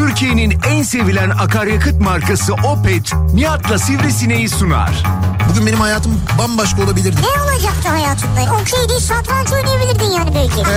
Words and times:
Türkiye'nin 0.00 0.54
en 0.70 0.82
sevilen 0.82 1.30
akaryakıt 1.30 2.00
markası 2.00 2.54
Opet, 2.54 3.12
Nihat'la 3.34 3.78
Sivrisineği 3.78 4.48
sunar. 4.48 5.02
Bugün 5.50 5.66
benim 5.66 5.80
hayatım 5.80 6.20
bambaşka 6.38 6.82
olabilirdi. 6.82 7.16
Ne 7.22 7.42
olacaktı 7.42 7.88
hayatında? 7.88 8.40
Okey 8.40 8.88
değil 8.88 9.00
satranç 9.00 9.52
oynayabilirdin 9.52 10.10
yani 10.10 10.30
belki. 10.34 10.54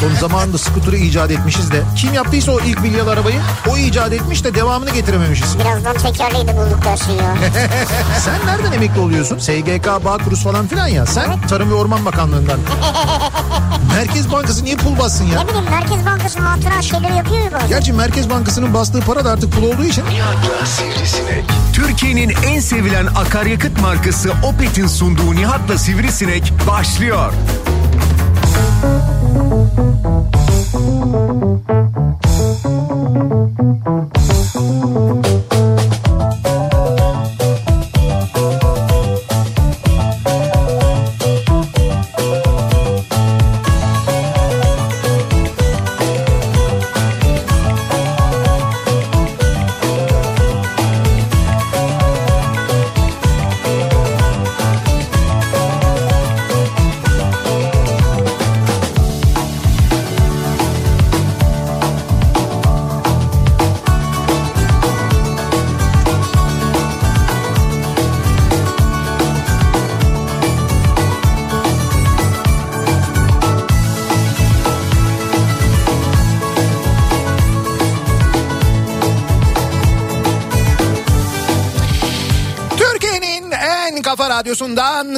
Son 0.00 0.14
zamanında 0.28 0.58
skuturu 0.58 0.96
icat 0.96 1.30
etmişiz 1.30 1.70
de. 1.72 1.82
Kim 1.96 2.14
yaptıysa 2.14 2.52
o 2.52 2.60
ilk 2.60 2.80
milyalı 2.80 3.10
arabayı 3.10 3.40
o 3.70 3.76
icat 3.76 4.12
etmiş 4.12 4.44
de 4.44 4.54
devamını 4.54 4.90
getirememişiz. 4.90 5.58
Birazdan 5.58 5.96
tekerleği 5.96 6.48
de 6.48 6.56
bulduk 6.56 6.84
dersin 6.84 7.12
ya. 7.12 7.36
Sen 8.24 8.46
nereden 8.46 8.72
emekli 8.72 9.00
oluyorsun? 9.00 9.38
SGK, 9.38 10.04
Bağkuruz 10.04 10.42
falan 10.42 10.66
filan 10.66 10.86
ya. 10.86 11.06
Sen 11.06 11.40
Tarım 11.46 11.70
ve 11.70 11.74
Orman 11.74 12.04
Bakanlığı'ndan. 12.04 12.58
Merkez 13.96 14.32
Bankası 14.32 14.64
niye 14.64 14.76
pul 14.76 14.98
bassın 14.98 15.24
ya? 15.24 15.42
ne 15.42 15.48
bileyim 15.48 15.70
Merkez 15.70 16.06
Bankası 16.06 16.38
hatıra 16.38 16.82
şeyleri 16.82 17.16
yapıyor 17.16 17.40
ya 17.44 17.52
bazen. 17.52 17.68
Gerçi 17.68 17.92
Merkez 17.92 18.30
Bankası'nın 18.30 18.74
bastığı 18.74 19.00
para 19.00 19.24
da 19.24 19.30
artık 19.30 19.52
pul 19.52 19.62
olduğu 19.62 19.84
için. 19.84 20.04
Nihat'la 20.10 20.66
Sivrisinek. 20.66 21.44
Türkiye'nin 21.72 22.34
en 22.46 22.60
sevilen 22.60 23.06
akaryakıt 23.26 23.80
markası 23.80 24.32
Opet'in 24.42 24.86
sunduğu 24.86 25.34
Nihat'la 25.34 25.78
Sivrisinek 25.78 26.52
başlıyor. 26.68 27.32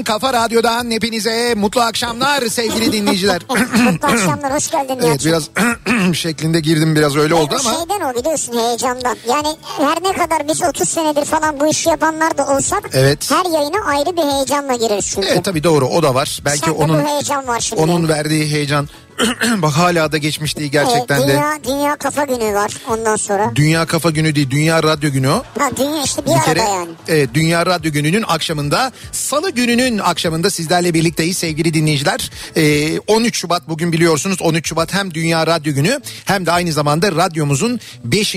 Kafa 0.05 0.33
radyodan 0.33 0.91
hepinize 0.91 1.55
mutlu 1.56 1.80
akşamlar 1.80 2.42
sevgili 2.47 2.92
dinleyiciler. 2.92 3.42
Mutlu 3.92 4.08
akşamlar 4.08 4.55
hoş 4.55 4.70
geldin 4.70 4.98
evet 5.06 5.25
biraz 5.25 5.50
şeklinde 6.14 6.61
girdim 6.61 6.97
biraz 6.97 7.16
öyle 7.16 7.34
oldu 7.34 7.56
ama. 7.61 7.75
Şeyden 7.77 8.00
o 8.00 8.14
biliyorsun 8.20 8.58
heyecandan. 8.58 9.17
Yani 9.28 9.48
her 9.78 10.02
ne 10.02 10.12
kadar 10.12 10.48
biz 10.48 10.62
30 10.62 10.89
senedir 10.89 11.24
falan 11.24 11.61
bu 11.61 11.67
işi 11.67 11.89
yapanlar 11.89 12.39
da 12.39 12.47
olsak 12.47 12.91
Evet. 12.92 13.30
her 13.30 13.44
yayına 13.50 13.84
ayrı 13.86 14.17
bir 14.17 14.22
heyecanla 14.33 14.74
gireriz 14.74 15.06
çünkü. 15.14 15.28
Evet 15.28 15.44
tabii 15.44 15.64
doğru 15.64 15.86
o 15.89 16.02
da 16.02 16.14
var. 16.14 16.41
Belki 16.44 16.58
Sende 16.58 16.70
onun 16.72 17.05
bu 17.05 17.08
heyecan 17.08 17.47
var 17.47 17.61
şimdi. 17.61 17.83
onun 17.83 18.08
verdiği 18.08 18.50
heyecan 18.52 18.89
bak 19.62 19.72
hala 19.72 20.12
da 20.12 20.19
geçmiş 20.19 20.56
değil 20.56 20.70
gerçekten 20.72 21.20
Ee, 21.20 21.22
de. 21.22 21.28
dünya, 21.28 21.59
dünya 21.69 21.97
kafa 21.97 22.25
günü 22.25 22.55
var 22.55 22.72
ondan 22.91 23.17
sonra. 23.17 23.53
Dünya 23.56 23.86
Kafa 23.86 24.11
Günü 24.11 24.34
değil, 24.34 24.50
Dünya 24.50 24.83
Radyo 24.83 25.11
Günü 25.12 25.28
o. 25.28 25.42
Ha 25.58 25.70
dünya 25.77 26.03
işte 26.05 26.23
bir, 26.23 26.27
Bir 26.27 26.33
arada 26.34 26.45
kere 26.45 26.61
yani. 26.61 26.89
evet, 27.08 27.31
Dünya 27.34 27.67
Radyo 27.67 27.92
Günü'nün 27.92 28.25
akşamında 28.28 28.92
Salı 29.12 29.50
gününün 29.50 29.98
akşamında 29.98 30.51
sizlerle 30.51 30.95
birlikteyiz 30.95 31.36
sevgili 31.36 31.74
dinleyiciler. 31.74 32.30
Ee, 32.57 32.98
13 33.07 33.36
Şubat 33.39 33.68
bugün 33.68 33.92
biliyorsunuz 33.92 34.42
13 34.42 34.68
Şubat 34.68 34.95
hem 34.95 35.14
Dünya 35.14 35.46
Radyo 35.46 35.73
Günü 35.74 36.01
hem 36.24 36.46
de 36.46 36.52
aynı 36.52 36.73
zamanda 36.73 37.13
radyomuzun 37.13 37.80
5. 38.05 38.35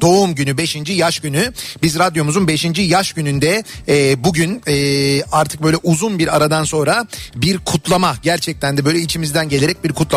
doğum 0.00 0.34
günü 0.34 0.58
5. 0.58 0.76
yaş 0.88 1.20
günü. 1.20 1.52
Biz 1.82 1.98
radyomuzun 1.98 2.48
5. 2.48 2.64
yaş 2.78 3.12
gününde 3.12 3.64
e, 3.88 4.24
bugün 4.24 4.62
e, 4.68 5.22
artık 5.32 5.62
böyle 5.62 5.76
uzun 5.82 6.18
bir 6.18 6.36
aradan 6.36 6.64
sonra 6.64 7.06
bir 7.34 7.58
kutlama 7.58 8.16
gerçekten 8.22 8.76
de 8.76 8.84
böyle 8.84 8.98
içimizden 8.98 9.48
gelerek 9.48 9.84
bir 9.84 9.92
kutlama 9.92 10.11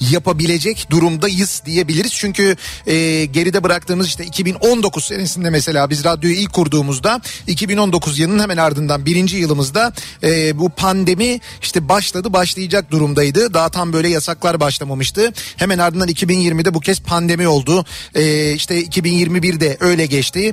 yapabilecek 0.00 0.86
durumdayız 0.90 1.62
diyebiliriz. 1.66 2.12
Çünkü 2.12 2.56
e, 2.86 3.24
geride 3.24 3.62
bıraktığımız 3.62 4.06
işte 4.06 4.24
2019 4.24 5.04
senesinde 5.04 5.50
mesela 5.50 5.90
biz 5.90 6.04
radyoyu 6.04 6.36
ilk 6.36 6.52
kurduğumuzda 6.52 7.20
2019 7.46 8.18
yılının 8.18 8.42
hemen 8.42 8.56
ardından 8.56 9.06
birinci 9.06 9.36
yılımızda 9.36 9.92
e, 10.22 10.58
bu 10.58 10.70
pandemi 10.70 11.40
işte 11.62 11.88
başladı 11.88 12.32
başlayacak 12.32 12.90
durumdaydı. 12.90 13.54
Daha 13.54 13.68
tam 13.68 13.92
böyle 13.92 14.08
yasaklar 14.08 14.60
başlamamıştı. 14.60 15.32
Hemen 15.56 15.78
ardından 15.78 16.08
2020'de 16.08 16.74
bu 16.74 16.80
kez 16.80 17.00
pandemi 17.00 17.48
oldu. 17.48 17.84
E, 18.14 18.52
işte 18.52 18.82
2021'de 18.82 19.76
öyle 19.80 20.06
geçti. 20.06 20.52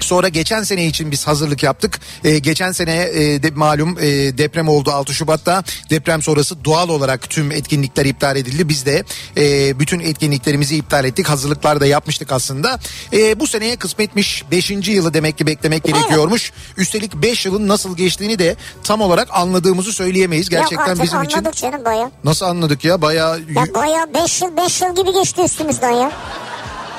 Sonra 0.00 0.28
geçen 0.28 0.62
sene 0.62 0.86
için 0.86 1.10
biz 1.10 1.26
hazırlık 1.26 1.62
yaptık. 1.62 2.00
Ee, 2.24 2.38
geçen 2.38 2.72
sene 2.72 2.96
e, 3.12 3.42
de, 3.42 3.50
malum 3.50 3.98
e, 3.98 4.02
deprem 4.38 4.68
oldu 4.68 4.90
6 4.90 5.14
Şubat'ta. 5.14 5.64
Deprem 5.90 6.22
sonrası 6.22 6.64
doğal 6.64 6.88
olarak 6.88 7.30
tüm 7.30 7.52
etkinlikler 7.52 8.04
iptal 8.06 8.36
edildi. 8.36 8.68
Biz 8.68 8.86
de 8.86 9.04
e, 9.36 9.78
bütün 9.78 10.00
etkinliklerimizi 10.00 10.76
iptal 10.76 11.04
ettik. 11.04 11.28
Hazırlıklar 11.28 11.80
da 11.80 11.86
yapmıştık 11.86 12.32
aslında. 12.32 12.78
E, 13.12 13.40
bu 13.40 13.46
seneye 13.46 13.76
kısmetmiş 13.76 14.44
5. 14.50 14.70
yılı 14.70 15.14
demek 15.14 15.38
ki 15.38 15.46
beklemek 15.46 15.84
gerekiyormuş. 15.84 16.52
Üstelik 16.76 17.14
5 17.14 17.46
yılın 17.46 17.68
nasıl 17.68 17.96
geçtiğini 17.96 18.38
de 18.38 18.56
tam 18.84 19.00
olarak 19.00 19.28
anladığımızı 19.32 19.92
söyleyemeyiz. 19.92 20.52
Yok 20.52 20.60
Gerçekten 20.60 20.84
artık 20.84 21.02
bizim 21.04 21.22
için. 21.22 21.42
canım 21.52 21.84
baya. 21.84 22.10
Nasıl 22.24 22.46
anladık 22.46 22.84
ya? 22.84 23.02
Bayağı 23.02 23.40
Ya 23.40 23.74
baya 23.74 24.14
5 24.14 24.42
yıl 24.42 24.56
5 24.56 24.80
yıl 24.80 24.96
gibi 24.96 25.12
geçti 25.12 25.42
üstümüzden 25.42 25.90
ya. 25.90 26.12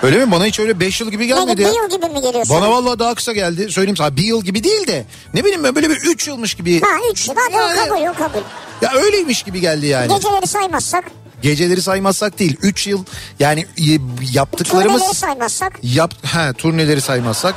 Öyle 0.04 0.26
mi? 0.26 0.32
Bana 0.32 0.46
hiç 0.46 0.60
öyle 0.60 0.80
5 0.80 1.02
yıl 1.02 1.12
gibi 1.12 1.28
gelmedi 1.28 1.58
bir 1.58 1.66
ya. 1.66 1.72
yıl 1.72 1.90
gibi 1.90 2.06
mi 2.06 2.22
geliyor 2.22 2.46
sana? 2.46 2.62
Bana 2.62 2.72
vallahi 2.72 3.00
daha 3.00 3.16
kısa 3.16 3.34
geldi. 3.34 3.72
Söyleyeyim 3.72 3.98
sana 3.98 4.16
bir 4.16 4.24
yıl 4.24 4.44
gibi 4.44 4.64
değil 4.64 4.88
de 4.88 5.06
ne 5.34 5.44
bileyim 5.44 5.64
ben 5.64 5.76
böyle 5.76 5.90
bir 5.90 5.96
3 5.96 6.28
yılmış 6.28 6.54
gibi. 6.54 6.82
Ha 6.82 6.88
3 7.12 7.28
yıl 7.28 7.36
hadi 7.38 7.56
Yani- 7.56 7.82
o 7.82 7.90
kabul 7.90 8.02
o 8.08 8.14
kabul. 8.14 8.42
Ya 8.82 8.92
öyleymiş 8.94 9.44
gibi 9.44 9.62
geldi 9.62 9.86
yani. 9.86 10.14
Geceleri 10.14 10.48
saymazsak, 10.48 11.04
Geceleri 11.42 11.82
saymazsak 11.82 12.40
değil. 12.40 12.58
3 12.62 12.88
yıl 12.88 13.04
yani 13.40 13.66
y- 13.78 14.00
yaptıklarımız 14.34 15.02
turneleri 15.02 15.16
saymazsak. 15.18 15.74
yap 15.84 16.14
he 16.26 16.54
turneleri 16.54 17.02
saymazsak 17.02 17.56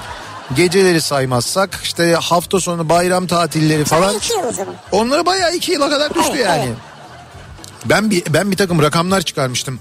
geceleri 0.57 1.01
saymazsak 1.01 1.81
işte 1.83 2.15
hafta 2.21 2.61
sonu 2.61 2.89
bayram 2.89 3.27
tatilleri 3.27 3.85
Falan. 3.85 4.03
falan 4.03 4.17
2 4.17 4.33
yıl 4.33 4.45
o 4.45 4.53
zaman. 4.53 4.75
onları 4.93 5.27
bayağı 5.27 5.55
2 5.55 5.73
yıla 5.73 5.91
kadar 5.91 6.15
düştü 6.15 6.31
Evet, 6.35 6.47
yani. 6.47 6.65
evet. 6.67 6.77
Ben 7.85 8.11
bir 8.11 8.23
ben 8.29 8.51
bir 8.51 8.57
takım 8.57 8.83
rakamlar 8.83 9.21
çıkarmıştım. 9.23 9.79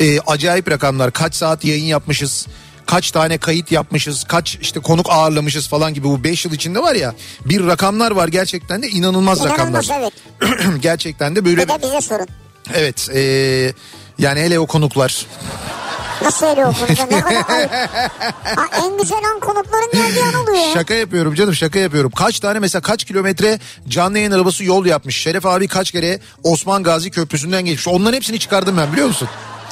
Ee, 0.00 0.20
acayip 0.26 0.70
rakamlar. 0.70 1.12
Kaç 1.12 1.34
saat 1.34 1.64
yayın 1.64 1.84
yapmışız? 1.84 2.46
Kaç 2.86 3.10
tane 3.10 3.38
kayıt 3.38 3.72
yapmışız? 3.72 4.24
Kaç 4.24 4.58
işte 4.60 4.80
konuk 4.80 5.06
ağırlamışız 5.10 5.68
falan 5.68 5.94
gibi 5.94 6.08
bu 6.08 6.24
5 6.24 6.44
yıl 6.44 6.52
içinde 6.52 6.78
var 6.82 6.94
ya. 6.94 7.14
Bir 7.44 7.66
rakamlar 7.66 8.10
var 8.10 8.28
gerçekten 8.28 8.82
de 8.82 8.88
inanılmaz, 8.88 9.44
rakamlar. 9.44 9.84
İnanılmaz 9.84 10.12
evet. 10.40 10.60
gerçekten 10.82 11.36
de 11.36 11.44
böyle 11.44 11.62
Bir 11.62 11.68
de 11.68 11.82
bize 11.82 12.00
sorun. 12.00 12.26
evet 12.74 13.08
ee, 13.14 13.72
yani 14.18 14.40
hele 14.40 14.58
o 14.58 14.66
konuklar. 14.66 15.26
Nasıl 16.22 16.46
öyle 16.46 16.66
okunca 16.66 17.06
ne 17.06 17.20
kadar 17.20 17.48
ayıp. 17.50 17.70
Ha, 18.56 18.66
en 18.84 18.98
güzel 18.98 19.18
an 19.34 19.40
konukların 19.40 19.90
geldiği 19.92 20.24
an 20.24 20.34
oluyor. 20.34 20.74
Şaka 20.74 20.94
yapıyorum 20.94 21.34
canım 21.34 21.54
şaka 21.54 21.78
yapıyorum. 21.78 22.10
Kaç 22.10 22.40
tane 22.40 22.58
mesela 22.58 22.82
kaç 22.82 23.04
kilometre 23.04 23.58
canlı 23.88 24.18
yayın 24.18 24.32
arabası 24.32 24.64
yol 24.64 24.86
yapmış. 24.86 25.16
Şeref 25.16 25.46
abi 25.46 25.68
kaç 25.68 25.90
kere 25.90 26.20
Osman 26.44 26.82
Gazi 26.82 27.10
Köprüsü'nden 27.10 27.64
geçmiş. 27.64 27.88
Onların 27.88 28.16
hepsini 28.16 28.38
çıkardım 28.38 28.76
ben 28.76 28.92
biliyor 28.92 29.06
musun? 29.06 29.28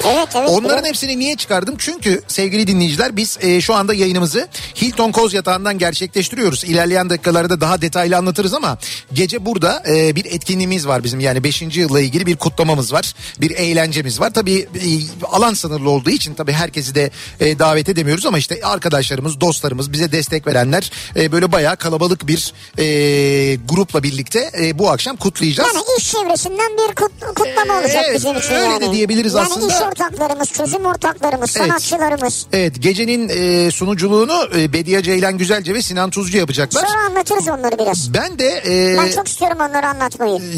Evet 0.06 0.28
evet. 0.34 0.48
Onların 0.48 0.64
biliyorum. 0.64 0.84
hepsini 0.84 1.19
niye 1.19 1.36
çıkardım? 1.36 1.75
Çünkü 1.78 2.22
sevgili 2.28 2.67
dinleyiciler 2.67 3.17
biz 3.17 3.38
e, 3.40 3.61
şu 3.61 3.75
anda 3.75 3.94
yayınımızı 3.94 4.49
Hilton 4.82 5.12
Koz 5.12 5.34
Yatağı'ndan 5.34 5.78
gerçekleştiriyoruz. 5.78 6.64
İlerleyen 6.64 7.11
dakikalarda 7.11 7.61
daha 7.61 7.81
detaylı 7.82 8.17
anlatırız 8.17 8.55
ama 8.55 8.78
gece 9.12 9.46
burada 9.46 9.82
e, 9.88 10.17
bir 10.17 10.25
etkinliğimiz 10.25 10.87
var 10.88 11.05
bizim. 11.05 11.20
Yani 11.20 11.44
5. 11.44 11.62
yılla 11.62 12.00
ilgili 12.00 12.26
bir 12.26 12.37
kutlamamız 12.37 12.93
var. 12.93 13.14
Bir 13.40 13.50
eğlencemiz 13.50 14.20
var. 14.20 14.31
Tabii 14.31 14.58
e, 14.58 14.88
alan 15.26 15.55
sınırlı 15.55 15.90
olduğu 15.90 16.11
için 16.11 16.34
tabii 16.34 16.52
herkesi 16.52 16.94
de 16.94 17.11
e, 17.40 17.58
davet 17.58 17.88
edemiyoruz 17.88 18.26
ama 18.26 18.38
işte 18.38 18.61
arkadaşlarımız, 18.64 19.40
dostlarımız, 19.40 19.93
bize 19.93 20.12
destek 20.12 20.46
verenler 20.46 20.90
e, 21.17 21.32
böyle 21.32 21.52
bayağı 21.52 21.76
kalabalık 21.76 22.26
bir 22.28 22.52
e, 22.78 23.55
grupla 23.69 24.02
birlikte 24.02 24.50
e, 24.61 24.78
bu 24.78 24.90
akşam 24.90 25.17
kutlayacağız. 25.17 25.70
Yani 25.75 25.84
iş 25.99 26.12
çevresinden 26.12 26.73
bir 26.78 26.94
kut- 26.94 27.34
kutlama 27.34 27.81
olacak 27.81 28.05
Evet, 28.08 28.17
bizim 28.17 28.37
için 28.37 28.50
öyle 28.55 28.64
yani. 28.64 28.87
de 28.87 28.93
diyebiliriz 28.93 29.34
yani 29.34 29.46
aslında. 29.46 29.67
iş 29.75 29.88
ortaklarımız, 29.88 30.52
çözüm 30.52 30.85
ortaklarımız, 30.85 31.56
Evet. 31.56 31.69
sanatçılarımız. 31.69 32.46
Evet 32.52 32.82
gecenin 32.82 33.29
e, 33.29 33.70
sunuculuğunu 33.70 34.49
e, 34.56 34.73
Bediye 34.73 35.02
Ceylan 35.02 35.38
Güzelce 35.38 35.75
ve 35.75 35.82
Sinan 35.82 36.11
Tuzcu 36.11 36.38
yapacaklar. 36.38 36.87
Sonra 36.87 37.00
anlatırız 37.06 37.49
onları 37.49 37.79
biraz. 37.79 38.14
Ben 38.14 38.38
de 38.38 38.62
e, 38.67 38.96
Ben 38.99 39.11
çok 39.11 39.29
istiyorum 39.29 39.58
onları 39.61 39.87
anlatmayı. 39.87 40.40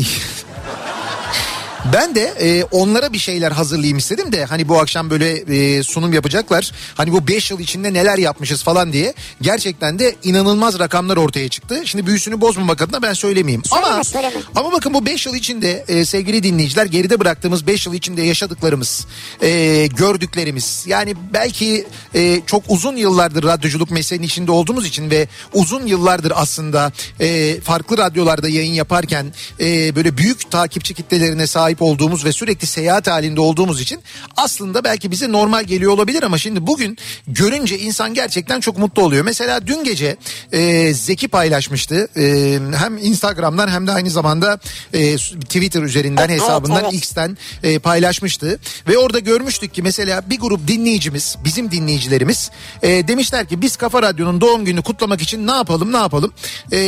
Ben 1.84 2.14
de 2.14 2.34
e, 2.40 2.64
onlara 2.64 3.12
bir 3.12 3.18
şeyler 3.18 3.52
hazırlayayım 3.52 3.98
istedim 3.98 4.32
de 4.32 4.44
hani 4.44 4.68
bu 4.68 4.80
akşam 4.80 5.10
böyle 5.10 5.32
e, 5.32 5.82
sunum 5.82 6.12
yapacaklar. 6.12 6.72
Hani 6.94 7.12
bu 7.12 7.28
5 7.28 7.50
yıl 7.50 7.60
içinde 7.60 7.92
neler 7.92 8.18
yapmışız 8.18 8.62
falan 8.62 8.92
diye. 8.92 9.14
Gerçekten 9.40 9.98
de 9.98 10.16
inanılmaz 10.22 10.78
rakamlar 10.78 11.16
ortaya 11.16 11.48
çıktı. 11.48 11.82
Şimdi 11.84 12.06
büyüsünü 12.06 12.40
bozmamak 12.40 12.82
adına 12.82 13.02
ben 13.02 13.12
söylemeyeyim. 13.12 13.64
Söyleme, 13.64 13.92
ama 13.92 14.04
söyleme. 14.04 14.34
ama 14.56 14.72
bakın 14.72 14.94
bu 14.94 15.06
5 15.06 15.26
yıl 15.26 15.34
içinde 15.34 15.84
e, 15.88 16.04
sevgili 16.04 16.42
dinleyiciler 16.42 16.86
geride 16.86 17.20
bıraktığımız 17.20 17.66
5 17.66 17.86
yıl 17.86 17.94
içinde 17.94 18.22
yaşadıklarımız, 18.22 19.06
e, 19.42 19.86
gördüklerimiz 19.86 20.84
yani 20.86 21.14
belki 21.32 21.86
e, 22.14 22.40
çok 22.46 22.62
uzun 22.68 22.96
yıllardır 22.96 23.44
radyoculuk 23.44 23.90
mesleğinin 23.90 24.26
içinde 24.26 24.52
olduğumuz 24.52 24.86
için 24.86 25.10
ve 25.10 25.28
uzun 25.52 25.86
yıllardır 25.86 26.32
aslında 26.36 26.92
e, 27.20 27.60
farklı 27.60 27.98
radyolarda 27.98 28.48
yayın 28.48 28.72
yaparken 28.72 29.32
e, 29.60 29.96
böyle 29.96 30.16
büyük 30.16 30.50
takipçi 30.50 30.94
kitlelerine 30.94 31.46
sahip 31.46 31.69
olduğumuz 31.78 32.24
ve 32.24 32.32
sürekli 32.32 32.66
seyahat 32.66 33.06
halinde 33.06 33.40
olduğumuz 33.40 33.80
için 33.80 34.00
aslında 34.36 34.84
belki 34.84 35.10
bize 35.10 35.32
normal 35.32 35.64
geliyor 35.64 35.92
olabilir 35.92 36.22
ama 36.22 36.38
şimdi 36.38 36.66
bugün 36.66 36.98
görünce 37.26 37.78
insan 37.78 38.14
gerçekten 38.14 38.60
çok 38.60 38.78
mutlu 38.78 39.02
oluyor. 39.02 39.24
Mesela 39.24 39.66
dün 39.66 39.84
gece 39.84 40.16
e, 40.52 40.94
Zeki 40.94 41.28
paylaşmıştı 41.28 42.08
e, 42.16 42.58
hem 42.76 42.98
Instagram'dan 42.98 43.68
hem 43.68 43.86
de 43.86 43.92
aynı 43.92 44.10
zamanda 44.10 44.58
e, 44.92 45.16
Twitter 45.16 45.82
üzerinden 45.82 46.28
Evet, 46.28 46.40
hesabından 46.42 46.84
evet. 46.84 46.94
X'ten 46.94 47.38
e, 47.62 47.78
paylaşmıştı 47.78 48.58
ve 48.88 48.98
orada 48.98 49.18
görmüştük 49.18 49.74
ki 49.74 49.82
mesela 49.82 50.30
bir 50.30 50.38
grup 50.38 50.68
dinleyicimiz 50.68 51.36
bizim 51.44 51.70
dinleyicilerimiz 51.70 52.50
e, 52.82 53.08
demişler 53.08 53.48
ki 53.48 53.62
biz 53.62 53.76
Kafa 53.76 54.02
Radyo'nun 54.02 54.40
doğum 54.40 54.64
gününü 54.64 54.82
kutlamak 54.82 55.22
için 55.22 55.46
ne 55.46 55.52
yapalım 55.52 55.92
ne 55.92 55.96
yapalım 55.96 56.32
e, 56.72 56.78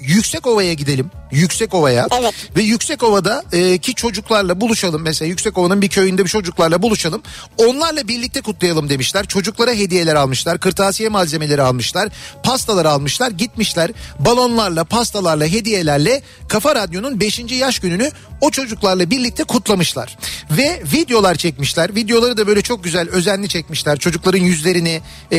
Yüksekova'ya 0.00 0.72
gidelim 0.72 1.10
Yüksekova'ya 1.30 2.06
Evet. 2.20 2.34
ve 2.56 2.62
Yüksekova'da 2.62 3.44
e, 3.52 3.78
ki 3.78 3.94
çocuklarla 3.94 4.60
buluşalım. 4.60 5.02
Mesela 5.02 5.28
Yüksekova'nın 5.28 5.82
bir 5.82 5.88
köyünde 5.88 6.24
bir 6.24 6.28
çocuklarla 6.30 6.82
buluşalım. 6.82 7.22
Onlarla 7.58 8.08
birlikte 8.08 8.40
kutlayalım 8.40 8.88
demişler. 8.88 9.26
Çocuklara 9.26 9.72
hediyeler 9.72 10.14
almışlar 10.14 10.58
kırtasiye 10.60 11.08
malzemeleri 11.08 11.62
almışlar 11.62 12.08
pastalar 12.42 12.84
almışlar 12.84 13.30
gitmişler. 13.30 13.90
Balonlarla 14.18 14.84
pastalarla 14.84 15.44
hediyelerle 15.46 16.22
Kafa 16.48 16.74
Radyo'nun 16.74 17.20
5. 17.20 17.38
yaş 17.50 17.78
gününü 17.78 18.10
o 18.40 18.50
çocuklarla 18.50 19.10
birlikte 19.10 19.44
kutlamışlar. 19.44 20.18
Ve 20.50 20.82
videolar 20.94 21.34
çekmişler. 21.34 21.94
Videoları 21.94 22.36
da 22.36 22.46
böyle 22.46 22.62
çok 22.62 22.84
güzel 22.84 23.08
özenli 23.08 23.48
çekmişler. 23.48 23.98
Çocukların 23.98 24.38
yüzlerini 24.38 25.00
e, 25.32 25.38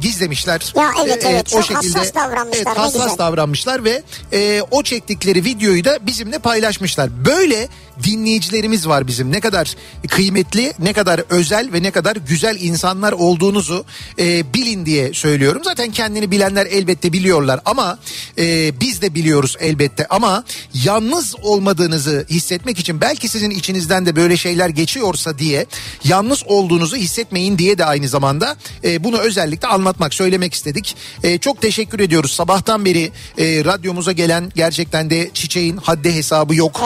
gizlemişler. 0.00 0.72
Ya 0.76 0.90
evet, 1.04 1.24
E, 1.24 1.28
evet. 1.28 1.48
Çok 1.48 1.70
hassas 1.70 2.14
davranmışlar, 2.14 2.66
evet, 2.66 2.78
hassas 2.78 3.18
davranmışlar 3.18 3.84
ve 3.84 4.02
e, 4.32 4.62
o 4.70 4.82
çektikleri 5.18 5.44
videoyu 5.44 5.84
da 5.84 5.98
bizimle 6.06 6.38
paylaşmışlar. 6.38 7.10
Böyle 7.24 7.68
dinleyicilerimiz 8.04 8.88
var 8.88 9.06
bizim. 9.06 9.32
Ne 9.32 9.40
kadar 9.40 9.74
kıymetli, 10.08 10.72
ne 10.78 10.92
kadar 10.92 11.22
özel 11.30 11.72
ve 11.72 11.82
ne 11.82 11.90
kadar 11.90 12.16
güzel 12.16 12.56
insanlar 12.60 13.12
olduğunuzu 13.12 13.84
e, 14.18 14.54
bilin 14.54 14.86
diye 14.86 15.14
söylüyorum. 15.14 15.62
Zaten 15.64 15.90
kendini 15.90 16.30
bilenler 16.30 16.66
elbette 16.66 17.12
biliyorlar 17.12 17.60
ama 17.64 17.98
e, 18.38 18.72
biz 18.80 19.02
de 19.02 19.14
biliyoruz 19.14 19.56
elbette 19.60 20.06
ama 20.10 20.44
yalnız 20.84 21.34
olmadığınızı 21.42 22.26
hissetmek 22.30 22.78
için 22.78 23.00
belki 23.00 23.28
sizin 23.28 23.50
içinizden 23.50 24.06
de 24.06 24.16
böyle 24.16 24.36
şeyler 24.36 24.68
geçiyorsa 24.68 25.38
diye 25.38 25.66
yalnız 26.04 26.42
olduğunuzu 26.46 26.96
hissetmeyin 26.96 27.58
diye 27.58 27.78
de 27.78 27.84
aynı 27.84 28.08
zamanda 28.08 28.56
e, 28.84 29.04
bunu 29.04 29.18
özellikle 29.18 29.68
anlatmak, 29.68 30.14
söylemek 30.14 30.54
istedik. 30.54 30.96
E, 31.22 31.38
çok 31.38 31.62
teşekkür 31.62 32.00
ediyoruz. 32.00 32.32
Sabahtan 32.32 32.84
beri 32.84 33.12
e, 33.38 33.64
radyomuza 33.64 34.12
gelen 34.12 34.52
gerçekten 34.56 35.10
de 35.10 35.30
çiçeğin 35.34 35.76
haddi 35.76 36.14
hesabı 36.14 36.54
yok. 36.54 36.80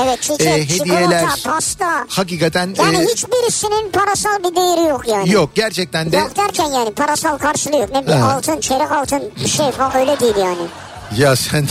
Evet 0.48 0.68
çiçek, 0.68 0.88
E, 1.01 1.01
çikolata, 1.10 1.50
pasta. 1.50 2.06
hakikaten 2.08 2.74
Yani 2.78 2.96
e, 2.96 3.06
hiçbirisinin 3.06 3.90
parasal 3.90 4.38
bir 4.38 4.56
değeri 4.56 4.88
yok 4.88 5.08
yani. 5.08 5.30
yok 5.32 5.50
gerçekten 5.54 6.12
de 6.12 6.16
Yok 6.16 6.36
derken 6.36 6.66
yani 6.66 6.92
parasal 6.92 7.38
karşılığı 7.38 7.76
yok. 7.76 7.90
Ne 7.92 8.06
bir 8.06 8.12
Ha. 8.12 8.32
altın, 8.32 8.60
çeyrek 8.60 8.92
altın 8.92 9.22
bir 9.44 9.48
şey 9.48 9.70
falan 9.70 9.96
öyle 9.96 10.20
değil 10.20 10.36
yani. 10.36 10.66
ya 11.16 11.36
sen 11.36 11.68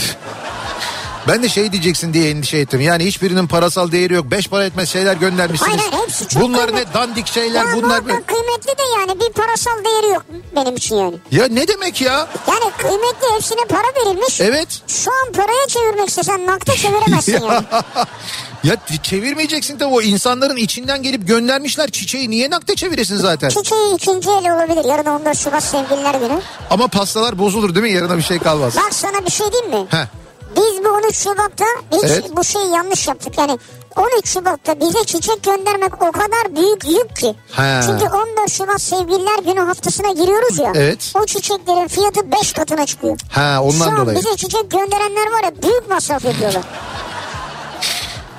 ben 1.28 1.42
de 1.42 1.48
şey 1.48 1.72
diyeceksin 1.72 2.14
diye 2.14 2.30
endişe 2.30 2.58
ettim. 2.58 2.80
Yani 2.80 3.04
hiçbirinin 3.04 3.46
parasal 3.46 3.92
değeri 3.92 4.14
yok. 4.14 4.30
Beş 4.30 4.48
para 4.48 4.64
etmez 4.64 4.88
şeyler 4.88 5.14
göndermişsiniz. 5.16 5.80
Hayır, 5.80 6.02
hepsi 6.04 6.28
çok 6.28 6.42
Bunlar 6.42 6.66
kıymetli. 6.66 6.90
ne 6.90 6.94
dandik 6.94 7.26
şeyler 7.26 7.64
ya 7.66 7.72
bunlar. 7.76 7.86
muhakkak 8.00 8.28
kıymetli 8.28 8.68
de 8.78 8.82
yani 8.98 9.20
bir 9.20 9.32
parasal 9.32 9.84
değeri 9.84 10.12
yok 10.14 10.22
benim 10.56 10.76
için 10.76 10.96
yani. 10.96 11.14
Ya 11.30 11.46
ne 11.50 11.68
demek 11.68 12.00
ya? 12.00 12.26
Yani 12.48 12.72
kıymetli 12.78 13.34
hepsine 13.36 13.64
para 13.68 14.06
verilmiş. 14.06 14.40
Evet. 14.40 14.68
Şu 14.86 15.10
an 15.12 15.32
paraya 15.32 15.66
çevirmek 15.68 16.08
istesen 16.08 16.46
nakde 16.46 16.76
çeviremezsin 16.76 17.32
yani. 17.46 17.64
Ya 18.64 18.76
çevirmeyeceksin 19.02 19.78
tabii 19.78 19.94
o 19.94 20.02
insanların 20.02 20.56
içinden 20.56 21.02
gelip 21.02 21.28
göndermişler 21.28 21.90
çiçeği 21.90 22.30
niye 22.30 22.50
nakde 22.50 22.74
çeviresin 22.74 23.16
zaten? 23.16 23.48
Çiçeği 23.48 23.94
ikinci 23.94 24.30
el 24.30 24.54
olabilir. 24.56 24.84
Yarın 24.88 25.10
14 25.10 25.38
Şubat 25.38 25.62
sevgililer 25.62 26.14
günü. 26.14 26.40
Ama 26.70 26.88
pastalar 26.88 27.38
bozulur 27.38 27.74
değil 27.74 27.86
mi? 27.86 27.92
Yarına 27.92 28.16
bir 28.16 28.22
şey 28.22 28.38
kalmaz. 28.38 28.76
Bak 28.76 28.94
sana 28.94 29.26
bir 29.26 29.30
şey 29.30 29.46
diyeyim 29.52 29.70
mi? 29.70 29.86
Heh. 29.90 30.06
Biz 30.56 30.84
bu 30.84 30.88
13 30.88 31.16
Şubat'ta 31.16 31.64
hiç 31.92 32.04
Evet. 32.04 32.36
bu 32.36 32.44
şeyi 32.44 32.70
yanlış 32.70 33.08
yaptık. 33.08 33.38
Yani 33.38 33.58
13 33.96 34.28
Şubat'ta 34.28 34.80
bize 34.80 35.04
çiçek 35.04 35.42
göndermek 35.42 36.02
o 36.02 36.12
kadar 36.12 36.56
büyük 36.56 36.84
yük 36.84 37.16
ki. 37.16 37.34
Ha. 37.52 37.80
Çünkü 37.86 38.04
14 38.14 38.50
Şubat 38.52 38.82
sevgililer 38.82 39.38
günü 39.44 39.60
haftasına 39.60 40.12
giriyoruz 40.12 40.58
ya. 40.58 40.72
Evet. 40.74 41.12
O 41.22 41.26
çiçeklerin 41.26 41.88
fiyatı 41.88 42.32
5 42.32 42.52
katına 42.52 42.86
çıkıyor. 42.86 43.18
Ha, 43.30 43.58
ondan 43.62 43.90
Şu 43.90 43.96
dolayı. 43.96 44.18
bize 44.18 44.36
çiçek 44.36 44.70
gönderenler 44.70 45.30
var 45.32 45.44
ya 45.44 45.62
büyük 45.62 45.90
masraf 45.90 46.24
yapıyorlar. 46.24 46.62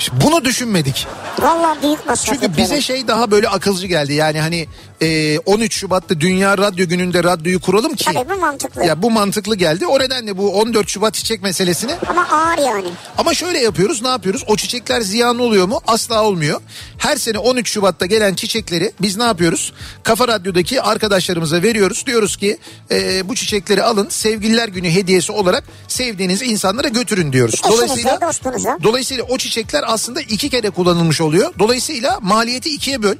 Şimdi 0.03 0.25
Bunu 0.25 0.45
düşünmedik. 0.45 1.07
Vallahi 1.39 1.83
büyük 1.83 2.07
masraf 2.07 2.35
Çünkü 2.35 2.57
bize 2.57 2.81
şey 2.81 3.07
daha 3.07 3.31
böyle 3.31 3.49
akılcı 3.49 3.87
geldi. 3.87 4.13
Yani 4.13 4.39
hani 4.39 4.67
e, 5.01 5.39
13 5.39 5.73
Şubat'ta 5.73 6.19
Dünya 6.19 6.57
Radyo 6.57 6.87
Günü'nde 6.87 7.23
radyoyu 7.23 7.61
kuralım 7.61 7.95
ki. 7.95 8.05
Tabii 8.05 8.29
bu 8.29 8.39
mantıklı. 8.39 8.85
Ya 8.85 9.01
bu 9.01 9.11
mantıklı 9.11 9.55
geldi. 9.55 9.85
O 9.87 9.99
nedenle 9.99 10.37
bu 10.37 10.53
14 10.59 10.89
Şubat 10.89 11.13
çiçek 11.13 11.43
meselesini 11.43 11.91
Ama 12.09 12.27
ağır 12.31 12.57
yani. 12.57 12.87
Ama 13.17 13.33
şöyle 13.33 13.59
yapıyoruz 13.59 14.01
ne 14.01 14.07
yapıyoruz? 14.07 14.43
O 14.47 14.55
çiçekler 14.55 15.01
ziyan 15.01 15.39
oluyor 15.39 15.67
mu? 15.67 15.81
Asla 15.87 16.23
olmuyor. 16.23 16.61
Her 16.97 17.15
sene 17.17 17.37
13 17.37 17.69
Şubat'ta 17.71 18.05
gelen 18.05 18.33
çiçekleri 18.33 18.91
biz 19.01 19.17
ne 19.17 19.23
yapıyoruz? 19.23 19.73
Kafa 20.03 20.27
Radyo'daki 20.27 20.81
arkadaşlarımıza 20.81 21.61
veriyoruz. 21.61 22.05
Diyoruz 22.05 22.37
ki 22.37 22.57
e, 22.91 23.29
bu 23.29 23.35
çiçekleri 23.35 23.83
alın 23.83 24.09
sevgililer 24.09 24.67
günü 24.67 24.89
hediyesi 24.89 25.31
olarak 25.31 25.63
sevdiğiniz 25.87 26.41
insanlara 26.41 26.87
götürün 26.87 27.33
diyoruz. 27.33 27.61
Eşinize, 27.83 28.17
dostunuza. 28.21 28.77
Dolayısıyla 28.83 29.23
o 29.23 29.37
çiçekler 29.37 29.83
aslında 29.93 30.21
iki 30.21 30.49
kere 30.49 30.69
kullanılmış 30.69 31.21
oluyor. 31.21 31.53
Dolayısıyla 31.59 32.19
maliyeti 32.21 32.69
ikiye 32.69 33.03
böl. 33.03 33.15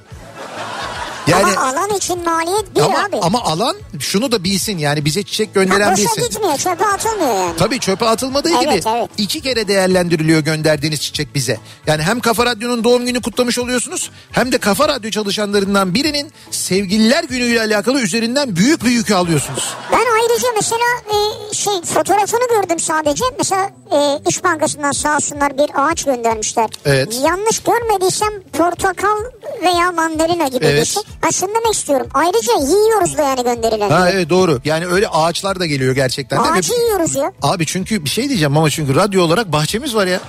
Yani 1.28 1.58
Ama 1.58 1.68
alan 1.70 1.90
için 1.98 2.24
maliyet 2.26 2.76
bir 2.76 2.82
ama, 2.82 3.00
abi. 3.00 3.18
ama 3.22 3.42
alan 3.44 3.76
şunu 4.00 4.32
da 4.32 4.44
bilsin 4.44 4.78
yani 4.78 5.06
bize 5.06 5.24
çiçek 5.24 5.48
Ya 5.56 5.64
gönderen 5.64 5.92
boşa 5.92 6.04
bilsin. 6.04 6.22
gitmiyor 6.24 6.58
çöpe 6.58 6.86
atılmıyor 6.86 7.34
yani. 7.36 7.58
Tabii 7.58 7.80
çöpe 7.80 8.06
atılmadığı 8.06 8.50
Evet, 8.50 8.62
gibi 8.62 8.90
evet. 8.98 9.10
iki 9.18 9.42
kere 9.42 9.68
değerlendiriliyor 9.68 10.40
gönderdiğiniz 10.40 11.02
çiçek 11.02 11.36
bize. 11.36 11.58
Yani 11.88 12.02
hem 12.04 12.20
Kafa 12.20 12.46
Radyo'nun 12.46 12.84
doğum 12.84 13.06
günü 13.06 13.22
kutlamış 13.22 13.60
oluyorsunuz 13.60 14.12
hem 14.32 14.52
de 14.52 14.58
Kafa 14.58 14.88
Radyo 14.88 15.12
çalışanlarından 15.12 15.94
birinin 15.94 16.32
sevgililer 16.52 17.24
günüyle 17.24 17.62
alakalı 17.62 18.02
üzerinden 18.02 18.56
büyük 18.56 18.86
bir 18.86 18.92
yükü 18.92 19.14
alıyorsunuz. 19.14 19.74
Ben 19.92 19.98
ayrıca 20.22 20.48
mesela 20.56 20.86
e, 21.08 21.54
şey 21.54 21.74
fotoğrafını 21.82 22.48
gördüm 22.62 22.80
sadece. 22.80 23.26
Mesela 23.38 23.70
e, 23.92 24.20
İş 24.30 24.44
Bankası'ndan 24.44 24.92
sağ 24.92 25.16
olsunlar 25.16 25.58
bir 25.58 25.70
ağaç 25.76 26.04
göndermişler. 26.04 26.70
Evet. 26.86 27.20
Yanlış 27.26 27.60
görmediysem 27.60 28.30
portakal 28.54 29.18
veya 29.62 29.92
mandalina 29.92 30.48
gibi 30.48 30.62
bir 30.62 30.66
Evet. 30.70 30.88
şey. 30.88 31.04
Ha 31.24 31.32
şunu 31.32 31.50
demek 31.50 31.74
istiyorum. 31.74 32.08
Ayrıca 32.14 32.54
yiyoruz 32.54 33.18
da 33.18 33.22
yani 33.22 33.44
gönderilen. 33.44 33.90
Ha 33.90 34.10
evet 34.10 34.30
doğru. 34.30 34.60
Yani 34.66 34.88
öyle 34.88 35.08
ağaçlar 35.08 35.60
da 35.60 35.66
geliyor 35.66 35.96
gerçekten 35.96 36.38
Ağacı 36.38 36.74
yiyoruz 36.74 37.16
ya. 37.16 37.32
Abi 37.42 37.66
çünkü 37.66 38.06
bir 38.06 38.10
şey 38.10 38.30
diyeceğim 38.30 38.58
ama 38.58 38.70
çünkü 38.70 38.96
radyo 38.96 39.24
olarak 39.24 39.52
bahçemiz 39.52 39.96
var 39.96 40.08
ya. 40.08 40.20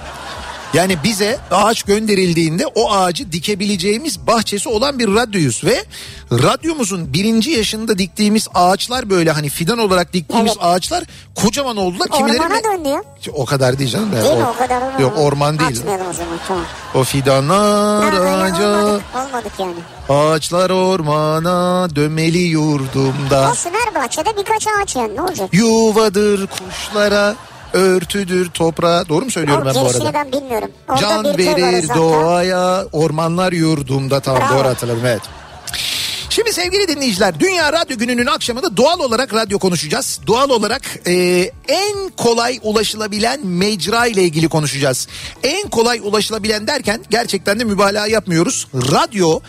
Yani 0.74 0.96
bize 1.04 1.38
ağaç 1.50 1.82
gönderildiğinde 1.82 2.66
o 2.66 2.92
ağacı 2.92 3.32
dikebileceğimiz 3.32 4.26
bahçesi 4.26 4.68
olan 4.68 4.98
bir 4.98 5.08
radyoyuz 5.14 5.64
ve 5.64 5.84
radyomuzun 6.32 7.12
birinci 7.12 7.50
yaşında 7.50 7.98
diktiğimiz 7.98 8.48
ağaçlar 8.54 9.10
böyle 9.10 9.30
hani 9.30 9.48
fidan 9.48 9.78
olarak 9.78 10.12
diktiğimiz 10.12 10.52
Evet. 10.52 10.64
ağaçlar 10.64 11.04
kocaman 11.34 11.76
oldular. 11.76 12.08
Kimileri 12.08 12.40
Ormana 12.40 12.54
bile- 12.58 12.64
döndü 12.64 12.88
ya. 12.88 13.02
O 13.32 13.44
kadar 13.44 13.78
değil 13.78 13.90
canım. 13.90 14.12
Değil 14.12 14.36
mi 14.36 14.46
o 14.54 14.58
kadar? 14.58 14.82
olmaz. 14.82 15.00
Yok 15.00 15.18
orman 15.18 15.58
değil. 15.58 15.78
Atmayalım 15.78 16.06
o 16.10 16.12
zaman 16.12 16.38
tamam. 16.48 16.64
O 16.94 17.04
fidanlar 17.04 18.14
Ha, 18.14 18.20
ağaca, 18.20 18.68
olmadık, 18.68 19.02
olmadık 19.14 19.52
yani. 19.58 19.74
ağaçlar 20.08 20.70
ormana 20.70 21.88
dömeli 21.96 22.38
yurdumda. 22.38 23.50
Olsun 23.50 23.70
her 23.86 23.94
bahçede 24.02 24.36
birkaç 24.36 24.66
ağaç 24.66 24.96
yani 24.96 25.16
ne 25.16 25.22
olacak? 25.22 25.48
Yuvadır 25.54 26.46
kuşlara, 26.46 27.34
örtüdür 27.74 28.50
toprağa. 28.50 29.08
Doğru 29.08 29.24
mu 29.24 29.30
söylüyorum 29.30 29.62
O 29.62 29.66
ben 29.66 29.74
bu 29.74 29.88
arada? 29.88 30.14
ben 30.14 30.32
bilmiyorum. 30.32 30.68
Orada 30.88 31.00
Can 31.00 31.24
verir 31.38 31.88
doğaya, 31.96 32.84
ormanlar 32.92 33.52
yurdumda. 33.52 34.20
Tamam 34.20 34.42
Bravo. 34.42 34.58
doğru 34.58 34.68
hatırladım 34.68 35.06
evet. 35.06 35.22
Şimdi 36.30 36.52
sevgili 36.52 36.88
dinleyiciler 36.88 37.40
Dünya 37.40 37.72
Radyo 37.72 37.96
Günü'nün 37.98 38.26
akşamında 38.26 38.76
doğal 38.76 39.00
olarak 39.00 39.34
radyo 39.34 39.58
konuşacağız. 39.58 40.20
Doğal 40.26 40.50
olarak 40.50 40.82
e, 41.06 41.12
en 41.68 42.08
kolay 42.16 42.58
ulaşılabilen 42.62 43.46
mecra 43.46 44.06
ile 44.06 44.22
ilgili 44.22 44.48
konuşacağız. 44.48 45.08
En 45.42 45.70
kolay 45.70 46.00
ulaşılabilen 46.04 46.66
derken 46.66 47.00
gerçekten 47.10 47.60
de 47.60 47.64
mübalağa 47.64 48.06
yapmıyoruz. 48.06 48.68
Radyo 48.74 49.40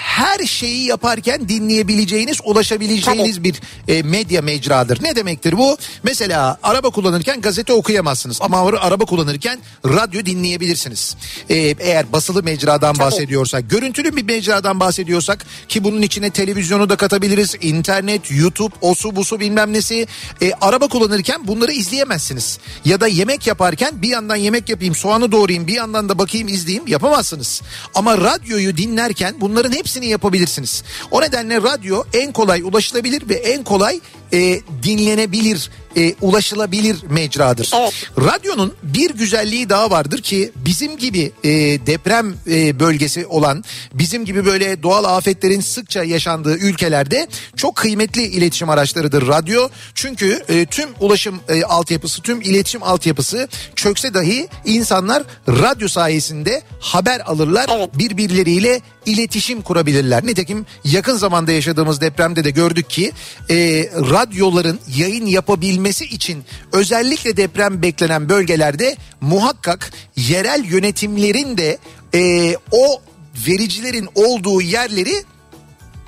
her 0.00 0.38
şeyi 0.46 0.86
yaparken 0.86 1.48
dinleyebileceğiniz, 1.48 2.38
ulaşabileceğiniz 2.44 3.36
Tabii. 3.36 3.44
bir 3.44 3.60
e, 3.88 4.02
medya 4.02 4.42
mecradır. 4.42 5.02
Ne 5.02 5.16
demektir 5.16 5.58
bu? 5.58 5.76
Mesela 6.02 6.58
araba 6.62 6.90
kullanırken 6.90 7.40
gazete 7.40 7.72
okuyamazsınız 7.72 8.38
ama 8.42 8.68
ara- 8.68 8.80
araba 8.80 9.04
kullanırken 9.04 9.60
radyo 9.84 10.24
dinleyebilirsiniz. 10.26 11.16
E, 11.50 11.54
eğer 11.56 12.12
basılı 12.12 12.42
mecradan 12.42 12.98
bahsediyorsak, 12.98 13.70
görüntülü 13.70 14.16
bir 14.16 14.22
mecradan 14.24 14.80
bahsediyorsak 14.80 15.46
ki 15.68 15.84
bunun 15.84 16.02
içine 16.02 16.30
televizyonu 16.30 16.88
da 16.88 16.96
katabiliriz, 16.96 17.54
internet, 17.60 18.30
YouTube, 18.30 18.74
osu 18.80 19.16
busu 19.16 19.40
bilmem 19.40 19.72
nesi. 19.72 20.06
E, 20.42 20.52
araba 20.60 20.88
kullanırken 20.88 21.46
bunları 21.46 21.72
izleyemezsiniz. 21.72 22.58
Ya 22.84 23.00
da 23.00 23.06
yemek 23.06 23.46
yaparken 23.46 24.02
bir 24.02 24.08
yandan 24.08 24.36
yemek 24.36 24.68
yapayım, 24.68 24.94
soğanı 24.94 25.32
doğrayayım, 25.32 25.66
bir 25.66 25.74
yandan 25.74 26.08
da 26.08 26.18
bakayım 26.18 26.48
izleyeyim 26.48 26.86
yapamazsınız. 26.86 27.62
Ama 27.94 28.18
radyoyu 28.18 28.76
dinlerken 28.76 29.34
bunların 29.40 29.72
hepsini 29.90 30.06
yapabilirsiniz. 30.06 30.82
O 31.10 31.20
nedenle 31.20 31.56
radyo 31.56 32.04
en 32.12 32.32
kolay 32.32 32.62
ulaşılabilir 32.62 33.28
ve 33.28 33.34
en 33.34 33.64
kolay 33.64 34.00
e, 34.32 34.60
dinlenebilir, 34.82 35.70
e, 35.96 36.14
ulaşılabilir 36.20 36.96
mecradır. 37.10 37.70
Evet. 37.80 37.92
Radyonun 38.18 38.74
bir 38.82 39.10
güzelliği 39.10 39.68
daha 39.68 39.90
vardır 39.90 40.22
ki 40.22 40.52
bizim 40.56 40.96
gibi 40.96 41.32
e, 41.44 41.50
deprem 41.86 42.34
e, 42.50 42.80
bölgesi 42.80 43.26
olan, 43.26 43.64
bizim 43.94 44.24
gibi 44.24 44.46
böyle 44.46 44.82
doğal 44.82 45.04
afetlerin 45.04 45.60
sıkça 45.60 46.04
yaşandığı 46.04 46.58
ülkelerde 46.58 47.28
çok 47.56 47.76
kıymetli 47.76 48.22
iletişim 48.22 48.70
araçlarıdır 48.70 49.28
radyo. 49.28 49.68
Çünkü 49.94 50.44
e, 50.48 50.66
tüm 50.66 50.88
ulaşım 51.00 51.40
e, 51.48 51.62
altyapısı, 51.62 52.22
tüm 52.22 52.40
iletişim 52.40 52.82
altyapısı 52.82 53.48
çökse 53.76 54.14
dahi 54.14 54.48
insanlar 54.64 55.22
radyo 55.48 55.88
sayesinde 55.88 56.62
haber 56.80 57.20
alırlar, 57.30 57.70
Evet. 57.76 57.98
birbirleriyle 57.98 58.80
iletişim 59.06 59.62
kurabilirler. 59.62 60.26
Nitekim 60.26 60.66
yakın 60.84 61.16
zamanda 61.16 61.52
yaşadığımız 61.52 62.00
depremde 62.00 62.44
de 62.44 62.50
gördük 62.50 62.90
ki 62.90 63.12
e, 63.50 63.90
radyoların 64.20 64.78
yayın 64.96 65.26
yapabilmesi 65.26 66.04
için 66.04 66.44
özellikle 66.72 67.36
deprem 67.36 67.82
beklenen 67.82 68.28
bölgelerde 68.28 68.96
muhakkak 69.20 69.92
yerel 70.16 70.64
yönetimlerin 70.64 71.56
de 71.56 71.78
e, 72.14 72.54
o 72.70 73.02
vericilerin 73.46 74.08
olduğu 74.14 74.60
yerleri 74.62 75.14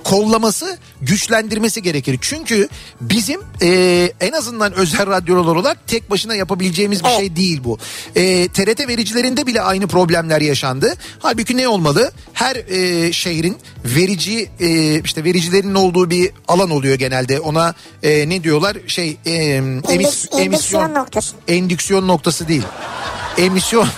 kollaması, 0.04 0.78
güçlendirmesi 1.00 1.82
gerekir. 1.82 2.18
Çünkü 2.21 2.68
bizim 3.00 3.40
e, 3.62 3.68
en 4.21 4.32
azından 4.32 4.73
özel 4.73 5.06
radyolar 5.06 5.56
olarak 5.56 5.87
tek 5.87 6.11
başına 6.11 6.35
yapabileceğimiz 6.35 7.04
bir 7.04 7.09
şey 7.09 7.37
değil 7.37 7.61
bu. 7.64 7.78
E, 8.16 8.49
TRT 8.49 8.88
vericilerinde 8.88 9.47
bile 9.47 9.62
aynı 9.62 9.87
problemler 9.87 10.40
yaşandı. 10.40 10.94
Halbuki 11.18 11.56
ne 11.56 11.68
olmalı? 11.68 12.12
Her 12.32 12.56
e, 12.56 13.12
şehrin 13.12 13.56
verici 13.85 14.50
e, 14.61 15.00
işte 15.00 15.25
vericilerin 15.25 15.75
olduğu 15.75 16.11
bir 16.11 16.30
alan 16.49 16.71
oluyor 16.71 16.94
genelde. 16.94 17.40
Ona 17.40 17.75
e, 18.02 18.28
ne 18.28 18.44
diyorlar? 18.44 18.76
Şey 18.87 19.16
e, 19.26 19.32
emis, 19.88 20.28
endüksiyon 20.38 20.94
noktası. 20.94 21.37
Endüksiyon 21.49 22.09
noktası 22.09 22.49
değil. 22.49 22.62
Emisyon 23.38 23.88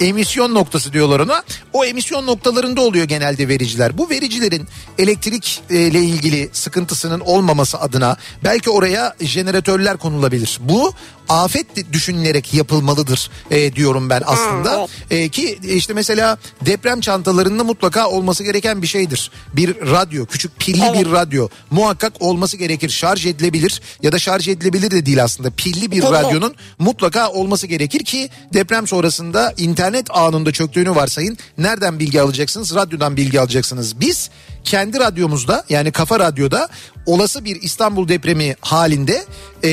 emisyon 0.00 0.54
noktası 0.54 0.92
diyorlar 0.92 1.20
ona. 1.20 1.42
O 1.72 1.84
emisyon 1.84 2.26
noktalarında 2.26 2.80
oluyor 2.80 3.04
genelde 3.04 3.48
vericiler. 3.48 3.98
Bu 3.98 4.10
vericilerin 4.10 4.68
elektrik 4.98 5.62
e, 5.70 5.76
ilgili 5.76 6.50
sıkıntısının 6.52 7.20
olmaması 7.20 7.80
adına 7.80 8.16
belki 8.44 8.70
oraya 8.70 9.14
jeneratörler 9.20 9.96
konulabilir. 9.96 10.58
Bu 10.62 10.94
afet 11.28 11.92
düşünülerek 11.92 12.54
yapılmalıdır 12.54 13.30
e, 13.50 13.76
diyorum 13.76 14.10
ben 14.10 14.22
aslında. 14.26 14.86
evet. 15.10 15.24
E, 15.24 15.28
ki 15.28 15.58
işte 15.62 15.94
mesela 15.94 16.38
deprem 16.66 17.00
çantalarında 17.00 17.64
mutlaka 17.64 18.08
olması 18.08 18.44
gereken 18.44 18.82
bir 18.82 18.86
şeydir. 18.86 19.30
Bir 19.52 19.76
radyo, 19.80 20.26
küçük 20.26 20.58
pilli 20.58 20.84
Evet. 20.84 21.00
bir 21.06 21.12
radyo 21.12 21.48
muhakkak 21.70 22.22
olması 22.22 22.56
gerekir. 22.56 22.88
Şarj 22.88 23.26
edilebilir 23.26 23.82
ya 24.02 24.12
da 24.12 24.18
şarj 24.18 24.48
edilebilir 24.48 24.90
de 24.90 25.06
değil 25.06 25.24
aslında. 25.24 25.50
Pilli 25.50 25.90
bir 25.90 26.02
radyonun 26.02 26.54
mutlaka 26.78 27.30
olması 27.30 27.66
gerekir 27.66 28.04
ki 28.04 28.30
deprem 28.52 28.86
sonrasında 28.86 29.54
internet 29.56 29.83
ağının 30.10 30.46
da 30.46 30.52
çöktüğünü 30.52 30.94
varsayın. 30.94 31.38
Nereden 31.58 31.98
bilgi 31.98 32.20
alacaksınız? 32.20 32.74
Radyodan 32.74 33.16
bilgi 33.16 33.40
alacaksınız. 33.40 34.00
Biz 34.00 34.30
kendi 34.64 35.00
radyomuzda 35.00 35.64
yani 35.68 35.92
Kafa 35.92 36.20
Radyo'da 36.20 36.68
olası 37.06 37.44
bir 37.44 37.62
İstanbul 37.62 38.08
depremi 38.08 38.56
halinde 38.60 39.24
e, 39.62 39.68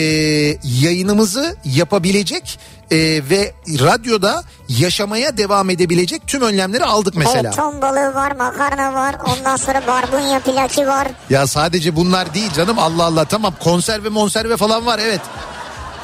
yayınımızı 0.63 1.56
yapabilecek 1.65 2.60
e, 2.91 2.98
ve 3.30 3.53
radyoda 3.68 4.44
yaşamaya 4.70 5.38
devam 5.38 5.70
edebilecek 5.70 6.22
tüm 6.27 6.41
önlemleri 6.41 6.86
aldık 6.86 7.15
mesela. 7.15 7.39
Evet 7.39 7.56
ton 7.56 7.82
balığı 7.82 8.13
var, 8.13 8.32
makarna 8.32 8.94
var, 8.94 9.15
ondan 9.27 9.56
sonra 9.56 9.88
barbunya 9.88 10.39
plaki 10.39 10.88
var. 10.88 11.08
Ya 11.30 11.48
sadece 11.48 11.96
bunlar 11.96 12.34
değil 12.34 12.53
canım 12.53 12.80
Allah 12.80 13.03
Allah 13.03 13.25
tamam 13.25 13.53
konserve 13.60 14.10
monserve 14.10 14.58
falan 14.58 14.86
var 14.86 15.00
evet. 15.00 15.22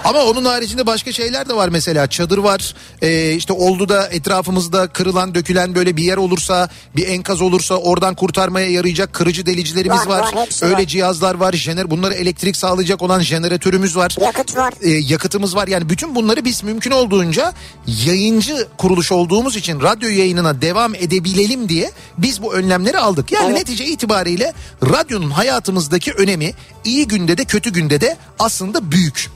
Ama 0.04 0.24
onun 0.24 0.46
haricinde 0.46 0.86
başka 0.86 1.12
şeyler 1.12 1.50
de 1.50 1.56
var 1.56 1.70
mesela 1.70 2.08
çadır 2.08 2.38
var 2.38 2.76
Ee, 3.02 3.34
işte 3.34 3.54
oldu 3.54 3.90
da 3.90 4.08
etrafımızda 4.08 4.88
kırılan 4.88 5.36
dökülen 5.36 5.76
böyle 5.76 5.98
bir 5.98 6.04
yer 6.04 6.18
olursa 6.18 6.70
bir 6.96 7.08
enkaz 7.08 7.42
olursa 7.42 7.76
oradan 7.76 8.16
kurtarmaya 8.16 8.70
yarayacak 8.72 9.14
kırıcı 9.14 9.46
delicilerimiz 9.46 10.00
Var, 10.00 10.08
var. 10.08 10.34
var, 10.34 10.50
Öyle 10.64 10.76
var. 10.76 10.86
cihazlar 10.86 11.36
var 11.36 11.54
jener 11.54 11.92
bunları 11.92 12.14
elektrik 12.14 12.56
sağlayacak 12.56 13.02
olan 13.02 13.20
jeneratörümüz 13.20 13.96
var. 13.98 14.16
Yakıt 14.22 14.58
var. 14.58 14.74
e, 14.82 14.90
yakıtımız 14.90 15.56
var. 15.56 15.68
Yani 15.68 15.90
bütün 15.90 16.16
bunları 16.16 16.46
biz 16.46 16.64
mümkün 16.64 16.92
olduğunca 16.92 17.54
yayıncı 18.06 18.68
kuruluş 18.78 19.12
olduğumuz 19.12 19.56
için 19.56 19.82
radyo 19.82 20.10
yayınına 20.10 20.62
devam 20.62 20.96
edebilelim 20.96 21.70
diye 21.70 21.92
biz 22.18 22.42
bu 22.42 22.54
önlemleri 22.54 22.98
aldık. 22.98 23.32
Yani 23.32 23.46
Evet. 23.46 23.58
netice 23.58 23.86
itibariyle 23.86 24.54
radyonun 24.90 25.30
hayatımızdaki 25.30 26.12
önemi 26.14 26.54
iyi 26.86 27.08
günde 27.08 27.38
de 27.38 27.46
kötü 27.46 27.74
günde 27.74 28.02
de 28.02 28.18
aslında 28.40 28.92
büyük. 28.92 29.30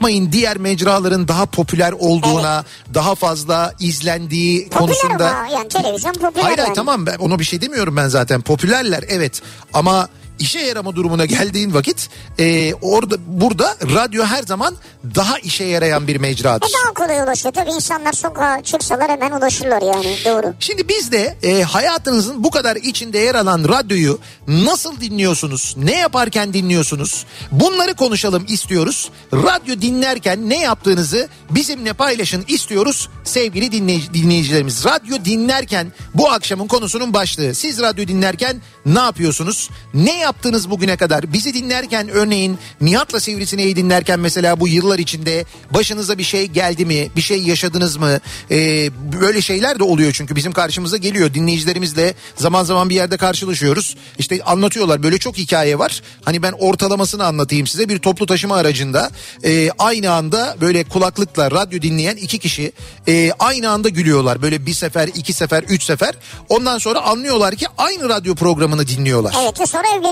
Bakmayın 0.00 0.32
diğer 0.32 0.56
mecraların 0.56 1.28
daha 1.28 1.46
popüler 1.46 1.92
olduğuna, 1.92 2.64
daha 2.94 3.14
fazla 3.14 3.74
izlendiği 3.80 4.68
Popüler 4.68 4.78
konusunda. 4.78 5.30
ama 5.36 5.48
yani 5.48 5.68
televizyon 5.68 6.12
popüler 6.12 6.42
Hayır 6.42 6.56
hayır 6.58 6.68
yani. 6.68 6.74
tamam 6.74 7.06
ben 7.06 7.16
ona 7.16 7.38
bir 7.38 7.44
şey 7.44 7.60
demiyorum 7.60 7.96
ben 7.96 8.08
zaten. 8.08 8.40
Popülerler 8.40 9.04
evet 9.08 9.42
ama 9.72 10.08
işe 10.40 10.60
yarama 10.60 10.96
durumuna 10.96 11.24
geldiğin 11.26 11.74
vakit 11.74 12.08
e, 12.38 12.74
orada 12.74 13.16
burada 13.26 13.76
radyo 13.82 14.24
her 14.24 14.42
zaman 14.42 14.76
daha 15.14 15.38
işe 15.38 15.64
yarayan 15.64 16.06
bir 16.06 16.14
E 16.14 16.18
mecradır. 16.18 16.68
daha 16.84 16.94
kolay 16.94 17.20
ulaşıyor. 17.22 17.54
Tabii 17.54 17.70
insanlar 17.70 18.12
sokağa 18.12 18.62
çıksalar 18.64 19.10
hemen 19.10 19.30
ulaşırlar 19.32 19.82
yani 19.82 20.16
doğru. 20.24 20.54
Şimdi 20.60 20.88
biz 20.88 21.12
de 21.12 21.36
e, 21.42 21.62
hayatınızın 21.62 22.44
bu 22.44 22.50
kadar 22.50 22.76
içinde 22.76 23.18
yer 23.18 23.34
alan 23.34 23.64
radyoyu 23.68 24.18
nasıl 24.48 25.00
dinliyorsunuz? 25.00 25.74
Ne 25.78 25.96
yaparken 25.98 26.52
dinliyorsunuz? 26.54 27.24
Bunları 27.52 27.94
konuşalım 27.94 28.44
istiyoruz. 28.48 29.10
Radyo 29.32 29.80
dinlerken 29.80 30.48
ne 30.48 30.58
yaptığınızı 30.60 31.28
bizimle 31.50 31.92
paylaşın 31.92 32.44
istiyoruz 32.48 33.08
sevgili 33.24 33.66
dinley- 33.66 34.14
dinleyicilerimiz. 34.14 34.84
Radyo 34.84 35.24
dinlerken 35.24 35.92
bu 36.14 36.30
akşamın 36.30 36.66
konusunun 36.66 37.14
başlığı. 37.14 37.54
Siz 37.54 37.80
radyo 37.80 38.08
dinlerken 38.08 38.56
ne 38.86 38.98
yapıyorsunuz? 39.00 39.70
Ne 39.94 40.18
yaptınız 40.30 40.70
bugüne 40.70 40.96
kadar? 40.96 41.32
Bizi 41.32 41.54
dinlerken 41.54 42.08
örneğin 42.08 42.58
Nihat'la 42.80 43.20
Sivrisineği 43.20 43.76
dinlerken 43.76 44.20
mesela 44.20 44.60
bu 44.60 44.68
yıllar 44.68 44.98
içinde 44.98 45.44
başınıza 45.70 46.18
bir 46.18 46.22
şey 46.22 46.46
geldi 46.46 46.84
mi? 46.84 47.08
Bir 47.16 47.20
şey 47.20 47.42
yaşadınız 47.42 47.96
mı? 47.96 48.20
Ee, 48.50 48.90
böyle 49.22 49.42
şeyler 49.42 49.78
de 49.78 49.84
oluyor 49.84 50.12
çünkü 50.12 50.36
bizim 50.36 50.52
karşımıza 50.52 50.96
geliyor. 50.96 51.34
Dinleyicilerimizle 51.34 52.14
zaman 52.36 52.64
zaman 52.64 52.90
bir 52.90 52.94
yerde 52.94 53.16
karşılaşıyoruz. 53.16 53.96
İşte 54.18 54.42
anlatıyorlar 54.44 55.02
böyle 55.02 55.18
çok 55.18 55.38
hikaye 55.38 55.78
var. 55.78 56.02
Hani 56.24 56.42
ben 56.42 56.52
ortalamasını 56.52 57.24
anlatayım 57.24 57.66
size. 57.66 57.88
Bir 57.88 57.98
toplu 57.98 58.26
taşıma 58.26 58.56
aracında 58.56 59.10
e, 59.44 59.70
aynı 59.78 60.12
anda 60.12 60.56
böyle 60.60 60.84
kulaklıkla 60.84 61.50
radyo 61.50 61.82
dinleyen 61.82 62.16
iki 62.16 62.38
kişi 62.38 62.72
e, 63.08 63.32
aynı 63.38 63.70
anda 63.70 63.88
gülüyorlar. 63.88 64.42
Böyle 64.42 64.66
bir 64.66 64.74
sefer, 64.74 65.08
iki 65.08 65.32
sefer, 65.32 65.62
üç 65.62 65.82
sefer. 65.82 66.14
Ondan 66.48 66.78
sonra 66.78 67.00
anlıyorlar 67.00 67.54
ki 67.54 67.66
aynı 67.78 68.08
radyo 68.08 68.34
programını 68.34 68.86
dinliyorlar. 68.86 69.34
Evet 69.42 69.60
ve 69.60 69.66
sonra 69.66 69.82
evleniyorlar. 69.88 70.09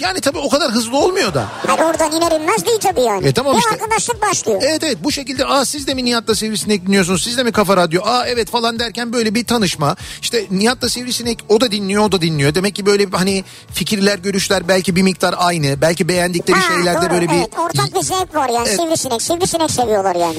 Yani 0.00 0.20
tabii 0.20 0.38
o 0.38 0.48
kadar 0.48 0.70
hızlı 0.70 0.96
olmuyor 0.96 1.34
da. 1.34 1.44
Hani 1.66 1.82
oradan 1.84 2.12
iner 2.12 2.40
inmez 2.40 2.66
değil 2.66 2.78
tabii 2.80 3.00
yani. 3.00 3.26
E 3.26 3.32
tamam 3.32 3.54
bir 3.54 3.58
işte. 3.58 3.70
arkadaşlık 3.70 4.22
başlıyor. 4.22 4.62
Evet 4.64 4.84
evet 4.84 4.98
bu 5.04 5.12
şekilde 5.12 5.46
aa 5.46 5.64
siz 5.64 5.86
de 5.86 5.94
mi 5.94 6.04
Nihat'la 6.04 6.34
Sivrisinek 6.34 6.86
dinliyorsunuz 6.86 7.22
siz 7.22 7.38
de 7.38 7.42
mi 7.42 7.52
Kafa 7.52 7.76
Radyo 7.76 8.02
aa 8.04 8.26
evet 8.26 8.50
falan 8.50 8.78
derken 8.78 9.12
böyle 9.12 9.34
bir 9.34 9.44
tanışma 9.44 9.96
işte 10.22 10.46
Nihat'la 10.50 10.88
Sivrisinek 10.88 11.38
o 11.48 11.60
da 11.60 11.70
dinliyor 11.70 12.04
o 12.04 12.12
da 12.12 12.20
dinliyor 12.20 12.54
demek 12.54 12.74
ki 12.74 12.86
böyle 12.86 13.06
hani 13.06 13.44
fikirler 13.72 14.18
görüşler 14.18 14.68
belki 14.68 14.96
bir 14.96 15.02
miktar 15.02 15.34
aynı 15.38 15.80
belki 15.80 16.08
beğendikleri 16.08 16.58
Ha, 16.58 16.74
şeylerde 16.74 17.06
doğru, 17.06 17.10
böyle 17.10 17.28
bir 17.28 17.34
evet, 17.34 17.58
ortak 17.58 17.94
bir 17.94 18.00
zevk 18.00 18.34
var 18.34 18.48
yani 18.48 18.68
Evet. 18.68 18.80
sivrisinek 18.80 19.22
sivrisinek 19.22 19.70
seviyorlar 19.70 20.14
yani. 20.16 20.38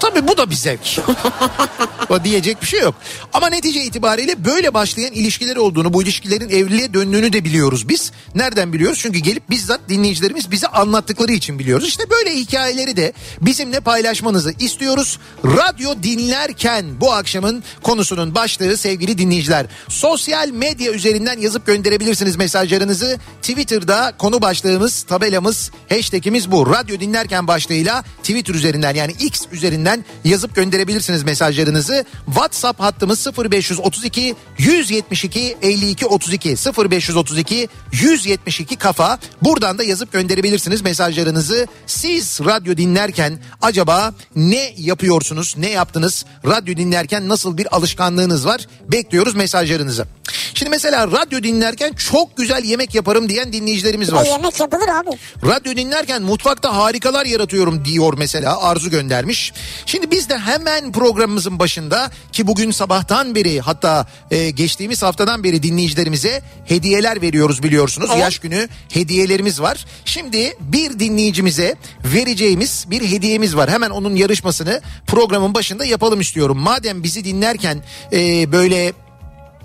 Tabii 0.00 0.28
bu 0.28 0.36
da 0.36 0.50
bir 0.50 0.54
zevk. 0.54 0.80
o 2.08 2.24
diyecek 2.24 2.62
bir 2.62 2.66
şey 2.66 2.80
yok. 2.80 2.94
Ama 3.32 3.48
netice 3.48 3.84
itibariyle 3.84 4.44
böyle 4.44 4.74
başlayan 4.74 5.12
ilişkiler 5.12 5.56
olduğunu, 5.56 5.92
bu 5.92 6.02
ilişkilerin 6.02 6.48
evliliğe 6.48 6.94
döndüğünü 6.94 7.32
de 7.32 7.44
biliyoruz 7.44 7.88
biz. 7.88 8.12
Nereden 8.34 8.72
biliyoruz? 8.72 8.98
Çünkü 9.02 9.18
gelip 9.18 9.50
bizzat 9.50 9.80
dinleyicilerimiz 9.88 10.50
bize 10.50 10.66
anlattıkları 10.66 11.32
için 11.32 11.58
biliyoruz. 11.58 11.88
İşte 11.88 12.10
böyle 12.10 12.34
hikayeleri 12.34 12.96
de 12.96 13.12
bizimle 13.40 13.80
paylaşmanızı 13.80 14.54
istiyoruz. 14.58 15.18
Radyo 15.44 16.02
dinlerken 16.02 17.00
bu 17.00 17.12
akşamın 17.12 17.64
konusunun 17.82 18.34
başlığı 18.34 18.76
sevgili 18.76 19.18
dinleyiciler. 19.18 19.66
Sosyal 19.88 20.48
medya 20.48 20.92
üzerinden 20.92 21.38
yazıp 21.38 21.66
gönderebilirsiniz 21.66 22.36
mesajlarınızı. 22.36 23.18
Twitter'da 23.42 24.12
konu 24.18 24.42
başlığımız, 24.42 25.02
tabelamız, 25.02 25.70
hashtagimiz 25.88 26.50
bu. 26.50 26.70
Radyo 26.70 27.00
dinlerken 27.00 27.46
başlığıyla 27.46 28.04
Twitter 28.22 28.54
üzerinden 28.54 28.94
yani 28.94 29.12
X 29.20 29.42
üzerinden 29.52 29.87
yazıp 30.24 30.54
gönderebilirsiniz 30.54 31.22
mesajlarınızı. 31.22 32.04
WhatsApp 32.26 32.80
hattımız 32.80 33.26
0532 33.38 34.34
172 34.58 35.56
52 35.62 36.06
32 36.06 36.48
0532 36.90 37.68
172 37.92 38.76
kafa. 38.76 39.18
Buradan 39.42 39.78
da 39.78 39.84
yazıp 39.84 40.12
gönderebilirsiniz 40.12 40.82
mesajlarınızı. 40.82 41.66
Siz 41.86 42.40
radyo 42.40 42.76
dinlerken 42.76 43.38
acaba 43.62 44.14
ne 44.36 44.74
yapıyorsunuz? 44.76 45.54
Ne 45.58 45.70
yaptınız? 45.70 46.24
Radyo 46.46 46.76
dinlerken 46.76 47.28
nasıl 47.28 47.58
bir 47.58 47.76
alışkanlığınız 47.76 48.46
var? 48.46 48.60
Bekliyoruz 48.88 49.34
mesajlarınızı. 49.34 50.06
Şimdi 50.54 50.70
mesela 50.70 51.06
radyo 51.06 51.42
dinlerken 51.42 51.92
çok 51.92 52.36
güzel 52.36 52.64
yemek 52.64 52.94
yaparım 52.94 53.28
diyen 53.28 53.52
dinleyicilerimiz 53.52 54.12
var. 54.12 54.26
E, 54.26 54.28
yemek 54.28 54.60
yapılır 54.60 54.88
abi. 54.88 55.10
Radyo 55.46 55.76
dinlerken 55.76 56.22
mutfakta 56.22 56.76
harikalar 56.76 57.26
yaratıyorum 57.26 57.84
diyor 57.84 58.14
mesela 58.18 58.62
Arzu 58.62 58.90
göndermiş. 58.90 59.52
Şimdi 59.86 60.10
biz 60.10 60.28
de 60.28 60.38
hemen 60.38 60.92
programımızın 60.92 61.58
başında 61.58 62.10
ki 62.32 62.46
bugün 62.46 62.70
sabahtan 62.70 63.34
beri 63.34 63.60
hatta 63.60 64.06
e, 64.30 64.50
geçtiğimiz 64.50 65.02
haftadan 65.02 65.44
beri 65.44 65.62
dinleyicilerimize 65.62 66.42
hediyeler 66.64 67.22
veriyoruz 67.22 67.62
biliyorsunuz. 67.62 68.10
Evet. 68.12 68.20
Yaş 68.22 68.38
günü 68.38 68.68
hediyelerimiz 68.92 69.60
var. 69.60 69.86
Şimdi 70.04 70.56
bir 70.60 70.98
dinleyicimize 70.98 71.76
vereceğimiz 72.04 72.86
bir 72.90 73.10
hediyemiz 73.10 73.56
var. 73.56 73.70
Hemen 73.70 73.90
onun 73.90 74.16
yarışmasını 74.16 74.80
programın 75.06 75.54
başında 75.54 75.84
yapalım 75.84 76.20
istiyorum. 76.20 76.58
Madem 76.58 77.02
bizi 77.02 77.24
dinlerken 77.24 77.82
e, 78.12 78.52
böyle 78.52 78.92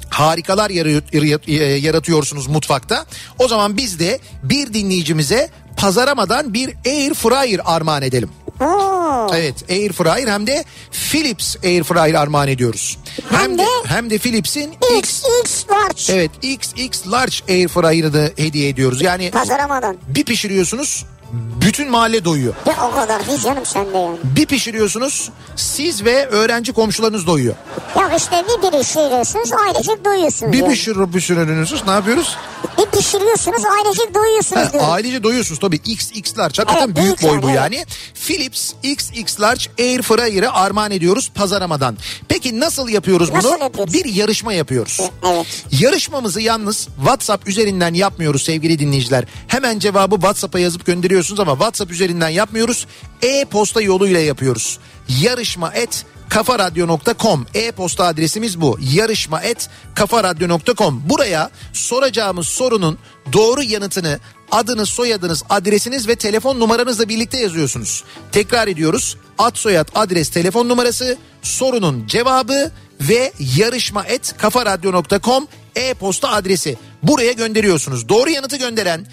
harikalar 0.09 0.69
yaratıyor- 0.69 1.77
yaratıyorsunuz 1.77 2.47
mutfakta. 2.47 3.05
O 3.39 3.47
zaman 3.47 3.77
biz 3.77 3.99
de 3.99 4.19
bir 4.43 4.73
dinleyicimize 4.73 5.49
pazaramadan 5.77 6.53
bir 6.53 6.69
air 6.85 7.13
fryer 7.13 7.59
armağan 7.65 8.01
edelim. 8.01 8.29
Oo. 8.61 9.27
Evet 9.35 9.69
air 9.69 9.91
fryer 9.93 10.27
hem 10.27 10.47
de 10.47 10.63
Philips 11.11 11.55
air 11.63 11.83
fryer 11.83 12.13
armağan 12.13 12.47
ediyoruz. 12.47 12.97
Hem 13.29 13.57
de- 13.57 13.65
hem 13.87 14.09
de 14.09 14.17
Philips'in 14.17 14.73
X 14.99 15.23
XX 15.43 15.65
large. 15.69 16.03
evet 16.13 16.31
XX 16.43 17.07
large 17.11 17.35
air 17.49 17.67
fryer'ı 17.67 18.13
da 18.13 18.29
hediye 18.37 18.69
ediyoruz. 18.69 19.01
Yani 19.01 19.31
Pazaramadan. 19.31 19.97
bir 20.07 20.23
pişiriyorsunuz 20.23 21.05
bütün 21.33 21.91
mahalle 21.91 22.25
doyuyor. 22.25 22.53
Ya 22.65 22.75
o 22.87 22.95
kadar 22.95 23.27
değil 23.27 23.39
canım 23.39 23.65
sende 23.65 23.97
yani. 23.97 24.17
Bir 24.23 24.45
pişiriyorsunuz 24.45 25.29
siz 25.55 26.05
ve 26.05 26.27
öğrenci 26.27 26.73
komşularınız 26.73 27.27
doyuyor. 27.27 27.55
Ya 27.99 28.15
işte 28.17 28.43
bir 28.47 28.79
pişiriyorsunuz 28.79 29.51
ailecek 29.53 30.05
doyuyorsunuz. 30.05 30.53
Bir 30.53 30.57
yani. 30.57 30.69
pişir 30.69 30.95
pişiriyorsunuz 31.13 31.83
ne 31.87 31.91
yapıyoruz? 31.91 32.37
Bir 32.77 32.99
pişiriyorsunuz 32.99 33.61
ailecek 33.65 34.15
doyuyorsunuz 34.15 34.67
Ha, 34.73 34.91
ailece 34.91 35.23
doyuyorsunuz 35.23 35.59
tabii 35.59 35.77
XX 35.77 36.37
large 36.37 36.63
hakikaten 36.63 36.87
Evet, 36.87 36.95
büyük 36.95 37.23
boy 37.23 37.41
bu 37.41 37.49
yani, 37.49 37.75
yani. 37.75 37.85
Philips 38.13 38.73
XX 38.83 39.39
large 39.39 39.63
air 39.79 40.01
fryer'ı 40.01 40.53
armağan 40.53 40.91
ediyoruz 40.91 41.31
pazaramadan. 41.35 41.97
Peki 42.27 42.59
nasıl 42.59 42.89
yapıyoruz 42.89 43.31
bunu? 43.31 43.37
Nasıl 43.37 43.59
yapıyoruz? 43.59 43.93
Bir 43.93 44.05
yarışma 44.05 44.53
yapıyoruz. 44.53 44.99
Evet. 45.31 45.63
Yarışmamızı 45.71 46.41
yalnız 46.41 46.87
WhatsApp 46.97 47.47
üzerinden 47.47 47.93
yapmıyoruz 47.93 48.43
sevgili 48.43 48.79
dinleyiciler. 48.79 49.25
Hemen 49.47 49.79
cevabı 49.79 50.15
WhatsApp'a 50.15 50.59
yazıp 50.59 50.85
gönderiyorsunuz 51.23 51.39
ama 51.39 51.51
WhatsApp 51.51 51.91
üzerinden 51.91 52.29
yapmıyoruz. 52.29 52.87
E-posta 53.21 53.81
yoluyla 53.81 54.19
yapıyoruz. 54.19 54.79
Yarışma 55.07 55.71
et 55.73 56.05
kafaradyo.com 56.29 57.45
e-posta 57.53 58.05
adresimiz 58.05 58.61
bu. 58.61 58.77
Yarışma 58.93 59.41
et 59.41 59.69
kafaradyo.com 59.95 61.01
Buraya 61.09 61.49
soracağımız 61.73 62.47
sorunun 62.47 62.97
doğru 63.33 63.63
yanıtını 63.63 64.19
adınız, 64.51 64.89
soyadınız, 64.89 65.43
adresiniz 65.49 66.07
ve 66.07 66.15
telefon 66.15 66.59
numaranızla 66.59 67.09
birlikte 67.09 67.39
yazıyorsunuz. 67.39 68.03
Tekrar 68.31 68.67
ediyoruz. 68.67 69.17
Ad, 69.37 69.55
soyad, 69.55 69.87
adres, 69.95 70.29
telefon 70.29 70.69
numarası, 70.69 71.17
sorunun 71.41 72.07
cevabı 72.07 72.71
ve 73.01 73.33
yarışma 73.57 74.03
et 74.03 74.35
kafaradyo.com 74.37 75.47
e-posta 75.75 76.29
adresi. 76.29 76.77
Buraya 77.03 77.31
gönderiyorsunuz. 77.31 78.09
Doğru 78.09 78.29
yanıtı 78.29 78.57
gönderen 78.57 79.05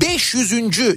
500. 0.00 0.50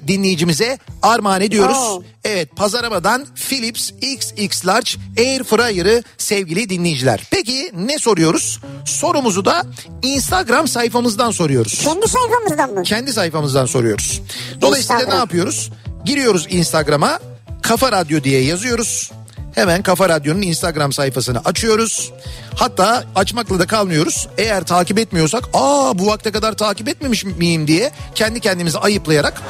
dinleyicimize 0.07 0.79
armağan 1.01 1.41
ediyoruz. 1.41 1.77
Oo. 1.77 2.03
Evet 2.23 2.55
pazaramadan 2.55 3.27
Philips 3.49 3.91
XX 3.91 4.65
Large 4.65 4.91
Air 5.17 5.43
Fryer'ı 5.43 6.03
sevgili 6.17 6.69
dinleyiciler. 6.69 7.27
Peki 7.31 7.71
ne 7.77 7.99
soruyoruz? 7.99 8.59
Sorumuzu 8.85 9.45
da 9.45 9.63
Instagram 10.01 10.67
sayfamızdan 10.67 11.31
soruyoruz. 11.31 11.79
Kendi 11.83 12.07
sayfamızdan 12.07 12.73
mı? 12.73 12.83
Kendi 12.83 13.13
sayfamızdan 13.13 13.65
soruyoruz. 13.65 14.21
Dolayısıyla 14.61 14.95
Instagram. 14.95 15.15
ne 15.15 15.19
yapıyoruz? 15.19 15.69
Giriyoruz 16.05 16.47
Instagram'a 16.49 17.19
Kafa 17.61 17.91
Radyo 17.91 18.23
diye 18.23 18.43
yazıyoruz. 18.43 19.11
Hemen 19.59 19.81
Kafa 19.83 20.09
Radyo'nun 20.09 20.41
Instagram 20.41 20.93
sayfasını 20.93 21.41
açıyoruz. 21.45 22.11
Hatta 22.55 23.03
açmakla 23.15 23.59
da 23.59 23.67
kalmıyoruz. 23.67 24.27
Eğer 24.37 24.63
takip 24.63 24.99
etmiyorsak 24.99 25.43
aa 25.53 25.99
bu 25.99 26.07
vakte 26.07 26.31
kadar 26.31 26.53
takip 26.53 26.87
etmemiş 26.87 27.25
miyim 27.25 27.67
diye 27.67 27.91
kendi 28.15 28.39
kendimizi 28.39 28.77
ayıplayarak 28.79 29.41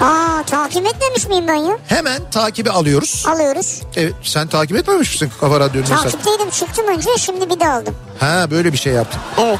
Aa 0.00 0.42
takip 0.46 0.86
etmemiş 0.86 1.26
miyim 1.26 1.44
ben 1.48 1.54
ya? 1.54 1.78
hemen 1.88 2.30
takibi 2.30 2.70
alıyoruz. 2.70 3.24
Alıyoruz. 3.28 3.82
Evet 3.96 4.12
sen 4.22 4.48
takip 4.48 4.76
etmemiş 4.76 5.12
misin 5.12 5.30
Kafa 5.40 5.60
Radyo'nun? 5.60 5.86
Takipteydim 5.86 6.50
çıktım 6.50 6.84
önce 6.88 7.10
şimdi 7.18 7.50
bir 7.50 7.60
de 7.60 7.68
aldım. 7.68 7.94
Ha 8.20 8.46
böyle 8.50 8.72
bir 8.72 8.78
şey 8.78 8.92
yaptın. 8.92 9.20
Evet 9.40 9.58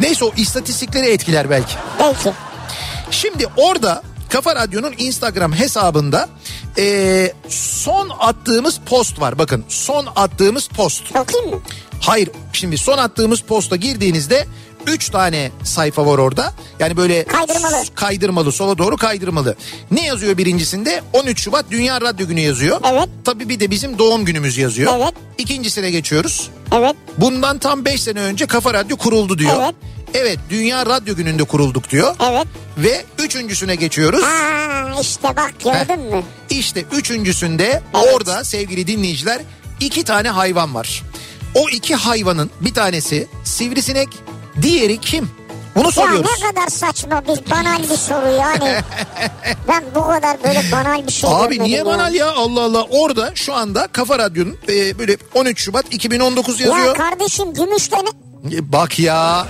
Neyse 0.00 0.24
o 0.24 0.32
istatistikleri 0.36 1.06
etkiler 1.10 1.50
belki. 1.50 1.74
belki. 2.00 2.32
Şimdi 3.10 3.46
orada 3.56 4.02
Kafa 4.28 4.54
Radyo'nun 4.56 4.94
Instagram 4.98 5.52
hesabında 5.52 6.28
eee, 6.76 7.34
son 7.48 8.10
attığımız 8.20 8.80
post 8.86 9.20
var. 9.20 9.38
Bakın 9.38 9.64
son 9.68 10.06
attığımız 10.16 10.68
post. 10.68 11.16
Okuyayım 11.16 11.54
mı? 11.54 11.60
Hayır 12.00 12.30
şimdi 12.52 12.78
son 12.78 12.98
attığımız 12.98 13.40
posta 13.40 13.76
girdiğinizde 13.76 14.46
3 14.86 15.08
tane 15.10 15.50
sayfa 15.64 16.06
var 16.06 16.18
orada. 16.18 16.52
Yani 16.78 16.96
böyle 16.96 17.24
Kaydırmalı. 17.24 17.84
kaydırmalı 17.94 18.52
sola 18.52 18.78
doğru 18.78 18.96
kaydırmalı. 18.96 19.56
Ne 19.90 20.06
yazıyor 20.06 20.38
birincisinde? 20.38 21.02
13 21.12 21.40
Şubat 21.42 21.64
Dünya 21.70 22.00
Radyo 22.00 22.26
Günü 22.26 22.40
yazıyor. 22.40 22.80
Evet. 22.92 23.08
Tabii 23.24 23.48
bir 23.48 23.60
de 23.60 23.70
bizim 23.70 23.98
doğum 23.98 24.24
günümüz 24.24 24.58
yazıyor. 24.58 24.92
Evet. 24.96 25.14
İkincisine 25.38 25.90
geçiyoruz. 25.90 26.50
Evet. 26.74 26.96
Bundan 27.18 27.58
tam 27.58 27.84
5 27.84 28.02
sene 28.02 28.20
önce 28.20 28.46
Kafa 28.46 28.74
Radyo 28.74 28.96
kuruldu 28.96 29.38
diyor. 29.38 29.56
Evet. 29.62 29.74
Evet 30.14 30.38
Dünya 30.50 30.86
Radyo 30.86 31.16
Günü'nde 31.16 31.44
kurulduk 31.44 31.90
diyor. 31.90 32.16
Evet. 32.30 32.46
Ve 32.78 33.04
üçüncüsüne 33.18 33.74
geçiyoruz. 33.74 34.24
Aa 34.24 35.00
işte 35.00 35.28
bak 35.36 35.54
gördün 35.64 36.00
mü? 36.04 36.22
İşte 36.50 36.84
üçüncüsünde 36.92 37.82
Evet. 37.94 38.06
orada 38.14 38.44
sevgili 38.44 38.86
dinleyiciler 38.86 39.38
iki 39.80 40.04
tane 40.04 40.28
hayvan 40.28 40.74
var. 40.74 41.02
O 41.54 41.68
iki 41.68 41.94
hayvanın 41.94 42.50
bir 42.60 42.74
tanesi 42.74 43.26
sivrisinek, 43.44 44.08
diğeri 44.62 45.00
kim? 45.00 45.30
Bunu 45.76 45.84
Ya 45.84 45.90
soruyoruz. 45.92 46.30
ne 46.42 46.48
kadar 46.48 46.68
saçma 46.68 47.22
bir 47.22 47.50
banal 47.50 47.82
bir 47.82 47.96
soru 47.96 48.30
yani. 48.40 48.76
ben 49.68 49.84
bu 49.94 50.06
kadar 50.06 50.44
böyle 50.44 50.62
banal 50.72 51.06
bir 51.06 51.12
şey 51.12 51.30
Abi 51.32 51.60
niye 51.62 51.78
ya. 51.78 51.86
banal 51.86 52.14
ya 52.14 52.32
Allah 52.32 52.62
Allah 52.64 52.82
orada 52.90 53.34
şu 53.34 53.54
anda 53.54 53.86
Kafa 53.86 54.18
Radyo'nun 54.18 54.58
e, 54.68 54.98
böyle 54.98 55.16
13 55.34 55.60
Şubat 55.60 55.84
2019 55.90 56.60
Ya 56.60 56.66
yazıyor. 56.68 56.96
kardeşim 56.96 57.54
gümüştene 57.54 58.08
E, 58.52 58.72
Bak 58.72 58.98
ya. 58.98 59.46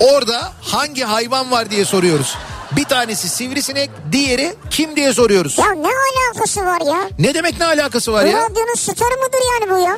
Orada 0.00 0.52
hangi 0.62 1.04
hayvan 1.04 1.50
var 1.50 1.70
diye 1.70 1.84
soruyoruz. 1.84 2.34
Bir 2.72 2.84
tanesi 2.84 3.28
sivrisinek, 3.28 3.90
diğeri 4.12 4.54
kim 4.70 4.96
diye 4.96 5.12
soruyoruz. 5.12 5.58
ya 5.58 5.70
ne 5.72 5.88
alakası 5.88 6.60
var 6.66 6.80
ya? 6.86 7.08
Ne 7.18 7.34
demek 7.34 7.58
ne 7.60 7.66
alakası 7.66 8.12
var 8.12 8.24
Bu 8.24 8.28
ya? 8.28 8.38
radyonun 8.38 8.74
starı 8.74 9.16
mıdır 9.22 9.40
yani 9.52 9.70
bu 9.70 9.78
ya? 9.84 9.96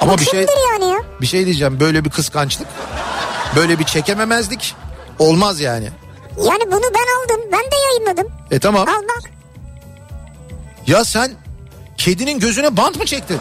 Ama 0.00 0.18
bir 0.18 0.24
şey 0.24 0.46
yani 0.72 0.90
ya? 0.92 0.98
bir 1.20 1.26
şey 1.26 1.44
diyeceğim. 1.46 1.80
Böyle 1.80 2.04
bir 2.04 2.10
kıskançlık, 2.10 2.68
böyle 3.56 3.78
bir 3.78 3.84
çekememezlik 3.84 4.74
olmaz 5.18 5.60
yani. 5.60 5.88
Yani 6.38 6.62
bunu 6.66 6.82
ben 6.94 7.34
aldım. 7.34 7.48
Ben 7.52 7.60
de 7.60 7.76
yayınladım. 7.90 8.32
E 8.50 8.58
tamam. 8.58 8.88
Al 8.88 9.02
bak. 9.02 9.30
Ya 10.86 11.04
sen 11.04 11.32
kedinin 11.96 12.38
gözüne 12.38 12.76
bant 12.76 12.96
mı 12.96 13.04
çektin? 13.06 13.38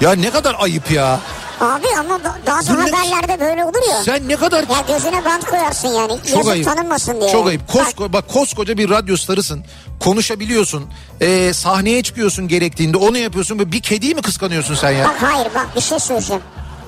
Ya 0.00 0.12
ne 0.12 0.30
kadar 0.30 0.56
ayıp 0.58 0.90
ya. 0.90 1.20
Abi 1.60 1.86
ama 2.00 2.14
ba- 2.14 2.46
bazı 2.46 2.72
Bu 2.76 2.80
ne- 2.80 2.90
haberlerde 2.90 3.40
böyle 3.40 3.64
olur 3.64 3.88
ya. 3.90 4.02
Sen 4.02 4.28
ne 4.28 4.36
kadar 4.36 4.62
Ya 4.68 4.80
gözüne 4.88 5.24
bant 5.24 5.44
koyarsın 5.44 5.88
yani. 5.88 6.18
Çok 6.26 6.36
Yazık 6.36 6.52
ayıp. 6.52 6.64
tanınmasın 6.64 7.20
diye. 7.20 7.32
Çok 7.32 7.48
ayıp. 7.48 7.60
Bak, 7.68 7.72
Kosko, 7.72 8.12
bak 8.12 8.28
koskoca 8.28 8.78
bir 8.78 8.90
radyo 8.90 9.16
starısın. 9.16 9.64
Konuşabiliyorsun. 10.00 10.84
Ee, 11.20 11.52
sahneye 11.54 12.02
çıkıyorsun 12.02 12.48
gerektiğinde. 12.48 12.96
Onu 12.96 13.18
yapıyorsun. 13.18 13.58
Ve 13.58 13.72
bir 13.72 13.80
kediyi 13.82 14.14
mi 14.14 14.22
kıskanıyorsun 14.22 14.74
sen 14.74 14.90
ya? 14.90 15.04
Bak 15.04 15.16
hayır 15.22 15.48
bak 15.54 15.66
bir 15.76 15.80
şey 15.80 15.98
söyleyeceğim. 15.98 16.42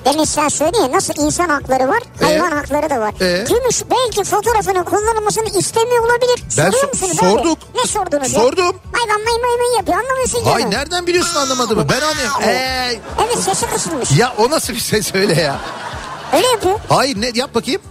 Demin 0.05 0.23
sen 0.23 0.47
söyledin 0.47 0.81
ya 0.81 0.91
nasıl 0.91 1.13
insan 1.25 1.49
hakları 1.49 1.87
var, 1.87 1.99
hayvan 2.21 2.51
hakları 2.51 2.89
da 2.89 2.99
var. 3.01 3.13
Ee? 3.21 3.45
Gümüş 3.49 3.81
belki 3.91 4.23
fotoğrafının 4.29 4.83
kullanılmasını 4.83 5.59
istemiyor 5.59 6.03
olabilir. 6.03 6.43
Ben 6.57 6.71
Soruyor 6.71 6.83
so- 6.83 6.87
musunuz 6.89 7.17
sorduk. 7.19 7.57
abi? 7.57 7.77
Ne 7.81 7.87
sordunuz 7.87 8.33
ya? 8.33 8.39
Sordum. 8.39 8.75
Hayvan 8.91 9.21
may 9.23 9.33
may 9.41 9.67
may 9.67 9.77
yapıyor 9.77 9.97
anlamıyorsun 9.97 10.39
canım. 10.45 10.55
Ay 10.55 10.71
nereden 10.71 11.07
biliyorsun 11.07 11.35
anlamadığımı? 11.35 11.89
Ben 11.89 12.01
anlıyorum. 12.01 12.41
Ee, 12.43 12.99
Evet 13.25 13.39
sesi 13.43 13.65
kısılmış. 13.65 14.11
ya 14.11 14.33
o 14.37 14.49
nasıl 14.49 14.73
bir 14.73 14.79
şey 14.79 15.01
söyle 15.03 15.41
ya? 15.41 15.59
Öyle 16.33 16.47
yapıyor. 16.47 16.79
Hayır 16.89 17.21
ne 17.21 17.31
yap 17.35 17.55
bakayım. 17.55 17.81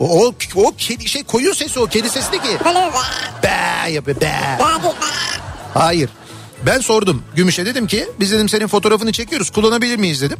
O, 0.00 0.26
o, 0.26 0.32
o 0.54 0.72
kedi 0.78 1.08
şey 1.08 1.24
koyun 1.24 1.52
sesi 1.52 1.80
o 1.80 1.86
kedi 1.86 2.10
sesi 2.10 2.32
de 2.32 2.38
ki. 2.38 2.58
Be 3.42 3.90
yapıyor 3.90 4.20
be. 4.20 4.32
Hayır. 5.74 6.10
Ben 6.66 6.80
sordum 6.80 7.22
Gümüş'e 7.36 7.66
dedim 7.66 7.86
ki 7.86 8.08
biz 8.20 8.32
dedim 8.32 8.48
senin 8.48 8.66
fotoğrafını 8.66 9.12
çekiyoruz 9.12 9.50
kullanabilir 9.50 9.96
miyiz 9.96 10.22
dedim. 10.22 10.38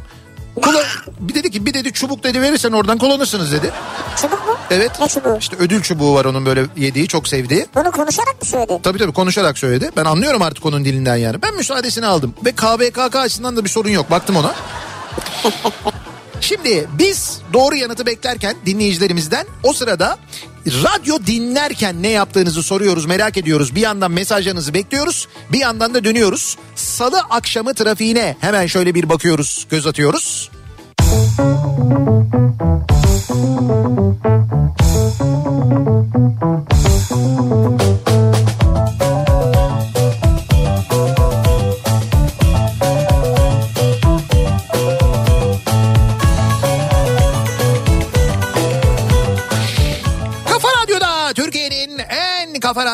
Kula 0.62 0.82
bir 1.20 1.34
dedi 1.34 1.50
ki 1.50 1.66
bir 1.66 1.74
dedi 1.74 1.92
çubuk 1.92 2.24
dedi 2.24 2.40
verirsen 2.42 2.72
oradan 2.72 2.98
kullanırsınız 2.98 3.52
dedi. 3.52 3.72
Çubuk 4.22 4.46
mu? 4.46 4.56
Evet. 4.70 4.90
Ne 5.00 5.08
çubuğu? 5.08 5.36
İşte 5.40 5.56
ödül 5.56 5.82
çubuğu 5.82 6.14
var 6.14 6.24
onun 6.24 6.46
böyle 6.46 6.66
yediği 6.76 7.08
çok 7.08 7.28
sevdiği. 7.28 7.66
Bunu 7.74 7.90
konuşarak 7.90 8.42
mı 8.42 8.48
söyledi? 8.48 8.80
Tabii 8.82 8.98
tabii 8.98 9.12
konuşarak 9.12 9.58
söyledi. 9.58 9.90
Ben 9.96 10.04
anlıyorum 10.04 10.42
artık 10.42 10.66
onun 10.66 10.84
dilinden 10.84 11.16
yani. 11.16 11.42
Ben 11.42 11.56
müsaadesini 11.56 12.06
aldım. 12.06 12.34
Ve 12.44 12.52
KVKK 12.52 13.16
açısından 13.16 13.56
da 13.56 13.64
bir 13.64 13.70
sorun 13.70 13.90
yok. 13.90 14.10
Baktım 14.10 14.36
ona. 14.36 14.54
Şimdi 16.40 16.88
biz 16.98 17.40
doğru 17.52 17.76
yanıtı 17.76 18.06
beklerken 18.06 18.56
dinleyicilerimizden 18.66 19.46
o 19.62 19.72
sırada 19.72 20.18
radyo 20.66 21.18
dinlerken 21.26 22.02
ne 22.02 22.08
yaptığınızı 22.08 22.62
soruyoruz 22.62 23.06
merak 23.06 23.36
ediyoruz. 23.36 23.74
Bir 23.74 23.80
yandan 23.80 24.10
mesajlarınızı 24.10 24.74
bekliyoruz 24.74 25.28
bir 25.52 25.58
yandan 25.58 25.94
da 25.94 26.04
dönüyoruz. 26.04 26.56
Salı 26.74 27.20
akşamı 27.20 27.74
trafiğine 27.74 28.36
hemen 28.40 28.66
şöyle 28.66 28.94
bir 28.94 29.08
bakıyoruz 29.08 29.66
göz 29.70 29.86
atıyoruz. 29.86 30.50
Kafa 34.22 34.29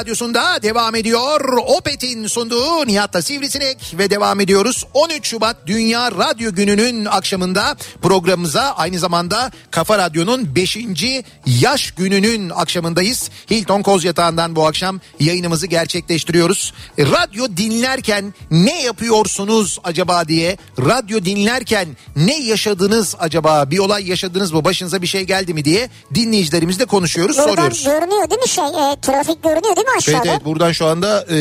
radyosunda 0.06 0.62
devam 0.62 0.94
ediyor. 0.94 1.40
Opet'in 1.66 2.26
sunduğu 2.26 2.86
Nihat'la 2.86 3.22
Sivrisinek 3.22 3.94
ve 3.98 4.10
devam 4.10 4.40
ediyoruz. 4.40 4.84
13 4.94 5.26
Şubat 5.26 5.56
Dünya 5.66 6.12
Radyo 6.12 6.52
Günü'nün 6.54 7.04
akşamında 7.04 7.76
programımıza 8.02 8.62
aynı 8.62 8.98
zamanda 8.98 9.50
Kafa 9.70 9.98
Radyo'nun 9.98 10.54
5. 10.54 10.76
yaş 11.46 11.90
gününün 11.90 12.50
akşamındayız. 12.50 13.30
Hilton 13.50 13.82
Koz 13.82 14.04
Yatağı'ndan 14.04 14.56
bu 14.56 14.66
akşam 14.66 15.00
yayınımızı 15.20 15.66
gerçekleştiriyoruz. 15.66 16.72
Radyo 16.98 17.46
dinlerken 17.56 18.34
ne 18.50 18.82
yapıyorsunuz 18.82 19.78
acaba 19.84 20.28
diye, 20.28 20.56
radyo 20.78 21.24
dinlerken 21.24 21.88
ne 22.16 22.38
yaşadınız 22.38 23.14
acaba, 23.18 23.70
bir 23.70 23.78
olay 23.78 24.08
yaşadınız 24.08 24.52
mı, 24.52 24.64
başınıza 24.64 25.02
bir 25.02 25.06
şey 25.06 25.22
geldi 25.22 25.54
mi 25.54 25.64
diye 25.64 25.90
dinleyicilerimizle 26.14 26.84
konuşuyoruz, 26.84 27.38
Buradan 27.38 27.50
soruyoruz. 27.50 27.84
görünüyor 27.84 28.30
değil 28.30 28.40
mi 28.42 28.48
şey? 28.48 28.64
E, 28.64 28.96
trafik 29.02 29.42
görünüyor 29.42 29.76
değil 29.76 29.86
mi 29.86 29.95
aşağıda? 29.96 30.18
Evet 30.18 30.26
evet 30.30 30.44
buradan 30.44 30.72
şu 30.72 30.86
anda 30.86 31.26
e, 31.28 31.34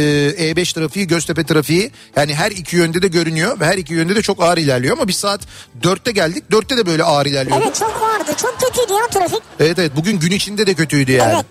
E5 0.51 0.73
trafiği 0.73 1.07
Göztepe 1.07 1.43
trafiği 1.43 1.91
yani 2.15 2.35
her 2.35 2.51
iki 2.51 2.75
yönde 2.75 3.01
de 3.01 3.07
görünüyor 3.07 3.59
ve 3.59 3.65
her 3.65 3.77
iki 3.77 3.93
yönde 3.93 4.15
de 4.15 4.21
çok 4.21 4.43
ağır 4.43 4.57
ilerliyor 4.57 4.97
ama 4.97 5.07
biz 5.07 5.15
saat 5.15 5.41
4'te 5.81 6.11
geldik 6.11 6.43
4'te 6.51 6.77
de 6.77 6.85
böyle 6.85 7.03
ağır 7.03 7.25
ilerliyordu. 7.25 7.63
Evet 7.63 7.75
Evet 7.75 7.75
çok 7.75 8.01
vardı. 8.01 8.31
Çok 8.41 8.59
kötüydü 8.59 8.93
ya 8.93 9.07
trafik. 9.07 9.41
evet, 9.59 9.91
bugün 9.95 10.19
gün 10.19 10.31
içinde 10.31 10.67
de 10.67 10.73
kötüydü 10.73 11.11
yani. 11.11 11.33
Evet. 11.33 11.45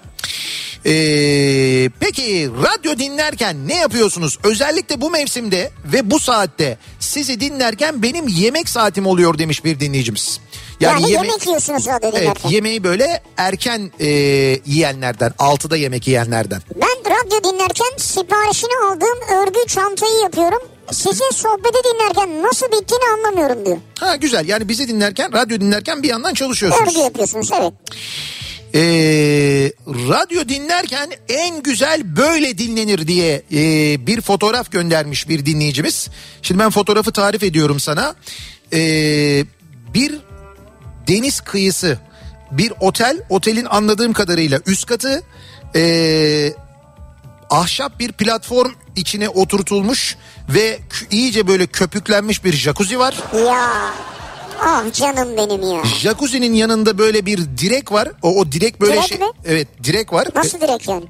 Ee, 0.86 1.90
peki 2.00 2.50
radyo 2.62 2.98
dinlerken 2.98 3.68
ne 3.68 3.76
yapıyorsunuz? 3.76 4.38
Özellikle 4.44 5.00
bu 5.00 5.10
mevsimde 5.10 5.70
ve 5.84 6.10
bu 6.10 6.20
saatte 6.20 6.78
sizi 7.00 7.40
dinlerken 7.40 8.02
benim 8.02 8.28
yemek 8.28 8.68
saatim 8.68 9.06
oluyor 9.06 9.38
demiş 9.38 9.64
bir 9.64 9.80
dinleyicimiz. 9.80 10.40
Yani, 10.80 11.10
yeme- 11.10 11.26
yemek 11.26 11.46
yiyorsunuz 11.46 11.86
radyo 11.86 12.08
Evet 12.08 12.20
dinlerken. 12.22 12.50
yemeği 12.50 12.84
böyle 12.84 13.22
erken 13.36 13.92
e, 14.00 14.06
yiyenlerden 14.66 15.30
6'da 15.38 15.76
yemek 15.76 16.08
yiyenlerden. 16.08 16.60
Ben 16.74 17.12
radyo 17.16 17.52
dinlerken 17.52 17.96
siparişini 17.96 18.70
aldığım 18.86 19.38
örgü 19.42 19.66
çantayı 19.68 20.22
yapıyorum. 20.22 20.58
Sizin 20.92 21.30
sohbeti 21.34 21.78
dinlerken 21.84 22.42
nasıl 22.42 22.66
bittiğini 22.66 23.04
anlamıyorum 23.14 23.66
diyor. 23.66 23.76
Ha 24.00 24.16
güzel 24.16 24.48
yani 24.48 24.68
bizi 24.68 24.88
dinlerken 24.88 25.32
radyo 25.32 25.60
dinlerken 25.60 26.02
bir 26.02 26.08
yandan 26.08 26.34
çalışıyorsunuz. 26.34 26.88
Örgü 26.88 26.98
yapıyorsunuz 27.00 27.50
evet. 27.60 27.72
Ee, 28.74 29.72
radyo 29.88 30.48
dinlerken 30.48 31.10
en 31.28 31.62
güzel 31.62 32.16
böyle 32.16 32.58
dinlenir 32.58 33.06
diye 33.08 33.42
e, 33.52 33.60
bir 34.06 34.20
fotoğraf 34.20 34.72
göndermiş 34.72 35.28
bir 35.28 35.46
dinleyicimiz. 35.46 36.08
Şimdi 36.42 36.60
ben 36.60 36.70
fotoğrafı 36.70 37.12
tarif 37.12 37.42
ediyorum 37.42 37.80
sana. 37.80 38.14
Ee, 38.72 39.44
bir 39.94 40.14
deniz 41.08 41.40
kıyısı 41.40 41.98
bir 42.50 42.72
otel 42.80 43.18
otelin 43.28 43.66
anladığım 43.70 44.12
kadarıyla 44.12 44.60
üst 44.66 44.86
katı 44.86 45.22
ee, 45.76 46.52
ahşap 47.50 47.98
bir 48.00 48.12
platform 48.12 48.72
içine 48.96 49.28
oturtulmuş 49.28 50.16
ve 50.48 50.78
iyice 51.10 51.46
böyle 51.46 51.66
köpüklenmiş 51.66 52.44
bir 52.44 52.52
jacuzzi 52.52 52.98
var. 52.98 53.14
Ya 53.46 53.70
ah 54.60 54.92
canım 54.92 55.36
benim 55.36 55.62
ya. 55.76 55.84
Jacuzzi'nin 55.84 56.54
yanında 56.54 56.98
böyle 56.98 57.26
bir 57.26 57.38
direk 57.38 57.92
var. 57.92 58.08
O, 58.22 58.34
o 58.40 58.52
direk 58.52 58.80
böyle 58.80 58.92
Direk 58.92 59.08
şey. 59.08 59.18
mi? 59.18 59.26
Evet 59.44 59.68
direk 59.84 60.12
var. 60.12 60.28
Nasıl 60.34 60.60
direkt 60.60 60.88
yani? 60.88 61.04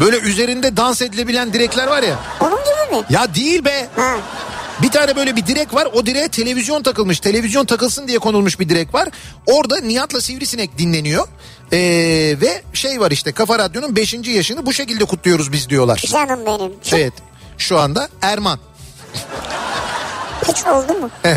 Böyle 0.00 0.18
üzerinde 0.18 0.76
dans 0.76 1.02
edilebilen 1.02 1.52
direkler 1.52 1.86
var 1.86 2.02
ya. 2.02 2.18
Onun 2.40 2.58
gibi 2.58 2.96
mi? 2.96 3.02
Ya 3.10 3.34
değil 3.34 3.64
be. 3.64 3.88
Ha. 3.96 4.16
Bir 4.82 4.88
tane 4.90 5.16
böyle 5.16 5.36
bir 5.36 5.46
direk 5.46 5.74
var. 5.74 5.88
O 5.94 6.06
direğe 6.06 6.28
televizyon 6.28 6.82
takılmış. 6.82 7.20
Televizyon 7.20 7.64
takılsın 7.64 8.08
diye 8.08 8.18
konulmuş 8.18 8.60
bir 8.60 8.68
direk 8.68 8.94
var. 8.94 9.08
Orada 9.46 9.80
Nihat'la 9.80 10.20
Sivrisinek 10.20 10.78
dinleniyor. 10.78 11.28
Ee, 11.72 11.78
ve 12.40 12.62
şey 12.72 13.00
var 13.00 13.10
işte 13.10 13.32
Kafa 13.32 13.58
Radyo'nun 13.58 13.96
5. 13.96 14.14
yaşını 14.24 14.66
bu 14.66 14.72
şekilde 14.72 15.04
kutluyoruz 15.04 15.52
biz 15.52 15.68
diyorlar. 15.68 16.02
Canım 16.12 16.40
benim. 16.46 16.72
Evet. 16.92 17.12
Şu 17.58 17.78
anda 17.78 18.08
Erman. 18.22 18.58
hiç 20.48 20.66
oldu 20.66 20.92
mu? 20.92 21.10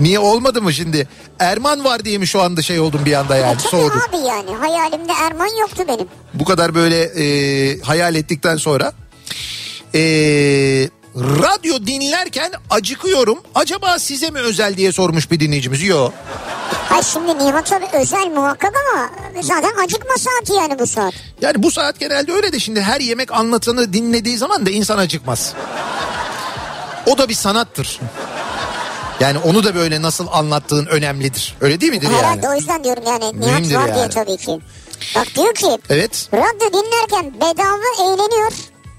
Niye 0.00 0.18
olmadı 0.18 0.62
mı 0.62 0.72
şimdi? 0.72 1.08
Erman 1.38 1.84
var 1.84 2.04
diye 2.04 2.18
mi 2.18 2.26
şu 2.26 2.42
anda 2.42 2.62
şey 2.62 2.80
oldum 2.80 3.00
bir 3.04 3.12
anda 3.12 3.36
yani 3.36 3.58
Tabii 3.58 3.68
soğudum. 3.68 4.00
abi 4.08 4.16
yani 4.16 4.50
hayalimde 4.60 5.12
Erman 5.12 5.60
yoktu 5.60 5.84
benim. 5.88 6.06
Bu 6.34 6.44
kadar 6.44 6.74
böyle 6.74 7.02
e, 7.02 7.80
hayal 7.80 8.14
ettikten 8.14 8.56
sonra. 8.56 8.92
E, 9.94 10.00
radyo 11.14 11.86
dinlerken 11.86 12.52
acıkıyorum. 12.70 13.38
Acaba 13.54 13.98
size 13.98 14.30
mi 14.30 14.38
özel 14.38 14.76
diye 14.76 14.92
sormuş 14.92 15.30
bir 15.30 15.40
dinleyicimiz. 15.40 15.82
Yok. 15.82 16.12
Ay 16.90 17.02
şimdi 17.02 17.38
Nihat 17.38 17.66
tabii 17.66 17.86
özel 17.92 18.26
muhakkak 18.26 18.72
ama 18.94 19.10
zaten 19.42 19.72
acıkma 19.84 20.14
saati 20.18 20.52
yani 20.52 20.78
bu 20.78 20.86
saat. 20.86 21.14
Yani 21.40 21.62
bu 21.62 21.70
saat 21.70 21.98
genelde 22.00 22.32
öyle 22.32 22.52
de 22.52 22.58
şimdi 22.58 22.80
her 22.80 23.00
yemek 23.00 23.32
anlatanı 23.32 23.92
dinlediği 23.92 24.36
zaman 24.36 24.66
da 24.66 24.70
insan 24.70 24.98
acıkmaz. 24.98 25.54
O 27.06 27.18
da 27.18 27.28
bir 27.28 27.34
sanattır. 27.34 28.00
Yani 29.20 29.38
onu 29.38 29.64
da 29.64 29.74
böyle 29.74 30.02
nasıl 30.02 30.26
anlattığın 30.32 30.86
önemlidir. 30.86 31.56
Öyle 31.60 31.80
değil 31.80 31.92
midir 31.92 32.08
Herhalde 32.08 32.46
yani? 32.46 32.48
o 32.48 32.54
yüzden 32.58 32.84
diyorum 32.84 33.02
yani 33.06 33.24
Nihat 33.24 33.34
Mühimdir 33.60 33.74
var 33.76 33.86
diye 33.86 33.98
yani. 33.98 34.10
tabii 34.10 34.36
ki. 34.36 34.58
Bak 35.16 35.26
diyor 35.36 35.54
ki 35.54 35.66
Evet. 35.90 36.28
radyo 36.32 36.68
dinlerken 36.82 37.34
bedava 37.34 38.02
eğleniyor, 38.02 38.52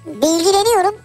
bilgileniyorum. 0.06 0.96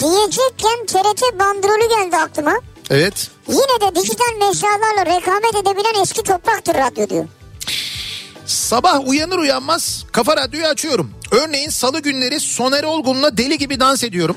Diyecekken 0.00 0.86
TRT 0.86 1.38
bandrolü 1.38 1.88
geldi 1.88 2.16
aklıma. 2.16 2.52
Evet. 2.90 3.30
Yine 3.48 3.80
de 3.80 4.00
dijital 4.00 4.32
mecralarla 4.40 5.06
rekabet 5.06 5.54
edebilen 5.54 6.02
eski 6.02 6.22
topraktır 6.22 6.74
radyo 6.74 7.08
diyor. 7.08 7.24
Sabah 8.46 9.08
uyanır 9.08 9.38
uyanmaz 9.38 10.04
kafa 10.12 10.36
radyoyu 10.36 10.66
açıyorum. 10.66 11.10
Örneğin 11.30 11.70
salı 11.70 12.00
günleri 12.00 12.40
Soner 12.40 12.84
Olgun'la 12.84 13.36
deli 13.36 13.58
gibi 13.58 13.80
dans 13.80 14.04
ediyorum. 14.04 14.36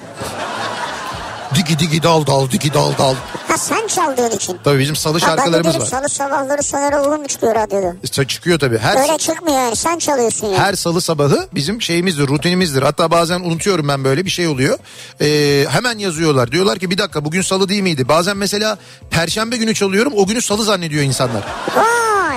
Digi 1.55 1.79
digi 1.79 2.03
dal 2.03 2.25
dal 2.27 2.49
digi 2.51 2.73
dal 2.73 2.97
dal. 2.97 3.15
Ha 3.47 3.57
sen 3.57 3.87
çaldığın 3.87 4.31
için. 4.31 4.57
Tabii 4.63 4.79
bizim 4.79 4.95
salı 4.95 5.19
Ha, 5.19 5.25
şarkılarımız 5.27 5.79
var. 5.79 5.85
Salı 5.85 6.09
sabahları 6.09 6.63
Soner 6.63 6.93
Oğlum 6.93 7.27
çıkıyor 7.27 7.55
radyoda? 7.55 7.95
İşte 8.03 8.27
Çıkıyor 8.27 8.59
tabii. 8.59 8.77
Her 8.77 9.01
Öyle 9.01 9.17
çıkmıyor 9.17 9.57
yani 9.57 9.75
sen 9.75 9.97
çalıyorsun 9.99 10.47
yani. 10.47 10.57
her 10.57 10.73
salı 10.73 11.01
sabahı 11.01 11.47
bizim 11.55 11.81
şeyimizdir, 11.81 12.27
rutinimizdir. 12.27 12.81
Hatta 12.83 13.11
bazen 13.11 13.39
unutuyorum 13.39 13.87
ben 13.87 14.03
böyle 14.03 14.25
bir 14.25 14.29
şey 14.29 14.47
oluyor. 14.47 14.77
Ee, 15.21 15.65
hemen 15.69 15.97
yazıyorlar. 15.97 16.51
Diyorlar 16.51 16.79
ki 16.79 16.89
bir 16.91 16.97
dakika 16.97 17.25
bugün 17.25 17.41
salı 17.41 17.69
değil 17.69 17.81
miydi? 17.83 18.07
Bazen 18.07 18.37
mesela 18.37 18.77
perşembe 19.09 19.57
günü 19.57 19.73
çalıyorum 19.73 20.13
o 20.15 20.27
günü 20.27 20.41
salı 20.41 20.63
zannediyor 20.63 21.03
insanlar. 21.03 21.43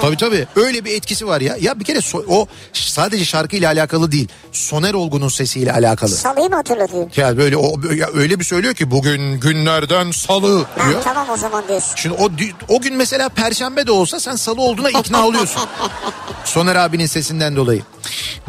Vay. 0.03 0.17
Tabii 0.17 0.17
tabii 0.17 0.47
öyle 0.67 0.85
bir 0.85 0.93
etkisi 0.93 1.27
var 1.27 1.41
ya. 1.41 1.57
Ya 1.61 1.81
bir 1.81 1.85
kere 1.85 1.99
so- 1.99 2.25
o 2.29 2.47
sadece 2.73 3.25
şarkıyla 3.25 3.69
alakalı 3.73 4.13
değil. 4.13 4.29
Soner 4.53 4.95
Olgun'un 4.95 5.29
sesiyle 5.29 5.73
alakalı. 5.73 6.11
Salıyı 6.11 6.49
mı 6.49 6.55
hatırlatıyor? 6.57 7.11
Ya 7.17 7.37
böyle 7.37 7.57
o 7.57 7.93
ya 7.95 8.09
öyle 8.15 8.41
bir 8.41 8.45
söylüyor 8.45 8.75
ki 8.75 8.91
bugün 8.91 9.41
günlerden 9.41 10.11
salı 10.11 10.65
Ha, 10.79 10.89
diyor. 10.89 11.03
tamam 11.05 11.31
o 11.31 11.37
zaman 11.37 11.69
diyorsun. 11.69 11.93
Şimdi 11.97 12.17
o 12.19 12.31
o 12.69 12.81
gün 12.81 12.97
mesela 12.97 13.29
perşembe 13.29 13.87
de 13.87 13.93
olsa 13.93 14.21
sen 14.21 14.37
salı 14.37 14.61
olduğuna 14.63 14.91
ikna 14.91 15.27
oluyorsun. 15.27 15.63
Soner 16.45 16.77
abinin 16.77 17.07
sesinden 17.07 17.57
dolayı. 17.57 17.83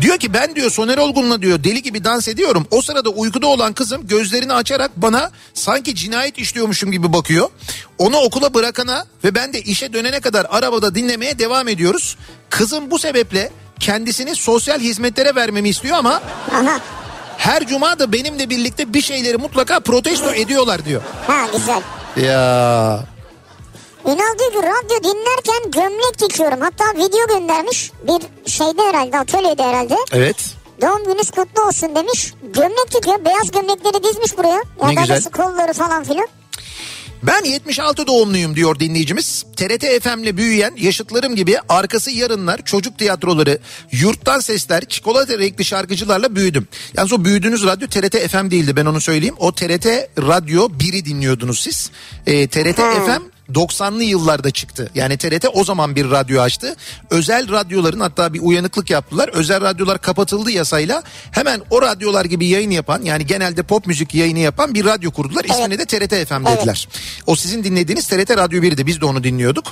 Diyor 0.01 0.17
ki 0.17 0.33
ben 0.33 0.55
diyor 0.55 0.71
Soner 0.71 0.97
Olgun'la 0.97 1.41
diyor 1.41 1.63
deli 1.63 1.81
gibi 1.81 2.03
dans 2.03 2.27
ediyorum. 2.27 2.67
O 2.71 2.81
sırada 2.81 3.09
uykuda 3.09 3.47
olan 3.47 3.73
kızım 3.73 4.07
gözlerini 4.07 4.53
açarak 4.53 4.91
bana 4.97 5.31
sanki 5.53 5.95
cinayet 5.95 6.37
işliyormuşum 6.37 6.91
gibi 6.91 7.13
bakıyor. 7.13 7.49
Onu 7.97 8.17
okula 8.17 8.53
bırakana 8.53 9.05
ve 9.23 9.35
ben 9.35 9.53
de 9.53 9.61
işe 9.61 9.93
dönene 9.93 10.19
kadar 10.19 10.47
arabada 10.49 10.95
dinlemeye 10.95 11.39
devam 11.41 11.67
ediyoruz. 11.67 12.17
Kızım 12.49 12.91
bu 12.91 12.99
sebeple 12.99 13.51
kendisini 13.79 14.35
sosyal 14.35 14.79
hizmetlere 14.79 15.35
vermemi 15.35 15.69
istiyor 15.69 15.97
ama 15.97 16.21
Aha. 16.51 16.79
her 17.37 17.67
cuma 17.67 17.99
da 17.99 18.11
benimle 18.13 18.49
birlikte 18.49 18.93
bir 18.93 19.01
şeyleri 19.01 19.37
mutlaka 19.37 19.79
protesto 19.79 20.31
ediyorlar 20.33 20.85
diyor. 20.85 21.01
Ha 21.27 21.45
güzel. 21.57 21.81
Ya 22.27 23.03
Ünal 24.05 24.39
diyor 24.39 24.51
ki 24.51 24.57
radyo 24.57 25.03
dinlerken 25.03 25.71
gömlek 25.71 26.19
dikiyorum. 26.19 26.59
Hatta 26.61 26.83
video 26.97 27.27
göndermiş. 27.27 27.91
Bir 28.07 28.51
şeyde 28.51 28.81
herhalde 28.81 29.19
atölyede 29.19 29.63
herhalde. 29.63 29.95
evet. 30.11 30.35
Doğum 30.81 31.03
gününüz 31.05 31.31
kutlu 31.31 31.63
olsun 31.63 31.95
demiş. 31.95 32.33
Gömlek 32.43 32.93
dikiyor. 32.95 33.25
Beyaz 33.25 33.51
gömlekleri 33.51 34.03
dizmiş 34.03 34.37
buraya. 34.37 34.61
Ya 34.81 34.87
Ne 34.87 34.93
güzel. 34.93 35.23
kolları 35.23 35.73
falan 35.73 36.03
filan. 36.03 36.27
Ben 37.23 37.43
76 37.43 38.07
doğumluyum 38.07 38.55
diyor 38.55 38.79
dinleyicimiz. 38.79 39.45
TRT 39.55 40.03
FM'le 40.03 40.37
büyüyen 40.37 40.73
yaşıtlarım 40.77 41.35
gibi 41.35 41.57
arkası 41.69 42.11
yarınlar, 42.11 42.65
çocuk 42.65 42.97
tiyatroları, 42.97 43.59
yurttan 43.91 44.39
sesler, 44.39 44.85
çikolata 44.85 45.39
renkli 45.39 45.65
şarkıcılarla 45.65 46.35
büyüdüm. 46.35 46.67
Yalnız 46.97 47.13
o 47.13 47.25
büyüdüğünüz 47.25 47.63
radyo 47.65 47.87
TRT 47.87 48.31
FM 48.31 48.51
değildi 48.51 48.75
ben 48.75 48.85
onu 48.85 49.01
söyleyeyim. 49.01 49.35
O 49.39 49.51
TRT 49.51 49.85
Radyo 50.17 50.69
1'i 50.69 51.05
dinliyordunuz 51.05 51.59
siz. 51.59 51.91
Ee, 52.27 52.47
TRT 52.47 52.79
Ha. 52.79 53.05
FM 53.05 53.30
90'lı 53.53 54.03
yıllarda 54.03 54.51
çıktı. 54.51 54.91
Yani 54.95 55.17
TRT 55.17 55.45
o 55.53 55.63
zaman 55.63 55.95
bir 55.95 56.11
radyo 56.11 56.41
açtı. 56.41 56.75
Özel 57.09 57.51
radyoların 57.51 57.99
hatta 57.99 58.33
bir 58.33 58.39
uyanıklık 58.39 58.89
yaptılar. 58.89 59.29
Özel 59.29 59.61
radyolar 59.61 60.01
kapatıldı 60.01 60.51
yasayla. 60.51 61.03
Hemen 61.31 61.61
o 61.69 61.81
radyolar 61.81 62.25
gibi 62.25 62.45
yayın 62.47 62.69
yapan 62.69 63.01
yani 63.01 63.25
genelde 63.25 63.63
pop 63.63 63.87
müzik 63.87 64.15
yayını 64.15 64.39
yapan 64.39 64.73
bir 64.73 64.85
radyo 64.85 65.11
kurdular. 65.11 65.43
İsmini 65.43 65.79
de 65.79 65.85
TRT 65.85 66.27
FM 66.27 66.45
dediler. 66.45 66.87
O 67.27 67.35
sizin 67.35 67.63
dinlediğiniz 67.63 68.07
TRT 68.07 68.37
Radyo 68.37 68.61
1'di. 68.61 68.87
Biz 68.87 69.01
de 69.01 69.05
onu 69.05 69.23
dinliyorduk. 69.23 69.65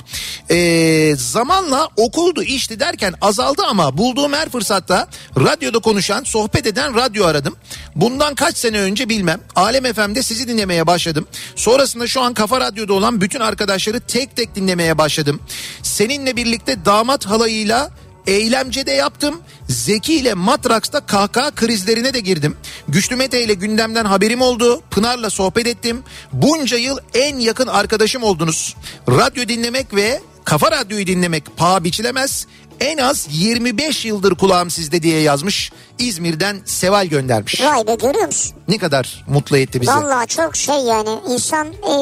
Ee, 0.50 1.14
zamanla 1.16 1.88
okuldu 1.96 2.42
işti 2.42 2.80
derken 2.80 3.14
azaldı 3.20 3.62
ama 3.68 3.98
bulduğum 3.98 4.32
her 4.32 4.48
fırsatta 4.48 5.08
radyoda 5.38 5.78
konuşan, 5.78 6.24
sohbet 6.24 6.66
eden 6.66 6.94
radyo 6.94 7.26
aradım. 7.26 7.56
Bundan 7.96 8.34
kaç 8.34 8.56
sene 8.56 8.80
önce 8.80 9.08
bilmem. 9.08 9.40
Alem 9.56 9.92
FM'de 9.92 10.22
sizi 10.22 10.48
dinlemeye 10.48 10.86
başladım. 10.86 11.26
Sonrasında 11.56 12.06
şu 12.06 12.20
an 12.20 12.34
Kafa 12.34 12.60
Radyo'da 12.60 12.92
olan 12.92 13.20
bütün 13.20 13.40
arkadaşları 13.40 14.00
tek 14.00 14.36
tek 14.36 14.54
dinlemeye 14.54 14.98
başladım. 14.98 15.40
Seninle 15.82 16.36
birlikte 16.36 16.84
damat 16.84 17.26
halayıyla 17.26 17.90
eylemcede 18.26 18.92
yaptım. 18.92 19.40
Zeki 19.68 20.14
ile 20.14 20.34
Matraks'ta 20.34 21.06
kahkaha 21.06 21.50
krizlerine 21.50 22.14
de 22.14 22.20
girdim. 22.20 22.56
Güçlü 22.88 23.16
Mete 23.16 23.44
ile 23.44 23.54
gündemden 23.54 24.04
haberim 24.04 24.40
oldu. 24.40 24.82
Pınar'la 24.90 25.30
sohbet 25.30 25.66
ettim. 25.66 26.02
Bunca 26.32 26.76
yıl 26.76 26.98
en 27.14 27.38
yakın 27.38 27.66
arkadaşım 27.66 28.22
oldunuz. 28.22 28.76
Radyo 29.08 29.48
dinlemek 29.48 29.94
ve 29.94 30.20
Kafa 30.44 30.70
Radyo'yu 30.70 31.06
dinlemek 31.06 31.56
paha 31.56 31.84
biçilemez. 31.84 32.46
En 32.80 32.98
az 32.98 33.26
25 33.30 34.04
yıldır 34.04 34.34
kulağım 34.34 34.70
sizde 34.70 35.02
diye 35.02 35.20
yazmış. 35.20 35.72
İzmir'den 35.98 36.60
Seval 36.64 37.06
göndermiş. 37.06 37.60
Vay 37.60 37.86
be 37.86 37.94
görüyor 37.94 38.26
musun? 38.26 38.56
Ne 38.68 38.78
kadar 38.78 39.24
mutlu 39.28 39.56
etti 39.56 39.80
bizi. 39.80 39.92
Vallahi 39.92 40.26
çok 40.26 40.56
şey 40.56 40.74
yani 40.74 41.08
insan 41.28 41.66
e, 41.66 41.92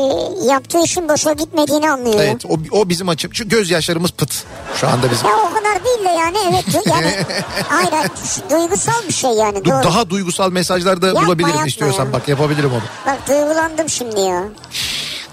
yaptığı 0.47 0.85
işin 0.85 1.09
boşa 1.09 1.33
gitmediğini 1.33 1.91
anlıyor. 1.91 2.21
Evet 2.21 2.45
o, 2.47 2.59
o 2.71 2.89
bizim 2.89 3.09
açım. 3.09 3.35
Şu 3.35 3.49
gözyaşlarımız 3.49 4.11
pıt 4.11 4.45
şu 4.81 4.89
anda 4.89 5.11
bizim. 5.11 5.29
Ya 5.29 5.35
o 5.37 5.55
kadar 5.55 5.85
değil 5.85 6.05
de 6.05 6.09
yani 6.09 6.37
evet 6.51 6.87
yani 6.87 7.17
hayır, 7.69 8.11
duygusal 8.51 9.09
bir 9.09 9.13
şey 9.13 9.31
yani 9.31 9.65
doğru. 9.65 9.83
Daha 9.83 10.11
duygusal 10.11 10.53
mesajlar 10.53 11.03
da 11.03 11.07
Yapma, 11.07 11.27
bulabilirim 11.27 11.55
yapma 11.55 11.67
istiyorsan. 11.67 12.05
ya. 12.07 12.13
Bak 12.13 12.29
yapabilirim 12.29 12.71
onu. 12.73 12.83
Bak 13.07 13.29
duygulandım 13.29 13.89
şimdi 13.89 14.21
ya. 14.21 14.45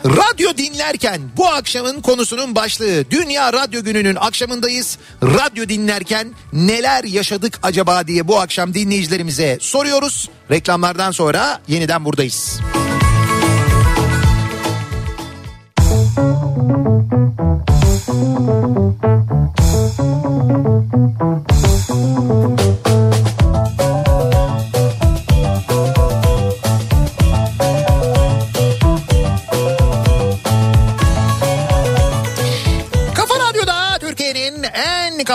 Radyo 0.05 0.57
dinlerken 0.57 1.21
bu 1.37 1.47
akşamın 1.47 2.01
konusunun 2.01 2.55
başlığı 2.55 3.11
Dünya 3.11 3.53
Radyo 3.53 3.83
Günü'nün 3.83 4.15
akşamındayız. 4.15 4.97
Radyo 5.23 5.69
dinlerken 5.69 6.33
neler 6.53 7.03
yaşadık 7.03 7.59
acaba 7.63 8.07
diye 8.07 8.27
bu 8.27 8.39
akşam 8.39 8.73
dinleyicilerimize 8.73 9.57
soruyoruz. 9.61 10.29
Reklamlardan 10.51 11.11
sonra 11.11 11.61
yeniden 11.67 12.05
buradayız. 12.05 12.59
Kafa 16.15 16.64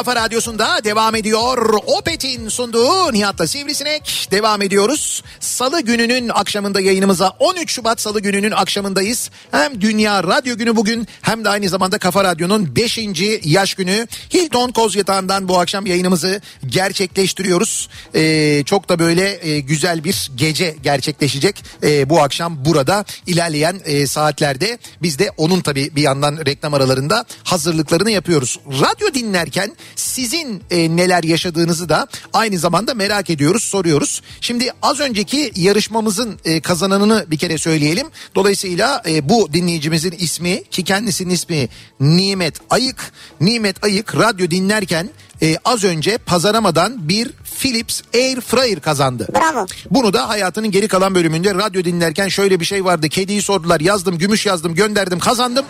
kafa 0.01 0.17
radyosunda 0.17 0.85
devam 0.85 1.15
ediyor. 1.15 1.75
Opet'in 1.87 2.49
sunduğu 2.49 3.13
Nihat'la 3.13 3.47
Sivrisinek 3.47 4.29
devam 4.31 4.63
ediyoruz. 4.63 5.23
Salı 5.41 5.81
gününün 5.81 6.29
akşamında 6.29 6.81
yayınımıza 6.81 7.37
13 7.39 7.73
Şubat 7.73 8.01
Salı 8.01 8.21
gününün 8.21 8.51
akşamındayız. 8.51 9.31
Hem 9.51 9.81
Dünya 9.81 10.23
Radyo 10.25 10.57
Günü 10.57 10.77
bugün 10.77 11.09
hem 11.23 11.45
de 11.45 11.49
aynı 11.49 11.69
zamanda 11.69 11.99
Kafa 11.99 12.25
Radyo'nun 12.25 12.77
5. 12.77 12.99
yaş 13.45 13.75
günü. 13.75 14.07
Hilton 14.35 14.71
Koz 14.73 14.97
Yatağı'ndan 14.97 15.49
bu 15.49 15.59
akşam 15.59 15.87
yayınımızı 15.87 16.41
gerçekleştiriyoruz. 16.67 17.89
Ee, 18.15 18.63
çok 18.67 18.89
da 18.89 18.99
böyle 18.99 19.49
e, 19.49 19.61
güzel 19.61 20.05
bir 20.05 20.31
gece 20.35 20.77
gerçekleşecek 20.83 21.65
e, 21.83 22.11
bu 22.11 22.23
akşam 22.23 22.65
burada 22.65 23.05
ilerleyen 23.27 23.81
e, 23.85 24.07
saatlerde. 24.07 24.79
Biz 25.03 25.19
de 25.19 25.31
onun 25.37 25.61
tabii 25.61 25.97
bir 25.97 26.03
yandan 26.03 26.37
reklam 26.47 26.75
aralarında 26.75 27.25
hazırlıklarını 27.45 28.11
yapıyoruz. 28.11 28.61
Radyo 28.67 29.15
dinlerken 29.15 29.77
sizin 30.01 30.63
e, 30.71 30.97
neler 30.97 31.23
yaşadığınızı 31.23 31.89
da 31.89 32.07
aynı 32.33 32.59
zamanda 32.59 32.95
merak 32.95 33.31
ediyoruz, 33.31 33.63
soruyoruz. 33.63 34.23
Şimdi 34.41 34.71
az 34.83 35.01
önceki 35.01 35.53
yarışmamızın 35.57 36.39
e, 36.45 36.61
kazananını 36.61 37.27
bir 37.31 37.39
kere 37.39 37.59
söyleyelim. 37.59 38.07
Dolayısıyla 38.35 39.03
e, 39.09 39.29
bu 39.29 39.53
dinleyicimizin 39.53 40.15
ismi 40.19 40.65
ki 40.65 40.85
kendisinin 40.85 41.35
ismi 41.35 41.69
Nimet 42.01 42.55
Ayık. 42.71 43.13
Nimet 43.41 43.85
Ayık 43.85 44.17
radyo 44.17 44.51
dinlerken 44.51 45.11
e, 45.43 45.57
az 45.65 45.85
önce 45.85 46.19
pazaramadan 46.19 47.09
bir 47.09 47.31
Philips 47.61 48.01
Air 48.15 48.41
Fryer 48.41 48.81
kazandı. 48.81 49.29
Bravo. 49.35 49.67
Bunu 49.91 50.13
da 50.13 50.29
hayatının 50.29 50.71
geri 50.71 50.89
kalan 50.89 51.15
bölümünde 51.15 51.55
radyo 51.55 51.85
dinlerken 51.85 52.29
şöyle 52.29 52.61
bir 52.61 52.65
şey 52.65 52.85
vardı. 52.85 53.09
Kediyi 53.09 53.43
sordular 53.43 53.81
yazdım 53.81 54.19
gümüş 54.19 54.47
yazdım 54.47 54.75
gönderdim 54.75 55.19
kazandım 55.19 55.65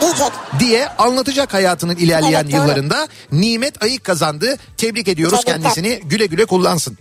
Diyecek. 0.00 0.32
diye 0.60 0.88
anlatacak 0.88 1.54
hayatının 1.54 1.96
ilerleyen 1.96 2.42
Evet, 2.42 2.54
yıllarında. 2.54 3.08
Nimet 3.32 3.82
Ayık 3.82 4.04
kazandı. 4.04 4.56
Tebrik 4.76 5.08
ediyoruz 5.08 5.40
Tebrikler. 5.40 5.62
kendisini 5.62 6.00
güle 6.04 6.26
güle 6.26 6.44
kullansın. 6.46 6.98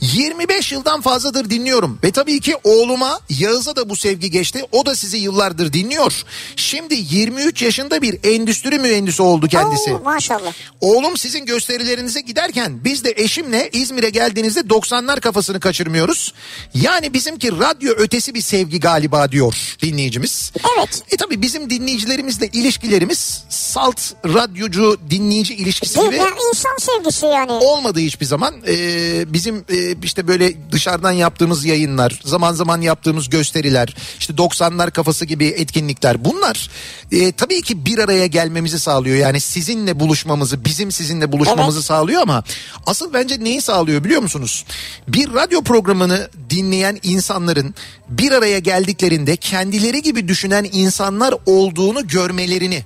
25 0.00 0.72
yıldan 0.72 1.00
fazladır 1.00 1.50
dinliyorum 1.50 1.98
ve 2.04 2.10
tabii 2.10 2.40
ki 2.40 2.56
oğluma 2.64 3.20
Yağız'a 3.28 3.76
da 3.76 3.88
bu 3.90 3.96
sevgi 3.96 4.30
geçti. 4.30 4.64
O 4.72 4.86
da 4.86 4.94
sizi 4.94 5.16
yıllardır 5.16 5.72
dinliyor. 5.72 6.24
Şimdi 6.56 6.94
23 7.10 7.62
yaşında 7.62 8.02
bir 8.02 8.18
endüstri 8.24 8.78
mühendisi 8.78 9.22
oldu 9.22 9.48
kendisi. 9.48 9.94
Oo, 9.94 10.00
maşallah. 10.04 10.52
Oğlum 10.80 11.16
sizin 11.16 11.46
gösterilerinize 11.46 12.20
giderken 12.20 12.84
biz 12.84 13.04
de 13.04 13.14
eşimle 13.16 13.70
İzmir'e 13.72 14.10
geldiğinizde 14.10 14.60
90'lar 14.60 15.20
kafasını 15.20 15.60
kaçırmıyoruz. 15.60 16.34
Yani 16.74 17.14
bizimki 17.14 17.52
radyo 17.52 17.92
ötesi 17.92 18.34
bir 18.34 18.40
sevgi 18.40 18.80
galiba 18.80 19.32
diyor 19.32 19.76
dinleyicimiz. 19.82 20.52
Evet. 20.78 21.02
E 21.10 21.16
tabi 21.16 21.42
bizim 21.42 21.70
dinleyicilerimizle 21.70 22.48
ilişkilerimiz 22.52 23.44
salt 23.48 24.00
radyocu 24.24 24.96
dinleyici 25.10 25.54
ilişkisi 25.54 25.98
Değil, 25.98 26.06
gibi 26.08 26.16
yani 26.16 26.34
insan 26.48 26.76
sevgisi 26.78 27.26
yani. 27.26 27.52
olmadı 27.52 27.98
hiçbir 27.98 28.26
zaman. 28.26 28.54
Ee, 28.68 29.32
bizim 29.32 29.47
bizim 29.48 29.64
e, 29.68 29.96
işte 30.02 30.28
böyle 30.28 30.72
dışarıdan 30.72 31.12
yaptığımız 31.12 31.64
yayınlar, 31.64 32.20
zaman 32.24 32.52
zaman 32.52 32.80
yaptığımız 32.80 33.30
gösteriler, 33.30 33.94
işte 34.18 34.32
90'lar 34.32 34.90
kafası 34.90 35.24
gibi 35.24 35.46
etkinlikler 35.46 36.24
bunlar 36.24 36.70
e, 37.12 37.32
tabii 37.32 37.62
ki 37.62 37.86
bir 37.86 37.98
araya 37.98 38.26
gelmemizi 38.26 38.78
sağlıyor. 38.78 39.16
Yani 39.16 39.40
sizinle 39.40 40.00
buluşmamızı, 40.00 40.64
bizim 40.64 40.92
sizinle 40.92 41.32
buluşmamızı 41.32 41.78
Evet. 41.78 41.86
sağlıyor 41.86 42.22
ama 42.22 42.44
asıl 42.86 43.12
bence 43.12 43.44
neyi 43.44 43.62
sağlıyor 43.62 44.04
biliyor 44.04 44.22
musunuz? 44.22 44.64
Bir 45.08 45.34
radyo 45.34 45.62
programını 45.62 46.28
dinleyen 46.50 46.98
insanların 47.02 47.74
bir 48.08 48.32
araya 48.32 48.58
geldiklerinde 48.58 49.36
kendileri 49.36 50.02
gibi 50.02 50.28
düşünen 50.28 50.66
insanlar 50.72 51.34
olduğunu 51.46 52.06
görmelerini, 52.06 52.84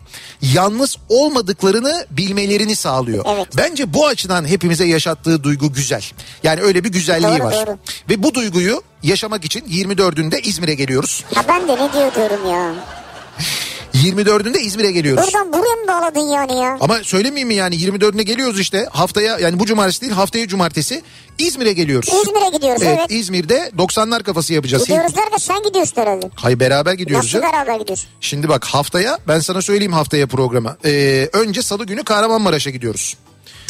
yalnız 0.55 0.96
olmadıklarını 1.09 2.07
bilmelerini 2.11 2.77
sağlıyor. 2.77 3.25
Evet. 3.37 3.48
Bence 3.57 3.94
bu 3.94 4.07
açıdan 4.07 4.44
hepimize 4.48 4.85
yaşattığı 4.85 5.44
duygu 5.44 5.72
güzel. 5.72 6.05
Yani 6.42 6.51
öyle 6.58 6.84
bir 6.84 6.92
güzelliği 6.92 7.38
Doğru, 7.38 7.44
var. 7.44 7.54
doğru. 7.66 7.78
Ve 8.10 8.22
bu 8.22 8.34
duyguyu 8.34 8.82
yaşamak 9.02 9.44
için 9.44 9.60
24'ünde 9.60 10.40
İzmir'e 10.40 10.74
geliyoruz. 10.74 11.24
Ha 11.34 11.42
ben 11.48 11.68
de 11.68 11.72
ne 11.72 11.92
diyor 11.92 12.14
diyorum 12.14 12.50
ya. 12.50 12.74
24'ünde 13.94 14.58
İzmir'e 14.58 14.92
geliyoruz. 14.92 15.24
Buradan 15.26 15.52
buraya 15.52 15.74
mı 15.82 15.88
bağladın 15.88 16.20
yani 16.20 16.58
ya? 16.60 16.76
Ama 16.80 16.98
söylemeyeyim 17.02 17.48
mi 17.48 17.54
yani 17.54 17.74
24'üne 17.76 18.22
geliyoruz 18.22 18.60
işte 18.60 18.88
haftaya 18.92 19.38
yani 19.38 19.58
bu 19.58 19.66
cumartesi 19.66 20.00
değil 20.00 20.12
haftaya 20.12 20.48
cumartesi 20.48 21.02
İzmir'e 21.38 21.72
geliyoruz. 21.72 22.08
İzmir'e 22.08 22.56
gidiyoruz 22.56 22.82
Evet, 22.84 22.98
evet. 22.98 23.10
İzmir'de 23.10 23.70
90'lar 23.78 24.22
kafası 24.22 24.54
yapacağız. 24.54 24.84
Gidiyoruz 24.84 25.16
derken 25.16 25.36
sen 25.36 25.62
gidiyorsun 25.62 25.96
herhalde. 26.02 26.30
Hayır 26.34 26.60
beraber 26.60 26.92
gidiyoruz. 26.92 27.34
Nasıl 27.34 27.46
ya. 27.46 27.52
beraber 27.52 27.80
gidiyorsun? 27.80 28.08
Şimdi 28.20 28.48
bak 28.48 28.64
haftaya 28.64 29.18
ben 29.28 29.40
sana 29.40 29.62
söyleyeyim 29.62 29.92
haftaya 29.92 30.26
programa. 30.26 30.76
Ee, 30.84 31.28
önce 31.32 31.62
salı 31.62 31.84
günü 31.86 32.04
Kahramanmaraş'a 32.04 32.70
gidiyoruz. 32.70 33.16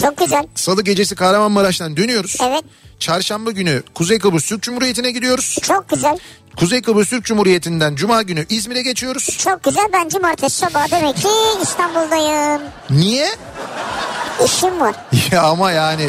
Çok 0.01 0.17
güzel. 0.19 0.47
Salı 0.55 0.83
gecesi 0.83 1.15
Kahramanmaraş'tan 1.15 1.97
dönüyoruz. 1.97 2.37
Evet. 2.43 2.65
Çarşamba 2.99 3.51
günü 3.51 3.83
Kuzey 3.95 4.19
Kıbrıs 4.19 4.47
Türk 4.49 4.63
Cumhuriyeti'ne 4.63 5.11
gidiyoruz. 5.11 5.59
Çok 5.63 5.89
güzel. 5.89 6.19
Kuzey 6.57 6.83
Kıbrıs 6.83 7.09
Türk 7.09 7.25
Cumhuriyeti'nden 7.25 7.95
Cuma 7.95 8.23
günü 8.23 8.47
İzmir'e 8.49 8.83
geçiyoruz. 8.83 9.39
Çok 9.39 9.65
güzel. 9.65 9.85
Ben 9.93 10.09
cumartesi 10.09 10.57
sabahı 10.57 10.91
demek 10.91 11.17
ki 11.17 11.29
İstanbul'dayım. 11.63 12.63
Niye? 12.91 13.29
İşim 14.45 14.81
var. 14.81 14.95
Ya 15.33 15.43
ama 15.43 15.73
yani 15.73 16.09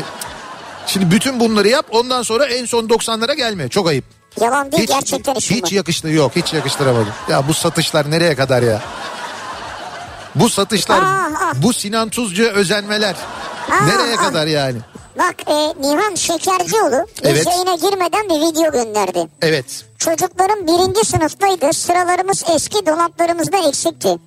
şimdi 0.88 1.12
bütün 1.12 1.40
bunları 1.40 1.68
yap 1.68 1.86
ondan 1.90 2.24
sonra 2.24 2.46
en 2.46 2.66
son 2.66 2.88
90'lara 2.88 3.36
gelme. 3.36 3.70
Çok 3.70 3.88
ayıp. 3.88 4.06
Yalan 4.42 4.72
değil 4.72 4.88
gerçekten 4.88 5.36
işim 5.36 5.58
hiç 5.58 5.64
var. 5.64 5.72
yakıştı 5.72 6.10
yok 6.10 6.32
hiç 6.36 6.54
yakıştıramadım. 6.54 7.14
Ya 7.30 7.48
bu 7.48 7.54
satışlar 7.54 8.12
nereye 8.12 8.36
kadar 8.36 8.62
ya? 8.64 8.82
Bu 10.36 10.50
satışlar, 10.50 11.02
Aa, 11.02 11.06
aa. 11.06 11.54
bu 11.64 11.74
Sinan 11.74 12.10
Tuzcu'ya 12.10 12.50
özenmeler. 12.52 13.16
Aa, 13.72 13.86
nereye 13.86 14.18
aa. 14.18 14.22
kadar 14.22 14.48
yani? 14.48 14.78
Bak 15.18 15.36
e, 15.48 15.54
Nihan 15.82 16.16
Şekercioğlu 16.16 17.06
Evet. 17.24 17.48
yayına 17.48 17.76
girmeden 17.76 18.30
bir 18.30 18.36
video 18.48 18.72
gönderdi. 18.72 19.28
Evet. 19.42 19.86
Çocuklarım 19.98 20.68
birinci 20.68 21.06
sınıftaydı. 21.06 21.74
Sıralarımız 21.74 22.44
eski 22.56 22.86
dolaplarımızda 22.86 23.58
eksikti. 23.68 24.18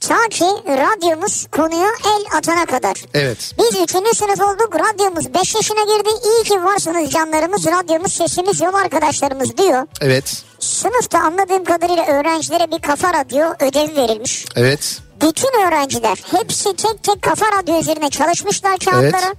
Ta 0.00 0.28
ki 0.30 0.44
radyomuz 0.68 1.46
konuya 1.52 1.88
el 2.04 2.36
atana 2.38 2.66
kadar. 2.66 2.96
Evet. 3.14 3.54
Biz 3.58 3.80
üçüncü 3.82 4.14
sınıf 4.14 4.40
olduk. 4.40 4.70
Radyomuz 4.74 5.34
5 5.34 5.54
yaşına 5.54 5.82
girdi. 5.82 6.08
İyi 6.24 6.44
ki 6.44 6.64
varsınız 6.64 7.10
canlarımız. 7.10 7.66
Radyomuz 7.66 8.12
sesimiz 8.12 8.60
yol 8.60 8.74
arkadaşlarımız 8.74 9.56
diyor. 9.56 9.86
Evet. 10.00 10.42
Sınıfta 10.58 11.18
anladığım 11.18 11.64
kadarıyla 11.64 12.06
öğrencilere 12.06 12.70
bir 12.70 12.78
kafa 12.78 13.14
radyo 13.14 13.54
ödevi 13.60 13.96
verilmiş. 13.96 14.44
Evet. 14.56 15.00
Bütün 15.20 15.66
öğrenciler 15.66 16.18
hepsi 16.30 16.76
tek 16.76 17.02
tek 17.02 17.22
kafa 17.22 17.46
radyo 17.46 17.80
üzerine 17.80 18.10
çalışmışlar 18.10 18.78
kağıtlara. 18.78 19.26
Evet. 19.26 19.36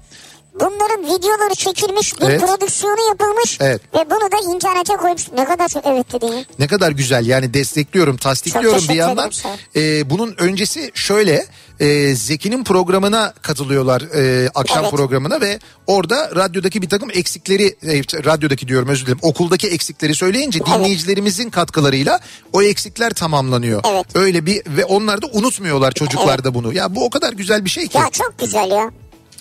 Bunların 0.60 1.04
videoları 1.04 1.56
çekilmiş, 1.56 2.22
bir 2.22 2.26
Evet. 2.26 2.42
prodüksiyonu 2.42 3.08
yapılmış 3.10 3.58
Evet. 3.62 3.82
ve 3.94 4.10
bunu 4.10 4.32
da 4.32 4.56
internete 4.56 4.94
koymuş. 4.96 5.32
Ne 5.38 5.46
kadar 5.46 5.68
çok 5.68 5.86
evet 5.86 6.14
dedin 6.14 6.28
ya. 6.28 6.44
Ne 6.60 6.68
kadar 6.68 6.92
güzel 6.92 7.26
yani 7.26 7.54
destekliyorum, 7.54 8.18
tasdikliyorum 8.18 8.84
bir 8.90 8.94
yandan. 8.94 9.32
Ee, 9.76 10.10
bunun 10.10 10.36
öncesi 10.38 10.92
şöyle 10.94 11.46
e, 11.80 12.16
Zeki'nin 12.16 12.64
programına 12.64 13.34
katılıyorlar 13.42 14.02
e, 14.02 14.50
akşam 14.56 14.84
Evet. 14.84 14.92
programına 14.92 15.42
ve 15.42 15.60
orada 15.88 16.30
radyodaki 16.36 16.82
bir 16.82 16.90
takım 16.90 17.10
eksikleri 17.14 17.66
e, 17.66 18.02
radyodaki 18.26 18.68
diyorum 18.68 18.90
özür 18.90 19.06
dilerim 19.06 19.20
okuldaki 19.22 19.68
eksikleri 19.68 20.16
söyleyince 20.16 20.60
dinleyicilerimizin 20.66 21.50
katkılarıyla 21.50 22.20
o 22.54 22.62
eksikler 22.62 23.14
tamamlanıyor. 23.14 23.82
Evet. 23.92 24.06
Öyle 24.16 24.46
bir 24.46 24.62
ve 24.68 24.86
onlar 24.86 25.22
da 25.22 25.28
unutmuyorlar 25.34 25.92
çocuklar 25.92 26.44
da 26.44 26.54
bunu. 26.54 26.74
Ya 26.74 26.96
bu 26.96 27.06
o 27.06 27.10
kadar 27.10 27.34
güzel 27.34 27.66
bir 27.66 27.70
şey 27.70 27.88
ki. 27.88 27.98
Ya 27.98 28.10
çok 28.12 28.40
güzel 28.40 28.72
ya. 28.72 28.92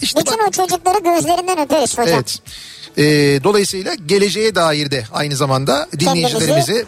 İşte 0.02 0.20
Bütün 0.20 0.38
bak- 0.38 0.48
o 0.48 0.50
çocukları 0.50 0.98
gözlerinden 0.98 1.58
öperiz 1.58 1.98
hocam. 1.98 2.14
Evet. 2.14 2.38
Ee, 2.98 3.04
dolayısıyla 3.44 3.94
geleceğe 3.94 4.54
dair 4.54 4.90
de 4.90 5.04
aynı 5.12 5.36
zamanda 5.36 5.88
dinleyicilerimizi... 5.98 6.86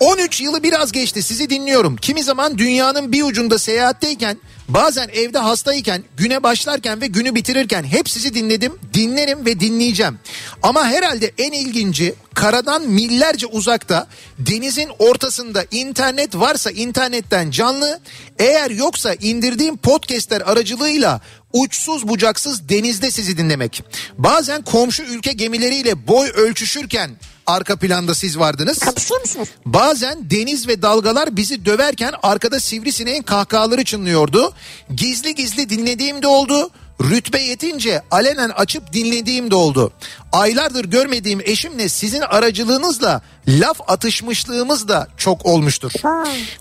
13 0.00 0.40
yılı 0.40 0.62
biraz 0.62 0.92
geçti 0.92 1.22
sizi 1.22 1.50
dinliyorum. 1.50 1.96
Kimi 1.96 2.22
zaman 2.22 2.58
dünyanın 2.58 3.12
bir 3.12 3.22
ucunda 3.22 3.58
seyahatteyken 3.58 4.36
bazen 4.74 5.08
evde 5.12 5.38
hastayken 5.38 6.04
güne 6.16 6.42
başlarken 6.42 7.00
ve 7.00 7.06
günü 7.06 7.34
bitirirken 7.34 7.84
hep 7.84 8.08
sizi 8.08 8.34
dinledim 8.34 8.72
dinlerim 8.94 9.46
ve 9.46 9.60
dinleyeceğim. 9.60 10.18
Ama 10.62 10.86
herhalde 10.86 11.32
en 11.38 11.52
ilginci 11.52 12.14
karadan 12.34 12.88
millerce 12.88 13.46
uzakta 13.46 14.06
denizin 14.38 14.88
ortasında 14.98 15.64
internet 15.70 16.34
varsa 16.34 16.70
internetten 16.70 17.50
canlı 17.50 18.00
eğer 18.38 18.70
yoksa 18.70 19.14
indirdiğim 19.14 19.76
podcastler 19.76 20.40
aracılığıyla 20.40 21.20
uçsuz 21.52 22.08
bucaksız 22.08 22.68
denizde 22.68 23.10
sizi 23.10 23.38
dinlemek. 23.38 23.82
Bazen 24.18 24.62
komşu 24.62 25.02
ülke 25.02 25.32
gemileriyle 25.32 26.08
boy 26.08 26.28
ölçüşürken 26.28 27.10
arka 27.50 27.76
planda 27.76 28.14
siz 28.14 28.38
vardınız. 28.38 28.78
Kapışıyor 28.78 29.20
musunuz? 29.20 29.48
Bazen 29.66 30.30
deniz 30.30 30.68
ve 30.68 30.82
dalgalar 30.82 31.36
bizi 31.36 31.64
döverken 31.64 32.14
arkada 32.22 32.60
sivrisineğin 32.60 33.22
kahkahaları 33.22 33.84
çınlıyordu. 33.84 34.52
Gizli 34.94 35.34
gizli 35.34 35.70
dinlediğim 35.70 36.22
de 36.22 36.26
oldu. 36.26 36.70
Rütbe 37.02 37.40
yetince 37.40 38.02
alenen 38.10 38.48
açıp 38.48 38.92
dinlediğim 38.92 39.50
de 39.50 39.54
oldu. 39.54 39.92
Aylardır 40.32 40.84
görmediğim 40.84 41.40
eşimle 41.40 41.88
sizin 41.88 42.20
aracılığınızla 42.20 43.22
laf 43.48 43.80
atışmışlığımız 43.88 44.88
da 44.88 45.08
çok 45.16 45.46
olmuştur. 45.46 45.92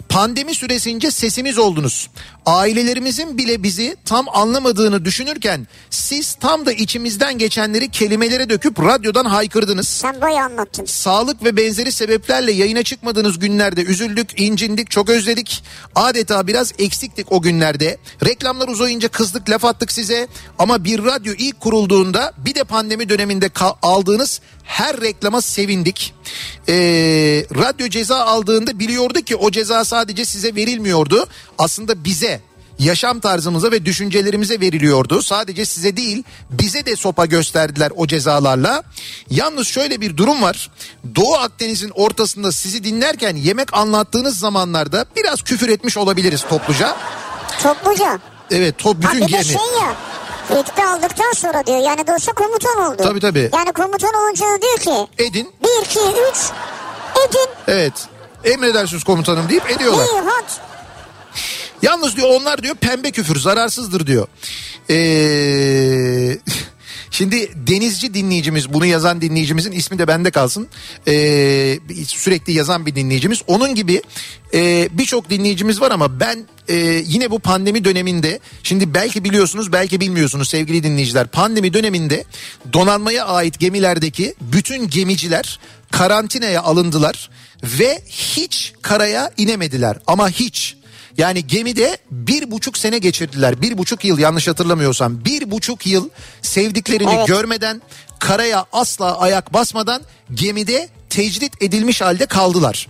Pandemi 0.09 0.55
süresince 0.55 1.11
sesimiz 1.11 1.57
oldunuz. 1.57 2.09
Ailelerimizin 2.49 3.37
bile 3.37 3.63
bizi 3.63 3.95
tam 4.05 4.25
anlamadığını 4.29 5.05
düşünürken 5.05 5.67
siz 5.89 6.33
tam 6.33 6.65
da 6.65 6.71
içimizden 6.71 7.37
geçenleri 7.37 7.91
kelimelere 7.91 8.49
döküp 8.49 8.79
radyodan 8.79 9.25
haykırdınız. 9.25 9.87
Sen 9.87 10.21
bayağı 10.21 10.45
anlattın. 10.45 10.85
Sağlık 10.85 11.43
ve 11.43 11.57
benzeri 11.57 11.91
sebeplerle 11.91 12.51
yayına 12.51 12.83
çıkmadığınız 12.83 13.39
günlerde 13.39 13.83
üzüldük, 13.83 14.39
incindik, 14.39 14.91
çok 14.91 15.09
özledik. 15.09 15.63
Adeta 15.95 16.47
biraz 16.47 16.73
eksiktik 16.79 17.31
o 17.31 17.41
günlerde. 17.41 17.97
Reklamlar 18.25 18.67
uzayınca 18.67 19.09
kızdık, 19.09 19.49
laf 19.49 19.65
attık 19.65 19.91
size. 19.91 20.27
Ama 20.59 20.83
bir 20.83 21.05
radyo 21.05 21.33
ilk 21.37 21.59
kurulduğunda 21.59 22.33
bir 22.37 22.55
de 22.55 22.63
pandemi 22.63 23.09
döneminde 23.09 23.49
aldığınız 23.81 24.41
her 24.69 25.01
reklama 25.01 25.41
sevindik. 25.41 26.13
Ee, 26.67 26.73
radyo 27.55 27.87
ceza 27.87 28.25
aldığında 28.25 28.79
biliyorduk 28.79 29.27
ki 29.27 29.35
o 29.35 29.51
ceza 29.51 29.85
sadece 29.85 30.25
size 30.25 30.55
verilmiyordu. 30.55 31.27
Aslında 31.57 32.03
bize 32.03 32.41
yaşam 32.79 33.19
tarzımıza 33.19 33.71
ve 33.71 33.85
düşüncelerimize 33.85 34.59
veriliyordu. 34.59 35.21
Sadece 35.21 35.65
size 35.65 35.97
değil 35.97 36.23
bize 36.49 36.85
de 36.85 36.95
sopa 36.95 37.25
gösterdiler 37.25 37.91
o 37.95 38.07
cezalarla. 38.07 38.83
Yalnız 39.29 39.67
şöyle 39.67 40.01
bir 40.01 40.17
durum 40.17 40.41
var. 40.41 40.71
Doğu 41.15 41.35
Akdeniz'in 41.35 41.91
ortasında 41.95 42.51
sizi 42.51 42.83
dinlerken 42.83 43.35
yemek 43.35 43.73
anlattığınız 43.73 44.39
zamanlarda 44.39 45.05
biraz 45.15 45.41
küfür 45.41 45.69
etmiş 45.69 45.97
olabiliriz 45.97 46.45
topluca. 46.49 46.97
Topluca. 47.63 48.19
Evet 48.51 48.77
top 48.77 48.97
bütün 49.01 49.27
gemi. 49.27 49.45
şey 49.45 49.55
ya. 49.81 50.08
Rütbe 50.49 50.85
aldıktan 50.85 51.31
sonra 51.35 51.65
diyor. 51.65 51.77
Yani 51.77 52.07
doğrusu 52.07 52.33
komutan 52.35 52.77
oldu. 52.77 53.03
Tabii, 53.03 53.19
tabii. 53.19 53.49
Yani 53.53 53.71
komutan 53.71 54.13
olunca 54.13 54.45
diyor 54.61 54.77
ki. 54.79 55.23
Edin. 55.23 55.53
Bir, 55.63 55.85
iki, 55.85 55.99
üç. 55.99 56.37
Edin. 57.27 57.49
Evet. 57.67 57.93
Emredersiniz 58.43 59.03
komutanım 59.03 59.49
deyip 59.49 59.71
ediyorlar. 59.71 60.05
İyi 60.05 60.21
hadi. 60.25 60.51
Yalnız 61.81 62.15
diyor 62.17 62.27
onlar 62.29 62.63
diyor 62.63 62.75
pembe 62.75 63.11
küfür 63.11 63.39
zararsızdır 63.39 64.07
diyor. 64.07 64.27
Ee, 64.89 66.37
şimdi 67.11 67.51
denizci 67.67 68.13
dinleyicimiz 68.13 68.73
bunu 68.73 68.85
yazan 68.85 69.21
dinleyicimizin 69.21 69.71
ismi 69.71 69.99
de 69.99 70.07
bende 70.07 70.31
kalsın. 70.31 70.67
Ee, 71.07 71.79
sürekli 72.05 72.53
yazan 72.53 72.85
bir 72.85 72.95
dinleyicimiz. 72.95 73.41
Onun 73.47 73.75
gibi 73.75 74.01
e, 74.53 74.89
birçok 74.91 75.29
dinleyicimiz 75.29 75.81
var 75.81 75.91
ama 75.91 76.19
ben 76.19 76.47
e, 76.67 76.75
yine 77.05 77.31
bu 77.31 77.39
pandemi 77.39 77.85
döneminde 77.85 78.39
şimdi 78.63 78.93
belki 78.93 79.23
biliyorsunuz 79.23 79.71
belki 79.71 79.99
bilmiyorsunuz 79.99 80.49
sevgili 80.49 80.83
dinleyiciler. 80.83 81.27
Pandemi 81.27 81.73
döneminde 81.73 82.23
donanmaya 82.73 83.25
ait 83.25 83.59
gemilerdeki 83.59 84.35
bütün 84.41 84.87
gemiciler 84.87 85.59
karantinaya 85.91 86.61
alındılar 86.61 87.29
ve 87.63 88.01
hiç 88.07 88.73
karaya 88.81 89.31
inemediler 89.37 89.97
ama 90.07 90.29
hiç. 90.29 90.78
Yani 91.19 91.47
gemide 91.47 91.97
bir 92.11 92.51
buçuk 92.51 92.77
sene 92.77 92.97
geçirdiler. 92.97 93.61
Bir 93.61 93.77
buçuk 93.77 94.05
yıl 94.05 94.19
yanlış 94.19 94.47
hatırlamıyorsam. 94.47 95.25
Bir 95.25 95.51
buçuk 95.51 95.87
yıl 95.87 96.09
sevdiklerini 96.41 97.13
Evet. 97.13 97.27
görmeden 97.27 97.81
karaya 98.19 98.65
asla 98.71 99.19
ayak 99.19 99.53
basmadan 99.53 100.01
gemide 100.33 100.89
tecrit 101.09 101.63
edilmiş 101.63 102.01
halde 102.01 102.25
kaldılar. 102.25 102.87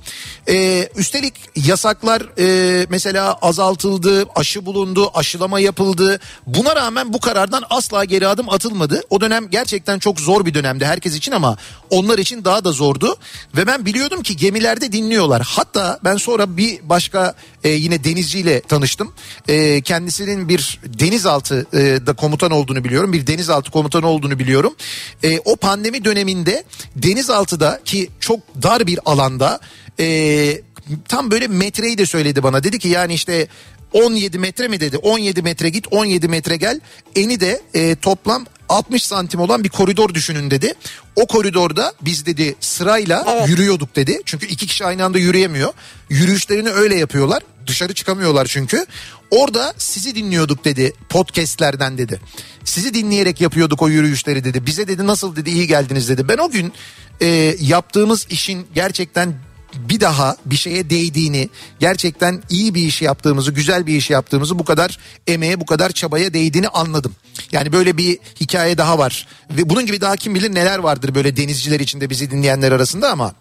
Ee, 0.49 0.89
üstelik 0.95 1.34
yasaklar 1.56 2.24
e, 2.39 2.86
mesela 2.89 3.34
azaltıldı, 3.34 4.26
aşı 4.36 4.66
bulundu, 4.66 5.12
aşılama 5.14 5.60
yapıldı. 5.60 6.20
Buna 6.47 6.76
rağmen 6.76 7.14
bu 7.14 7.20
karardan 7.20 7.64
asla 7.70 8.06
geri 8.06 8.28
adım 8.28 8.49
atılmadı. 8.49 9.03
O 9.10 9.22
dönem 9.22 9.49
gerçekten 9.49 9.99
çok 9.99 10.20
zor 10.20 10.45
bir 10.45 10.53
dönemdi 10.53 10.86
herkes 10.86 11.16
için 11.16 11.32
ama 11.32 11.58
onlar 11.89 12.18
için 12.18 12.45
daha 12.45 12.64
da 12.64 12.72
zordu. 12.72 13.16
Ve 13.58 13.68
ben 13.68 13.86
biliyordum 13.86 14.24
ki 14.24 14.38
gemilerde 14.38 14.91
dinliyorlar. 14.91 15.41
Hatta 15.56 15.99
ben 16.03 16.18
sonra 16.18 16.58
bir 16.58 16.89
başka 16.89 17.36
e, 17.64 17.70
yine 17.70 18.03
denizciyle 18.03 18.62
tanıştım. 18.62 19.14
E, 19.47 19.82
kendisinin 19.82 20.49
bir 20.49 20.80
denizaltı 20.86 21.68
e, 21.74 21.78
da 22.05 22.14
komutan 22.14 22.51
olduğunu 22.51 22.84
biliyorum. 22.84 23.14
Bir 23.14 23.28
denizaltı 23.28 23.72
komutanı 23.72 24.07
olduğunu 24.07 24.39
biliyorum. 24.39 24.76
E, 25.24 25.39
o 25.39 25.55
pandemi 25.55 26.05
döneminde 26.05 26.64
denizaltıda 26.95 27.82
ki 27.86 28.10
çok 28.20 28.39
dar 28.64 28.88
bir 28.88 28.99
alanda 29.05 29.60
e, 29.99 30.62
tam 31.07 31.32
böyle 31.32 31.47
metreyi 31.47 31.97
de 31.97 32.05
söyledi 32.05 32.43
bana. 32.43 32.64
Dedi 32.64 32.80
ki 32.80 32.88
yani 32.88 33.14
işte 33.14 33.47
17 33.93 34.39
metre 34.39 34.68
mi 34.68 34.80
dedi 34.80 34.97
17 34.97 35.41
metre 35.41 35.70
git 35.70 35.88
17 35.91 36.28
metre 36.28 36.57
gel 36.57 36.80
eni 37.16 37.39
de 37.39 37.62
e, 37.74 37.95
toplam 37.95 38.45
60 38.70 39.03
santim 39.03 39.39
olan 39.39 39.63
bir 39.63 39.70
koridor 39.70 40.13
düşünün 40.13 40.51
dedi. 40.51 40.74
O 41.15 41.28
koridorda 41.28 41.93
biz 42.01 42.26
dedi 42.26 42.55
sırayla 42.59 43.26
Evet. 43.30 43.49
yürüyorduk 43.49 43.95
dedi. 43.95 44.22
Çünkü 44.26 44.45
iki 44.47 44.67
kişi 44.67 44.86
aynı 44.86 45.05
anda 45.05 45.20
yürüyemiyor. 45.20 45.74
Yürüyüşlerini 46.09 46.70
öyle 46.70 46.95
yapıyorlar. 46.95 47.43
Dışarı 47.67 47.93
çıkamıyorlar 47.93 48.45
çünkü. 48.45 48.86
Orada 49.32 49.74
sizi 49.78 50.15
dinliyorduk 50.15 50.65
dedi 50.65 50.93
podcastlerden 51.09 51.97
dedi. 51.97 52.22
Sizi 52.63 52.93
dinleyerek 52.93 53.41
yapıyorduk 53.41 53.82
o 53.82 53.89
yürüyüşleri 53.89 54.43
dedi. 54.43 54.65
Bize 54.65 54.88
dedi 54.88 55.07
nasıl 55.07 55.36
dedi 55.36 55.49
iyi 55.49 55.67
geldiniz 55.67 56.09
dedi. 56.09 56.28
Ben 56.28 56.38
o 56.38 56.49
gün 56.51 56.74
e, 57.22 57.55
yaptığımız 57.59 58.28
işin 58.30 58.67
gerçekten 58.76 59.34
bir 59.74 59.99
daha 59.99 60.36
bir 60.45 60.55
şeye 60.55 60.89
değdiğini, 60.89 61.49
gerçekten 61.80 62.43
iyi 62.49 62.76
bir 62.76 62.82
iş 62.82 63.01
yaptığımızı, 63.01 63.51
güzel 63.51 63.86
bir 63.88 63.95
iş 63.95 64.09
yaptığımızı 64.09 64.59
bu 64.59 64.65
kadar 64.65 64.99
emeğe, 65.28 65.59
bu 65.59 65.65
kadar 65.65 65.89
çabaya 65.91 66.34
değdiğini 66.34 66.67
anladım. 66.67 67.15
Yani 67.51 67.74
böyle 67.74 67.97
bir 67.97 68.20
hikaye 68.41 68.78
daha 68.78 68.97
var. 68.97 69.28
Ve 69.51 69.70
bunun 69.70 69.86
gibi 69.86 70.01
daha 70.01 70.15
kim 70.15 70.36
bilir 70.36 70.55
neler 70.55 70.80
vardır 70.80 71.15
böyle 71.15 71.38
denizciler 71.38 71.80
içinde 71.80 72.09
bizi 72.09 72.32
dinleyenler 72.32 72.72
arasında 72.72 73.09
ama 73.11 73.34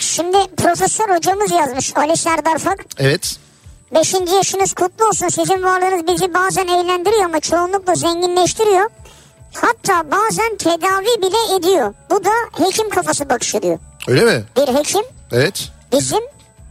Şimdi 0.00 0.36
profesör 0.56 1.16
hocamız 1.16 1.50
yazmış 1.50 1.96
Ali 1.96 2.16
Serdar 2.16 2.58
Fak. 2.58 2.78
evet. 2.98 3.36
Beşinci 3.94 4.34
yaşınız 4.34 4.72
kutlu 4.72 5.06
olsun. 5.08 5.28
Sizin 5.28 5.62
varlığınız 5.62 6.06
bizi 6.14 6.34
bazen 6.34 6.66
eğlendiriyor 6.68 7.24
ama 7.24 7.40
çoğunlukla 7.40 7.94
zenginleştiriyor. 7.94 8.90
Hatta 9.54 10.10
bazen 10.10 10.56
tedavi 10.56 11.22
bile 11.22 11.56
ediyor. 11.58 11.94
Bu 12.10 12.24
da 12.24 12.30
hekim 12.66 12.90
kafası 12.90 13.28
bakışı 13.28 13.62
diyor. 13.62 13.78
Öyle 14.08 14.24
mi? 14.24 14.44
Bir 14.56 14.74
hekim 14.74 15.02
Evet. 15.32 15.68
bizim 15.92 16.20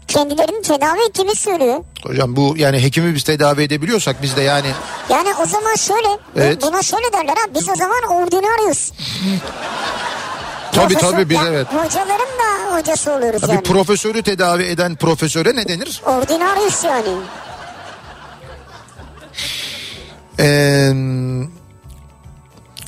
kendilerini 0.07 0.61
tedavi 0.61 0.99
ettiğimizi 1.09 1.41
söylüyor. 1.41 1.83
Hocam 2.03 2.35
bu 2.35 2.53
yani 2.57 2.83
hekimi 2.83 3.15
biz 3.15 3.23
tedavi 3.23 3.61
edebiliyorsak 3.63 4.21
biz 4.21 4.35
de 4.37 4.41
yani 4.41 4.67
Yani 5.09 5.29
o 5.43 5.45
zaman 5.45 5.75
şöyle, 5.75 6.07
Evet. 6.37 6.61
buna 6.61 6.81
şöyle 6.83 7.13
derler 7.13 7.35
ha 7.37 7.53
biz 7.55 7.69
o 7.69 7.75
zaman 7.75 8.03
ordinarius. 8.09 8.91
tabii 10.71 10.93
Profesör- 10.93 11.11
tabii 11.11 11.29
biz 11.29 11.39
evet. 11.47 11.67
Hocaların 11.67 12.09
da 12.39 12.77
hocası 12.77 13.11
oluyoruz 13.13 13.41
Tabii 13.41 13.51
yani. 13.51 13.63
profesörü 13.63 14.23
tedavi 14.23 14.63
eden 14.63 14.95
profesöre 14.95 15.55
ne 15.55 15.67
denir? 15.67 16.01
ordinarius 16.05 16.83
yani. 16.83 17.09
Ee, 20.39 20.91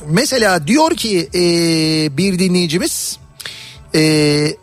mesela 0.06 0.66
diyor 0.66 0.90
ki 0.96 1.28
ee, 1.34 2.16
bir 2.16 2.38
dinleyicimiz 2.38 3.18
ee, 3.94 4.56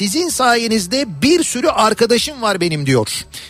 sizin 0.00 0.28
sayenizde 0.28 1.22
bir 1.22 1.44
sürü 1.44 1.68
arkadaşım 1.68 2.42
var 2.42 2.60
benim 2.60 2.86
diyor. 2.86 3.08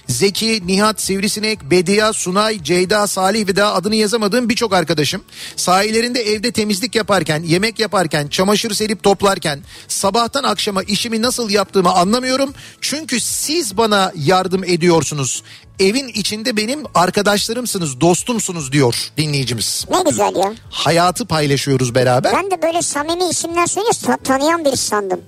Zeki, 0.08 0.62
Nihat, 0.66 1.00
Sivrisinek, 1.00 1.62
Bediye, 1.70 2.12
Sunay, 2.12 2.62
Ceyda, 2.62 3.06
Salih 3.06 3.48
ve 3.48 3.56
daha 3.56 3.74
adını 3.74 3.94
yazamadığım 3.96 4.48
birçok 4.48 4.72
arkadaşım. 4.74 5.22
Sahilerinde 5.56 6.20
evde 6.20 6.52
temizlik 6.52 6.94
yaparken, 6.94 7.42
yemek 7.42 7.78
yaparken, 7.78 8.28
çamaşır 8.28 8.74
serip 8.74 9.02
toplarken, 9.02 9.60
sabahtan 9.88 10.44
akşama 10.44 10.82
işimi 10.82 11.22
nasıl 11.22 11.50
yaptığımı 11.50 11.92
anlamıyorum. 11.92 12.54
Çünkü 12.80 13.20
siz 13.20 13.76
bana 13.76 14.12
yardım 14.16 14.64
ediyorsunuz. 14.64 15.42
Evin 15.80 16.08
içinde 16.08 16.56
benim 16.56 16.82
arkadaşlarımsınız, 16.94 18.00
dostumsunuz 18.00 18.72
diyor 18.72 19.10
dinleyicimiz. 19.16 19.86
Ne 19.90 20.02
güzel 20.10 20.36
ya. 20.36 20.52
Hayatı 20.70 21.24
paylaşıyoruz 21.26 21.94
beraber. 21.94 22.32
Ben 22.32 22.50
de 22.50 22.62
böyle 22.62 22.82
samimi 22.82 23.28
isimler 23.30 23.66
söylüyorsun 23.66 24.06
ta- 24.06 24.16
tanıyan 24.16 24.64
birisi 24.64 24.86
sandım. 24.86 25.20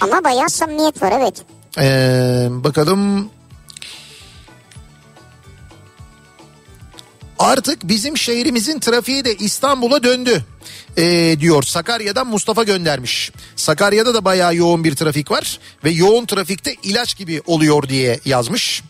Ama 0.00 0.24
bayağı 0.24 0.50
samimiyet 0.50 1.02
var 1.02 1.12
evet. 1.20 1.42
Ee, 1.78 2.48
bakalım. 2.50 3.30
Artık 7.38 7.88
bizim 7.88 8.16
şehrimizin 8.18 8.78
trafiği 8.78 9.24
de 9.24 9.34
İstanbul'a 9.34 10.02
döndü. 10.02 10.44
Ee, 10.96 11.36
diyor 11.40 11.62
Sakarya'dan 11.62 12.26
Mustafa 12.26 12.62
göndermiş. 12.62 13.32
Sakarya'da 13.56 14.14
da 14.14 14.24
bayağı 14.24 14.56
yoğun 14.56 14.84
bir 14.84 14.96
trafik 14.96 15.30
var 15.30 15.58
ve 15.84 15.90
yoğun 15.90 16.26
trafikte 16.26 16.74
ilaç 16.82 17.16
gibi 17.16 17.42
oluyor 17.46 17.88
diye 17.88 18.20
yazmış. 18.24 18.82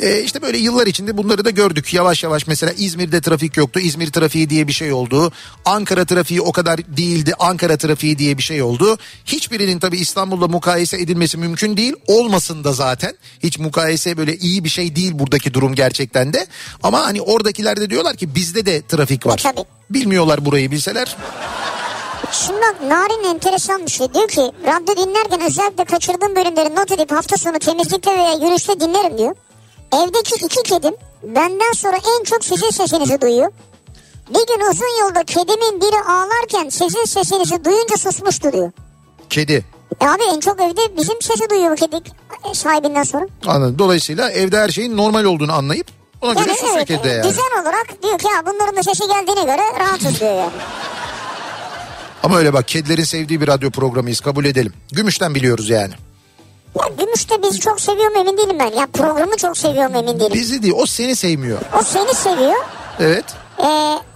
Ee, 0.00 0.20
işte 0.20 0.42
böyle 0.42 0.58
yıllar 0.58 0.86
içinde 0.86 1.16
bunları 1.16 1.44
da 1.44 1.50
gördük. 1.50 1.94
Yavaş 1.94 2.22
yavaş 2.22 2.46
mesela 2.46 2.72
İzmir'de 2.72 3.20
trafik 3.20 3.56
yoktu. 3.56 3.80
İzmir 3.80 4.12
trafiği 4.12 4.50
diye 4.50 4.68
bir 4.68 4.72
şey 4.72 4.92
oldu. 4.92 5.32
Ankara 5.64 6.04
trafiği 6.04 6.40
o 6.40 6.52
kadar 6.52 6.78
değildi. 6.96 7.32
Ankara 7.38 7.76
trafiği 7.76 8.18
diye 8.18 8.38
bir 8.38 8.42
şey 8.42 8.62
oldu. 8.62 8.98
Hiçbirinin 9.24 9.78
tabii 9.78 9.96
İstanbul'la 9.96 10.48
mukayese 10.48 10.96
edilmesi 10.96 11.38
mümkün 11.38 11.76
değil. 11.76 11.94
Olmasın 12.06 12.64
da 12.64 12.72
zaten. 12.72 13.16
Hiç 13.42 13.58
mukayese 13.58 14.16
böyle 14.16 14.36
iyi 14.36 14.64
bir 14.64 14.68
şey 14.68 14.96
değil 14.96 15.18
buradaki 15.18 15.54
durum 15.54 15.74
gerçekten 15.74 16.32
de. 16.32 16.46
Ama 16.82 17.04
hani 17.04 17.22
oradakiler 17.22 17.76
de 17.76 17.90
diyorlar 17.90 18.16
ki 18.16 18.34
bizde 18.34 18.66
de 18.66 18.82
trafik 18.86 19.26
var. 19.26 19.38
E, 19.38 19.42
tabii. 19.42 19.64
Bilmiyorlar 19.90 20.44
burayı 20.44 20.70
bilseler. 20.70 21.16
Şimdi 22.32 22.60
bak 22.60 22.76
Narin 22.88 23.34
enteresan 23.34 23.86
bir 23.86 23.90
şey. 23.90 24.14
Diyor 24.14 24.28
ki 24.28 24.40
radyo 24.66 24.96
dinlerken 24.96 25.40
özellikle 25.40 25.84
kaçırdığım 25.84 26.36
bölümleri 26.36 26.76
not 26.76 26.92
edip 26.92 27.12
hafta 27.12 27.36
sonu 27.36 27.58
temizlikte 27.58 28.18
veya 28.18 28.32
yürüyüşte 28.32 28.80
dinlerim 28.80 29.18
diyor. 29.18 29.34
Evdeki 29.92 30.46
iki 30.46 30.62
kedim 30.62 30.94
benden 31.22 31.72
sonra 31.72 31.96
en 31.96 32.24
çok 32.24 32.44
sizin 32.44 32.70
sesinizi 32.70 33.20
duyuyor. 33.20 33.52
Bir 34.28 34.46
gün 34.46 34.70
uzun 34.70 35.00
yolda 35.04 35.24
kedimin 35.24 35.80
biri 35.80 36.10
ağlarken 36.10 36.68
sizin 36.68 37.04
sesinizi 37.04 37.64
duyunca 37.64 37.96
susmuştu 37.96 38.52
diyor. 38.52 38.72
Kedi. 39.30 39.64
E 40.00 40.06
abi 40.06 40.22
en 40.34 40.40
çok 40.40 40.60
evde 40.60 40.96
bizim 40.98 41.22
sesi 41.22 41.50
duyuyor 41.50 41.70
bu 41.70 41.74
kedi 41.74 41.96
sahibinden 42.52 43.02
sonra. 43.02 43.26
Anladım. 43.46 43.78
Dolayısıyla 43.78 44.30
evde 44.30 44.58
her 44.58 44.68
şeyin 44.68 44.96
normal 44.96 45.24
olduğunu 45.24 45.52
anlayıp 45.52 45.86
ona 46.22 46.32
göre 46.32 46.44
Yani 46.48 46.54
susuyor 46.58 46.76
evet, 46.76 46.86
kedi 46.88 47.08
yani. 47.08 47.24
düzen 47.24 47.62
olarak 47.62 48.02
diyor 48.02 48.18
ki 48.18 48.26
ya 48.26 48.46
bunların 48.46 48.76
da 48.76 48.82
sesi 48.82 49.02
geldiğine 49.08 49.42
göre 49.42 49.62
rahatız 49.80 50.20
diyor 50.20 50.34
yani. 50.34 50.52
Ama 52.22 52.38
öyle 52.38 52.52
bak 52.52 52.68
kedilerin 52.68 53.04
sevdiği 53.04 53.40
bir 53.40 53.48
radyo 53.48 53.70
programıyız 53.70 54.20
kabul 54.20 54.44
edelim. 54.44 54.72
Gümüşten 54.92 55.34
biliyoruz 55.34 55.68
yani. 55.68 55.94
Ya 56.80 56.88
Gümüş'te 56.98 57.42
bizi 57.42 57.60
çok 57.60 57.80
seviyorum 57.80 58.16
emin 58.16 58.38
değilim 58.38 58.56
ben. 58.58 58.72
Ya 58.80 58.86
programı 58.92 59.36
çok 59.36 59.58
seviyorum 59.58 59.94
emin 59.96 60.20
değilim. 60.20 60.32
Bizi 60.34 60.62
değil 60.62 60.74
o 60.76 60.86
seni 60.86 61.16
sevmiyor. 61.16 61.58
O 61.80 61.82
seni 61.82 62.14
seviyor. 62.14 62.64
Evet. 63.00 63.24
Ee, 63.58 63.64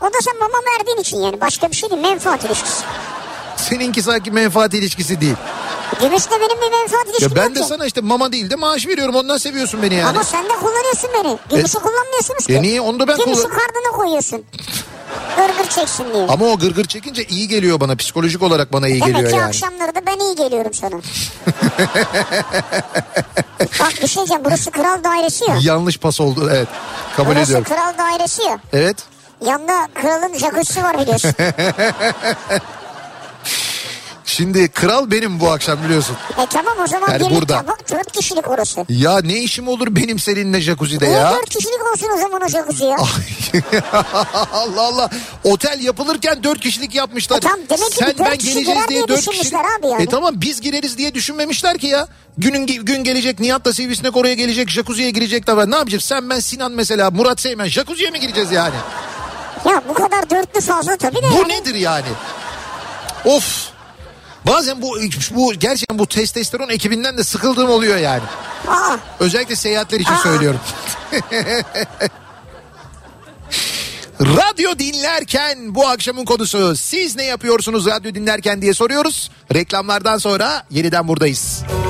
o 0.03 0.05
da 0.07 0.19
sen 0.25 0.39
mama 0.39 0.59
verdiğin 0.79 0.97
için 0.97 1.17
yani 1.19 1.41
başka 1.41 1.71
bir 1.71 1.77
şey 1.77 1.91
değil 1.91 2.03
menfaat 2.03 2.45
ilişkisi. 2.45 2.85
Seninki 3.57 4.03
sanki 4.03 4.31
menfaat 4.31 4.75
ilişkisi 4.75 5.21
değil. 5.21 5.35
Gümüş'te 6.01 6.31
benim 6.41 6.63
bir 6.63 6.71
menfaat 6.79 7.07
ilişkim 7.09 7.29
Ya 7.29 7.37
ben 7.37 7.43
yok 7.45 7.55
de 7.57 7.61
ki. 7.61 7.67
sana 7.69 7.87
işte 7.87 8.01
mama 8.01 8.33
değil 8.33 8.51
de 8.51 8.57
maaş 8.57 8.87
veriyorum 8.87 9.15
ondan 9.15 9.37
seviyorsun 9.37 9.83
beni 9.83 9.95
yani. 9.95 10.09
Ama 10.09 10.25
sen 10.25 10.45
de 10.45 10.49
kullanıyorsun 10.61 11.11
beni. 11.15 11.39
Gümüş'ü 11.51 11.79
kullanmıyorsunuz 11.79 12.47
ki. 12.47 12.55
E 12.55 12.63
niye? 12.63 12.81
Onu 12.81 13.01
da 13.01 13.09
ben 13.09 13.17
Gümüş'ü 13.17 13.43
kullan- 13.43 13.51
karnına 13.59 13.97
koyuyorsun. 13.97 14.45
Gırgır 15.37 15.71
çeksin 15.71 16.07
diye. 16.15 16.27
Ama 16.29 16.47
o 16.47 16.59
gırgır 16.59 16.85
çekince 16.85 17.25
iyi 17.25 17.49
geliyor 17.49 17.81
bana 17.81 17.97
psikolojik 17.97 18.43
olarak 18.43 18.73
bana 18.73 18.89
iyi 18.89 19.01
Demek 19.01 19.15
geliyor 19.15 19.31
ki 19.31 19.37
yani. 19.37 19.47
akşamları 19.49 19.95
da 19.95 20.01
ben 20.07 20.19
iyi 20.19 20.37
geliyorum 20.37 20.75
sana. 20.75 20.91
Bak 23.81 23.93
bir 24.03 24.07
şey 24.09 24.17
diyeceğim 24.17 24.43
burası 24.45 24.71
kral 24.71 25.05
dairesi 25.05 25.45
ya. 25.51 25.57
Yanlış 25.63 25.99
pas 25.99 26.21
oldu 26.21 26.49
evet. 26.53 26.69
Kabul 27.17 27.31
Burası 27.31 27.43
ediyorum. 27.53 27.65
kral 27.65 27.99
dairesi 27.99 28.43
ya. 28.43 28.59
Evet. 28.73 28.97
Yanında 29.47 29.89
kralın 29.95 30.35
jacuzzi 30.39 30.83
var 30.83 30.99
biliyorsun. 31.01 31.31
Şimdi 34.39 34.69
kral 34.69 35.11
benim 35.11 35.41
bu 35.41 35.51
akşam 35.51 35.79
biliyorsun. 35.85 36.17
e 36.43 36.47
tamam 36.47 36.75
o 36.85 36.87
zaman 36.87 37.09
Yani 37.11 37.21
birlikte 37.21 37.37
burada. 37.37 37.67
bak 37.69 37.91
dört 37.91 38.13
kişilik 38.13 38.49
orası. 38.51 38.85
Ya 38.89 39.21
ne 39.21 39.37
işim 39.39 39.69
olur 39.69 39.87
benim 39.91 40.19
seninle 40.19 40.61
jacuzzi'de 40.61 41.05
Niye 41.09 41.17
ya? 41.19 41.33
dört 41.33 41.49
kişilik 41.51 41.93
olsun 41.93 42.09
o 42.17 42.21
zaman 42.21 42.43
o 42.43 42.49
jacuzzi 42.49 42.85
ya? 42.85 42.97
Allah 44.53 44.83
Allah. 44.83 45.11
Otel 45.45 45.81
yapılırken 45.81 46.43
dört 46.43 46.61
kişilik 46.61 46.95
yapmışlar. 46.95 47.37
E 47.37 47.41
tamam, 47.41 47.59
demek 47.71 47.91
ki 47.91 47.97
Sen 47.99 48.15
ben 48.19 48.39
geleceğiz 48.39 48.67
diye 48.67 48.89
diye 48.89 49.09
dört 49.09 49.19
kişi. 49.19 49.31
düşünmüşler 49.31 49.65
abi 49.79 49.87
yani. 49.89 50.03
E 50.03 50.07
tamam 50.07 50.33
biz 50.37 50.61
gireriz 50.61 50.99
diye 50.99 51.15
düşünmemişler 51.15 51.79
ki 51.79 51.87
ya. 51.87 52.09
Günün 52.39 52.67
gün 52.67 53.05
gelecek 53.05 53.41
Nihat'la 53.41 53.73
Sivrisinek 53.73 54.17
oraya 54.17 54.35
gelecek. 54.35 54.71
Jacuzziye 54.71 55.11
girecek 55.11 55.47
de 55.47 55.57
var. 55.57 55.71
Ne 55.71 55.77
yapacağız? 55.77 56.05
Sen 56.05 56.31
ben 56.31 56.41
Sinan 56.41 56.73
mesela 56.73 57.11
Murat 57.11 57.41
Seymen 57.41 57.67
jacuzziye 57.67 58.11
mi 58.11 58.21
gireceğiz 58.21 58.53
yani? 58.53 58.75
Ya 59.65 59.83
bu 59.89 59.95
kadar 59.95 60.31
dörtlü 60.31 60.61
fazla 60.61 60.97
tabii 60.97 61.17
de. 61.23 61.31
Bu 61.33 61.35
yani. 61.35 61.49
nedir 61.49 61.75
yani? 61.75 62.07
Of. 63.25 63.69
Bazen 64.49 64.83
bu 64.83 64.97
bu 65.31 65.53
gerçekten 65.55 65.99
bu 65.99 66.07
testosteron 66.07 66.69
ekibinden 66.69 67.19
de 67.19 67.25
sıkıldığım 67.25 67.71
oluyor 67.71 67.97
yani. 67.97 68.23
Aa, 68.69 68.97
Özellikle 69.21 69.57
seyahatler 69.57 70.01
için 70.01 70.13
Aa. 70.13 70.19
söylüyorum. 70.19 70.61
Radyo 74.21 74.79
dinlerken 74.79 75.75
bu 75.75 75.89
akşamın 75.89 76.25
konusu 76.25 76.77
siz 76.77 77.17
ne 77.17 77.25
yapıyorsunuz 77.25 77.87
radyo 77.87 78.15
dinlerken 78.15 78.63
diye 78.63 78.75
soruyoruz. 78.75 79.31
Reklamlardan 79.55 80.19
sonra 80.19 80.63
yeniden 80.71 81.09
buradayız. 81.09 81.63
Kafa 81.69 81.88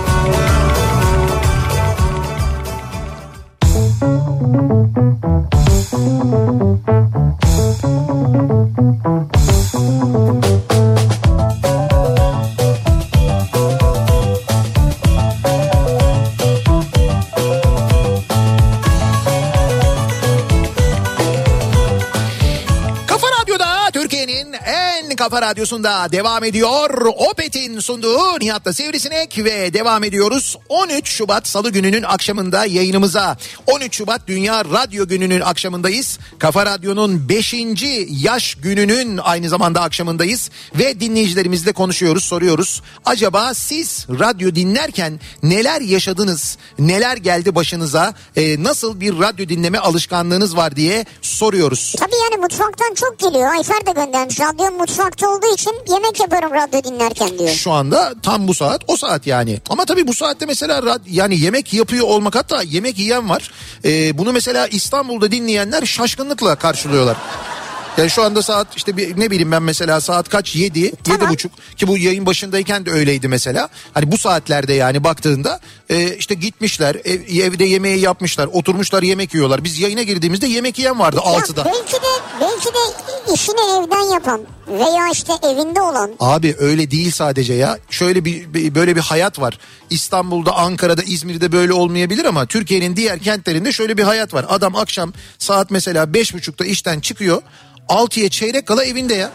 radyosunda 25.48 26.12
devam 26.12 26.44
ediyor. 26.44 27.06
Opet'in 27.30 27.80
sunduğu 27.80 28.40
Nihat'la 28.40 28.72
Sivrisinek 28.72 29.38
ve 29.38 29.74
devam 29.74 30.04
ediyoruz. 30.04 30.56
13 30.68 31.08
Şubat 31.08 31.48
Salı 31.48 31.70
gününün 31.70 32.02
akşamında 32.02 32.64
yayınımıza. 32.64 33.36
13 33.66 33.96
Şubat 33.96 34.20
Dünya 34.26 34.64
Radyo 34.64 35.08
Günü'nün 35.08 35.40
akşamındayız. 35.40 36.18
Kafa 36.38 36.66
Radyo'nun 36.66 37.28
5. 37.28 37.54
yaş 38.08 38.54
gününün 38.54 39.16
aynı 39.18 39.48
zamanda 39.48 39.80
akşamındayız. 39.80 40.50
Ve 40.74 41.00
dinleyicilerimizle 41.00 41.72
konuşuyoruz, 41.72 42.24
soruyoruz. 42.24 42.82
Acaba 43.04 43.54
siz 43.54 44.06
radyo 44.08 44.54
dinlerken 44.54 45.20
neler 45.42 45.80
yaşadınız? 45.80 46.58
Neler 46.78 47.16
geldi 47.16 47.54
başınıza? 47.54 48.14
Ee, 48.36 48.62
nasıl 48.62 49.00
bir 49.00 49.18
radyo 49.18 49.48
dinleme 49.48 49.78
alışkanlığınız 49.78 50.56
var 50.56 50.76
diye 50.76 51.04
soruyoruz. 51.22 51.94
tabii 51.98 52.16
yani 52.30 52.42
mutfaktan 52.42 52.94
çok 52.94 53.18
geliyor. 53.18 53.50
Ayfer 53.54 53.86
de 53.86 53.90
göndermiş. 53.92 54.40
Radyo 54.40 54.70
mutfakta 54.78 55.28
olduğu 55.38 55.54
için 55.54 55.72
yemek 55.92 56.20
yaparım 56.20 56.50
radyo 56.54 56.82
dinlerken 56.92 57.38
diyor. 57.38 57.50
Şu 57.50 57.72
anda 57.72 58.14
tam 58.22 58.48
bu 58.48 58.54
saat 58.54 58.82
o 58.86 58.96
saat 58.96 59.26
yani. 59.26 59.60
Ama 59.70 59.84
tabii 59.84 60.06
bu 60.06 60.14
saatte 60.14 60.46
mesela 60.46 60.98
yani 61.10 61.40
yemek 61.40 61.72
yapıyor 61.74 62.04
olmak 62.06 62.34
hatta 62.34 62.62
yemek 62.62 62.98
yiyen 62.98 63.28
var. 63.28 63.50
Ee, 63.84 64.18
bunu 64.18 64.32
mesela 64.32 64.66
İstanbul'da 64.66 65.30
dinleyenler 65.32 65.86
şaşkınlıkla 65.86 66.56
karşılıyorlar. 66.56 67.16
Yani 67.98 68.10
şu 68.10 68.22
anda 68.22 68.42
saat 68.42 68.76
işte 68.76 68.96
bir, 68.96 69.20
ne 69.20 69.30
bileyim 69.30 69.52
ben 69.52 69.62
mesela 69.62 70.00
saat 70.00 70.28
kaç 70.28 70.56
7 70.56 70.78
yedi 70.80 70.96
Tamam. 71.04 71.28
buçuk 71.30 71.52
ki 71.76 71.88
bu 71.88 71.98
yayın 71.98 72.26
başındayken 72.26 72.86
de 72.86 72.90
öyleydi 72.90 73.28
mesela. 73.28 73.68
Hani 73.94 74.12
bu 74.12 74.18
saatlerde 74.18 74.74
yani 74.74 75.04
baktığında 75.04 75.60
e, 75.90 76.16
işte 76.16 76.34
gitmişler 76.34 76.94
ev- 77.04 77.40
evde 77.42 77.64
yemeği 77.64 78.00
yapmışlar 78.00 78.46
oturmuşlar 78.52 79.02
yemek 79.02 79.34
yiyorlar. 79.34 79.64
Biz 79.64 79.78
yayına 79.80 80.02
girdiğimizde 80.02 80.46
yemek 80.46 80.78
yiyen 80.78 80.98
vardı 80.98 81.20
Ya 81.26 81.32
6'da. 81.32 81.64
belki 81.64 81.92
de 81.92 82.06
belki 82.40 82.66
de 82.66 83.32
işini 83.34 83.60
evden 83.60 84.12
yapan 84.14 84.40
veya 84.68 85.08
işte 85.12 85.32
evinde 85.42 85.80
olan 85.80 86.10
Abi 86.20 86.56
öyle 86.58 86.90
değil 86.90 87.10
sadece 87.10 87.54
ya. 87.54 87.78
Şöyle 87.90 88.24
bir 88.24 88.74
böyle 88.74 88.96
bir 88.96 89.00
hayat 89.00 89.40
var. 89.40 89.58
İstanbul'da, 89.90 90.56
Ankara'da, 90.56 91.02
İzmir'de 91.02 91.52
böyle 91.52 91.72
olmayabilir 91.72 92.24
ama 92.24 92.46
Türkiye'nin 92.46 92.96
diğer 92.96 93.18
kentlerinde 93.18 93.72
şöyle 93.72 93.96
bir 93.96 94.02
hayat 94.02 94.34
var. 94.34 94.46
Adam 94.48 94.76
akşam 94.76 95.12
saat 95.38 95.70
mesela 95.70 96.14
beş 96.14 96.34
buçukta 96.34 96.64
işten 96.64 97.00
çıkıyor. 97.00 97.42
6'ya 97.88 98.28
çeyrek 98.30 98.66
kala 98.66 98.84
evinde 98.84 99.14
ya. 99.14 99.30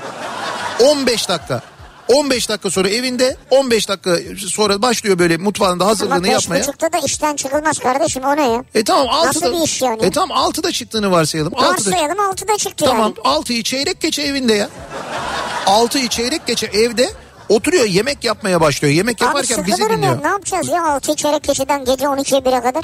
15 0.80 1.30
dakika. 1.30 1.62
15 2.08 2.50
dakika 2.50 2.70
sonra 2.70 2.90
evinde 2.90 3.38
15 3.50 3.90
dakika 3.90 4.18
sonra 4.38 4.82
başlıyor 4.82 5.20
böyle 5.20 5.38
mutfağında 5.38 5.84
ama 5.84 5.92
hazırlığını 5.92 6.24
beş 6.24 6.32
yapmaya. 6.32 6.60
buçukta 6.60 6.94
da 6.94 6.98
işten 6.98 7.36
çıkılmaz 7.36 7.80
kardeşim 7.80 8.24
o 8.24 8.36
ne 8.36 8.50
ya? 8.52 8.64
E 8.76 8.84
tamam 8.84 9.08
6'da. 9.08 9.28
Nasıl 9.28 9.54
bir 9.54 9.64
iş 9.66 9.82
yani? 9.82 10.06
E 10.06 10.12
tamam 10.12 10.38
6'da 10.38 10.72
çıktığını 10.72 11.12
varsayalım. 11.12 11.54
6'da. 11.54 11.70
Varsayalım 11.70 12.20
altıda 12.20 12.58
çıktı 12.58 12.86
Tamam 12.86 13.14
yani. 13.26 13.38
6'yı 13.38 13.64
çeyrek 13.64 14.02
geçe 14.02 14.22
evinde 14.22 14.54
ya. 14.54 14.70
6'yı 15.66 16.08
çeyrek 16.08 16.48
geçe 16.48 16.66
evde 16.66 17.10
oturuyor 17.50 17.86
yemek 17.86 18.24
yapmaya 18.24 18.62
başlıyor. 18.62 18.94
Yemek 18.94 19.22
Abi 19.22 19.26
yaparken 19.26 19.66
bizi 19.68 19.78
dinliyor. 19.78 20.02
ya. 20.02 20.20
Ne 20.22 20.28
yapacağız 20.28 20.68
ya 20.68 20.84
altı 20.86 21.16
çeyrek 21.16 21.44
geçeden 21.44 21.86
gece 21.86 22.06
12'ye 22.06 22.42
1'e 22.42 22.62
kadar? 22.62 22.84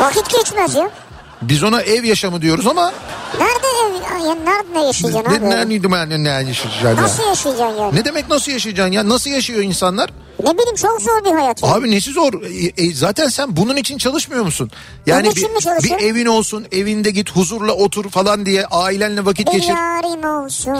Vakit 0.00 0.30
geçmez 0.30 0.74
ya. 0.74 0.90
Biz 1.42 1.62
ona 1.64 1.82
ev 1.82 2.04
yaşamı 2.04 2.42
diyoruz 2.42 2.66
ama 2.66 2.92
Nerede 3.38 3.66
ev? 3.86 4.26
Ya 4.26 4.34
nerede 4.34 4.86
yaşayacaksın 4.86 5.30
abi? 5.30 5.50
ne, 5.50 5.68
ne, 5.68 6.08
ne, 6.08 6.24
ne 6.24 6.28
yaşayacaksın 6.28 6.88
ya? 6.88 6.96
Nasıl 6.96 7.22
yaşayacaksın 7.22 7.78
yani? 7.82 7.94
Ne 7.96 8.04
demek 8.04 8.30
nasıl 8.30 8.52
yaşayacaksın 8.52 8.92
ya? 8.92 9.08
Nasıl 9.08 9.30
yaşıyor 9.30 9.60
insanlar? 9.62 10.10
Ne 10.44 10.54
bileyim 10.54 10.76
çok 10.76 11.02
zor 11.02 11.24
bir 11.24 11.30
hayat. 11.32 11.62
ya. 11.62 11.68
Abi 11.68 11.90
nesi 11.90 12.12
zor? 12.12 12.32
E, 12.42 12.82
e, 12.84 12.94
zaten 12.94 13.28
sen 13.28 13.56
bunun 13.56 13.76
için 13.76 13.98
çalışmıyor 13.98 14.44
musun? 14.44 14.70
Yani 15.06 15.30
bir, 15.36 15.46
bir 15.84 16.04
evin 16.04 16.26
olsun, 16.26 16.66
evinde 16.72 17.10
git 17.10 17.30
huzurla 17.30 17.72
otur 17.72 18.10
falan 18.10 18.46
diye 18.46 18.66
ailenle 18.66 19.24
vakit 19.24 19.46
Bir 19.46 19.52
geçir. 19.52 19.68
yarim 19.68 20.24
olsun. 20.44 20.76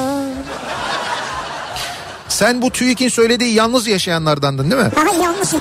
Sen 2.28 2.62
bu 2.62 2.70
TÜİK'in 2.70 3.08
söylediği 3.08 3.54
yalnız 3.54 3.86
yaşayanlardandın 3.86 4.70
değil 4.70 4.82
mi? 4.82 4.90
Ha 4.96 5.24
yalnız. 5.24 5.54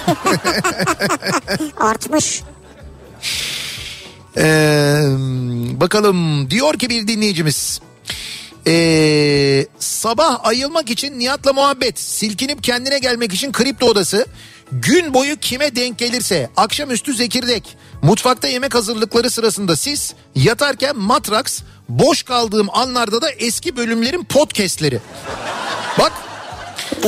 Artmış. 1.77 2.43
Ee, 4.38 5.01
bakalım 5.81 6.49
diyor 6.49 6.73
ki 6.73 6.89
bir 6.89 7.07
dinleyicimiz. 7.07 7.81
Ee, 8.67 9.65
sabah 9.79 10.45
ayılmak 10.45 10.89
için 10.89 11.19
Nihat'la 11.19 11.53
muhabbet, 11.53 11.99
silkinip 11.99 12.63
kendine 12.63 12.99
gelmek 12.99 13.33
için 13.33 13.51
kripto 13.51 13.85
odası, 13.85 14.25
gün 14.71 15.13
boyu 15.13 15.38
kime 15.38 15.75
denk 15.75 15.97
gelirse, 15.97 16.49
akşamüstü 16.57 17.13
zekirdek, 17.13 17.77
mutfakta 18.01 18.47
yemek 18.47 18.75
hazırlıkları 18.75 19.29
sırasında 19.29 19.75
siz, 19.75 20.13
yatarken 20.35 20.97
matraks, 20.97 21.61
boş 21.89 22.23
kaldığım 22.23 22.67
anlarda 22.73 23.21
da 23.21 23.31
eski 23.31 23.77
bölümlerin 23.77 24.23
podcastleri. 24.23 24.99
Bak 25.99 26.13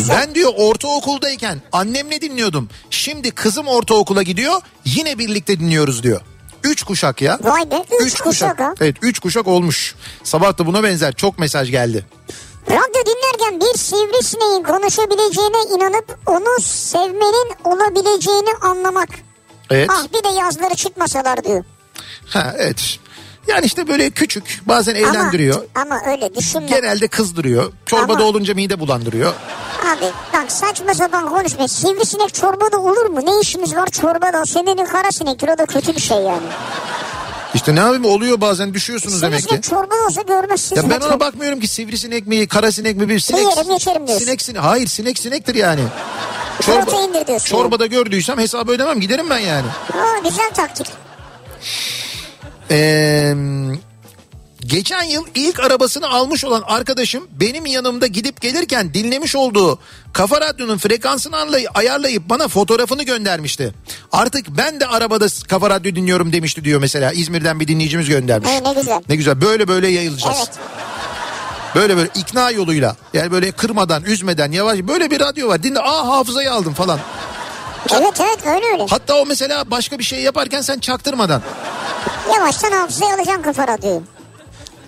ben 0.09 0.35
diyor 0.35 0.53
ortaokuldayken 0.57 1.61
annemle 1.71 2.21
dinliyordum. 2.21 2.69
Şimdi 2.89 3.31
kızım 3.31 3.67
ortaokula 3.67 4.23
gidiyor 4.23 4.61
yine 4.85 5.17
birlikte 5.17 5.59
dinliyoruz 5.59 6.03
diyor. 6.03 6.21
Üç 6.63 6.83
kuşak 6.83 7.21
ya. 7.21 7.39
Vay 7.43 7.71
be 7.71 7.83
üç, 7.99 8.21
kuşak 8.21 8.59
ha. 8.59 8.73
Evet 8.81 8.95
üç 9.01 9.19
kuşak 9.19 9.47
olmuş. 9.47 9.95
Sabah 10.23 10.57
da 10.57 10.65
buna 10.65 10.83
benzer 10.83 11.13
çok 11.13 11.39
mesaj 11.39 11.71
geldi. 11.71 12.05
Radyo 12.67 13.01
dinlerken 13.05 13.61
bir 13.61 13.77
sivrisineğin 13.79 14.63
konuşabileceğine 14.63 15.57
inanıp 15.75 16.17
onu 16.25 16.61
sevmenin 16.61 17.51
olabileceğini 17.63 18.53
anlamak. 18.61 19.09
Evet. 19.69 19.89
Ah 19.93 20.03
bir 20.13 20.23
de 20.23 20.27
yazları 20.39 20.75
çıkmasalar 20.75 21.43
diyor. 21.43 21.63
Ha, 22.29 22.53
evet. 22.57 22.99
Yani 23.49 23.65
işte 23.65 23.87
böyle 23.87 24.09
küçük 24.09 24.61
bazen 24.65 24.95
eğlendiriyor. 24.95 25.55
Ama, 25.75 25.95
ama 25.95 26.11
öyle 26.11 26.35
düşünme. 26.35 26.67
Genelde 26.67 27.07
kızdırıyor. 27.07 27.73
Çorbada 27.85 28.17
Ama- 28.17 28.29
olunca 28.29 28.53
mide 28.53 28.79
bulandırıyor. 28.79 29.33
Abi 29.85 30.05
bak 30.33 30.51
saçma 30.51 30.93
sapan 30.93 31.29
konuşma. 31.29 31.67
Sivrisinek 31.67 32.33
çorbada 32.33 32.77
olur 32.77 33.05
mu? 33.05 33.19
Ne 33.25 33.39
işimiz 33.41 33.75
var 33.75 33.87
çorbada? 33.87 34.45
Senin 34.45 34.85
kara 34.85 35.11
sinektir 35.11 35.47
o 35.47 35.57
da 35.57 35.65
kötü 35.65 35.95
bir 35.95 36.01
şey 36.01 36.17
yani. 36.17 36.47
İşte 37.53 37.75
ne 37.75 37.79
yapayım 37.79 38.05
oluyor 38.05 38.41
bazen 38.41 38.73
düşüyorsunuz 38.73 39.21
demek 39.21 39.37
ki. 39.39 39.43
Sivrisinek 39.43 39.63
çorba 39.63 39.95
olsa 40.07 40.21
görmezsiniz. 40.21 40.83
Ya 40.83 40.89
ben 40.89 40.99
ona 40.99 41.19
bakmıyorum 41.19 41.59
ki 41.59 41.67
sivrisinek 41.67 42.27
mi 42.27 42.47
karasinek 42.47 42.97
mi 42.97 43.09
bir 43.09 43.19
sinek. 43.19 43.57
yerim, 43.57 43.73
geçerim 43.73 44.07
diyorsun. 44.07 44.25
Sinek, 44.25 44.41
sinek, 44.41 44.63
hayır 44.63 44.87
sinek 44.87 45.19
sinektir 45.19 45.55
yani. 45.55 45.81
Diyorsun 47.27 47.49
Çorbada 47.49 47.85
gördüysem 47.85 48.37
hesabı 48.37 48.71
ödemem 48.71 48.99
giderim 48.99 49.29
ben 49.29 49.37
yani. 49.39 49.67
Aa, 49.93 50.17
güzel 50.29 50.49
taktik. 50.53 50.87
Ee, 52.71 53.33
geçen 54.65 55.03
yıl 55.03 55.25
ilk 55.35 55.59
arabasını 55.59 56.09
almış 56.09 56.45
olan 56.45 56.63
arkadaşım 56.67 57.27
benim 57.39 57.65
yanımda 57.65 58.07
gidip 58.07 58.41
gelirken 58.41 58.93
dinlemiş 58.93 59.35
olduğu 59.35 59.79
Kafa 60.13 60.41
Radyo'nun 60.41 60.77
frekansını 60.77 61.35
anlay- 61.35 61.67
ayarlayıp 61.73 62.29
bana 62.29 62.47
fotoğrafını 62.47 63.03
göndermişti. 63.03 63.73
Artık 64.11 64.45
ben 64.49 64.79
de 64.79 64.87
arabada 64.87 65.27
Kafa 65.47 65.69
Radyo 65.69 65.95
dinliyorum 65.95 66.33
demişti 66.33 66.63
diyor 66.63 66.79
mesela. 66.81 67.11
İzmir'den 67.11 67.59
bir 67.59 67.67
dinleyicimiz 67.67 68.09
göndermiş. 68.09 68.49
Ee, 68.49 68.63
ne 68.63 68.73
güzel. 68.73 69.01
Ne 69.09 69.15
güzel 69.15 69.41
böyle 69.41 69.67
böyle 69.67 69.87
yayılacağız. 69.87 70.37
Evet. 70.37 70.49
Böyle 71.75 71.97
böyle 71.97 72.09
ikna 72.15 72.51
yoluyla 72.51 72.95
yani 73.13 73.31
böyle 73.31 73.51
kırmadan 73.51 74.03
üzmeden 74.03 74.51
yavaş 74.51 74.79
böyle 74.79 75.11
bir 75.11 75.19
radyo 75.19 75.47
var 75.47 75.63
dinle 75.63 75.79
aa 75.79 76.07
hafızayı 76.07 76.51
aldım 76.53 76.73
falan. 76.73 76.99
Evet 77.91 78.21
evet 78.21 78.39
öyle 78.45 78.65
öyle. 78.73 78.85
Hatta 78.89 79.15
o 79.21 79.25
mesela 79.25 79.71
başka 79.71 79.99
bir 79.99 80.03
şey 80.03 80.19
yaparken 80.21 80.61
sen 80.61 80.79
çaktırmadan. 80.79 81.41
Yavaştan 82.33 82.71
hafızaya 82.71 83.15
alacaksın 83.15 83.41
kafa 83.43 83.67
radyoyu. 83.67 84.01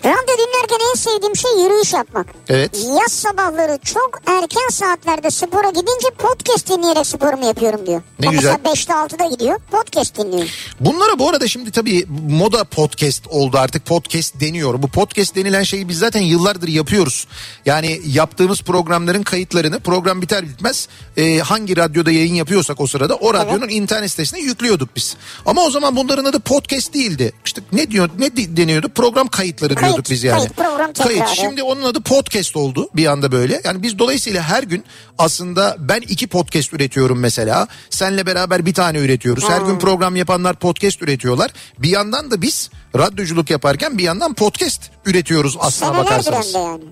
Radyo 0.05 0.33
dinlerken 0.37 0.77
en 0.91 0.97
sevdiğim 0.97 1.35
şey 1.35 1.51
yürüyüş 1.63 1.93
yapmak. 1.93 2.27
Evet. 2.49 2.85
Yaz 3.01 3.11
sabahları 3.11 3.79
çok 3.83 4.19
erken 4.25 4.69
saatlerde 4.71 5.31
spora 5.31 5.69
gidince 5.69 6.07
podcast 6.17 6.69
dinleyerek 6.69 7.07
sporumu 7.07 7.45
yapıyorum 7.45 7.87
diyor. 7.87 8.01
Ne 8.19 8.29
o 8.29 8.31
güzel. 8.31 8.59
Mesela 8.65 8.99
5'te 8.99 9.15
6'da 9.15 9.35
gidiyor 9.35 9.59
podcast 9.71 10.17
dinliyor. 10.17 10.49
Bunlara 10.79 11.19
bu 11.19 11.29
arada 11.29 11.47
şimdi 11.47 11.71
tabii 11.71 12.05
moda 12.29 12.63
podcast 12.63 13.27
oldu 13.27 13.57
artık 13.57 13.85
podcast 13.85 14.39
deniyor. 14.39 14.83
Bu 14.83 14.87
podcast 14.87 15.35
denilen 15.35 15.63
şeyi 15.63 15.89
biz 15.89 15.99
zaten 15.99 16.21
yıllardır 16.21 16.67
yapıyoruz. 16.67 17.27
Yani 17.65 18.01
yaptığımız 18.05 18.61
programların 18.61 19.23
kayıtlarını 19.23 19.79
program 19.79 20.21
biter 20.21 20.47
bitmez 20.47 20.87
e, 21.17 21.39
hangi 21.39 21.77
radyoda 21.77 22.11
yayın 22.11 22.35
yapıyorsak 22.35 22.81
o 22.81 22.87
sırada 22.87 23.15
o 23.15 23.33
radyonun 23.33 23.69
internet 23.69 24.11
sitesine 24.11 24.39
yüklüyorduk 24.39 24.89
biz. 24.95 25.15
Ama 25.45 25.61
o 25.61 25.71
zaman 25.71 25.95
bunların 25.95 26.25
adı 26.25 26.39
podcast 26.39 26.93
değildi. 26.93 27.33
İşte 27.45 27.61
ne 27.71 27.91
diyor 27.91 28.09
ne 28.19 28.35
deniyordu? 28.57 28.89
Program 28.89 29.27
kayıtları 29.27 29.75
Kayıt, 29.91 30.05
diyorduk 30.07 30.11
biz 30.11 30.23
yani. 30.23 30.37
kayıt, 30.37 30.55
program 30.55 30.93
tekrarı. 30.93 31.07
Kayıt. 31.17 31.27
Şimdi 31.29 31.63
onun 31.63 31.81
adı 31.83 32.01
podcast 32.01 32.55
oldu 32.55 32.89
bir 32.95 33.05
anda 33.05 33.31
böyle. 33.31 33.61
Yani 33.63 33.83
biz 33.83 33.99
dolayısıyla 33.99 34.43
her 34.43 34.63
gün 34.63 34.83
aslında 35.17 35.75
ben 35.79 36.01
iki 36.01 36.27
podcast 36.27 36.73
üretiyorum 36.73 37.19
mesela. 37.19 37.67
Senle 37.89 38.25
beraber 38.25 38.65
bir 38.65 38.73
tane 38.73 38.99
üretiyoruz. 38.99 39.49
Her 39.49 39.61
gün 39.61 39.79
program 39.79 40.15
yapanlar 40.15 40.55
podcast 40.55 41.01
üretiyorlar. 41.01 41.51
Bir 41.79 41.89
yandan 41.89 42.31
da 42.31 42.41
biz 42.41 42.69
radyoculuk 42.97 43.49
yaparken 43.49 43.97
bir 43.97 44.03
yandan 44.03 44.33
podcast 44.33 44.81
üretiyoruz 45.05 45.57
aslına 45.59 45.89
Senelerdir 45.89 46.11
hem 46.11 46.17
bakarsanız. 46.33 46.53
yani. 46.53 46.83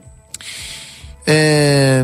Ee, 1.28 2.04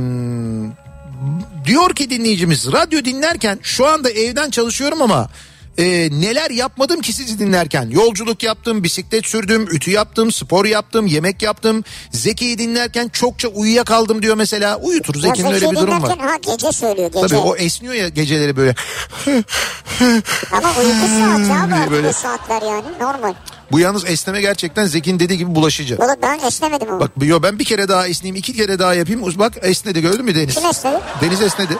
diyor 1.66 1.96
ki 1.96 2.10
dinleyicimiz 2.10 2.72
radyo 2.72 3.06
dinlerken 3.06 3.60
şu 3.62 3.88
anda 3.88 4.10
evden 4.10 4.50
çalışıyorum 4.50 5.02
ama 5.02 5.30
e, 5.78 6.10
neler 6.12 6.52
yapmadım 6.52 7.02
ki 7.02 7.14
sizi 7.14 7.40
dinlerken 7.40 7.90
yolculuk 7.90 8.44
yaptım 8.44 8.84
bisiklet 8.84 9.26
sürdüm 9.26 9.68
ütü 9.72 9.92
yaptım 9.92 10.32
spor 10.32 10.66
yaptım 10.66 11.08
yemek 11.08 11.42
yaptım 11.42 11.84
Zeki'yi 12.12 12.58
dinlerken 12.58 13.08
çokça 13.08 13.48
uyuyakaldım 13.48 14.22
diyor 14.22 14.36
mesela 14.38 14.78
uyutur 14.78 15.20
Zeki'nin 15.22 15.52
öyle 15.52 15.72
bir 15.72 15.76
durum 15.76 16.04
var. 16.04 16.18
ha 16.20 16.36
gece 16.52 16.72
söylüyor 16.72 17.12
gece. 17.14 17.28
Tabii 17.28 17.36
o 17.40 17.56
esniyor 17.56 17.94
ya 17.94 18.10
geceleri 18.10 18.56
böyle 18.58 18.76
Ama 20.52 20.70
uyku 20.80 21.08
saati 21.20 21.54
abi 21.54 21.92
böyle. 21.92 22.14
saatler 22.14 22.62
yani 22.62 22.86
normal. 23.02 23.34
bu 23.72 23.80
yalnız 23.80 24.06
esneme 24.06 24.42
gerçekten 24.42 24.86
Zeki'nin 24.86 25.20
dediği 25.20 25.38
gibi 25.38 25.56
bulaşıcı. 25.56 25.98
Valla 26.00 26.16
ben 26.22 26.40
esnemedim 26.40 26.90
ama. 26.90 27.00
Bak 27.00 27.12
yo 27.22 27.44
ben 27.44 27.60
bir 27.60 27.66
kere 27.66 27.88
daha 27.88 28.08
esneyeyim 28.08 28.36
iki 28.36 28.54
kere 28.54 28.80
daha 28.80 28.94
yapayım 28.94 29.22
bak 29.40 29.54
esnedi 29.62 30.02
gördün 30.02 30.26
mü 30.26 30.36
Deniz? 30.36 30.56
Kim 30.56 30.66
esnedi? 30.66 31.00
Deniz 31.22 31.42
esnedi. 31.42 31.78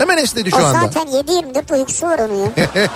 Hemen 0.00 0.16
esnedi 0.16 0.50
şu 0.50 0.56
o 0.56 0.64
anda. 0.64 0.80
zaten 0.80 1.06
7-24 1.06 1.78
uykusu 1.78 2.06
var 2.06 2.18
onun 2.18 2.34
ya. 2.34 2.50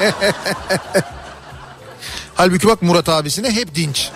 Halbuki 2.35 2.69
bak 2.69 2.83
Murat 2.83 3.09
abisine 3.09 3.51
hep 3.51 3.75
dinç. 3.75 4.11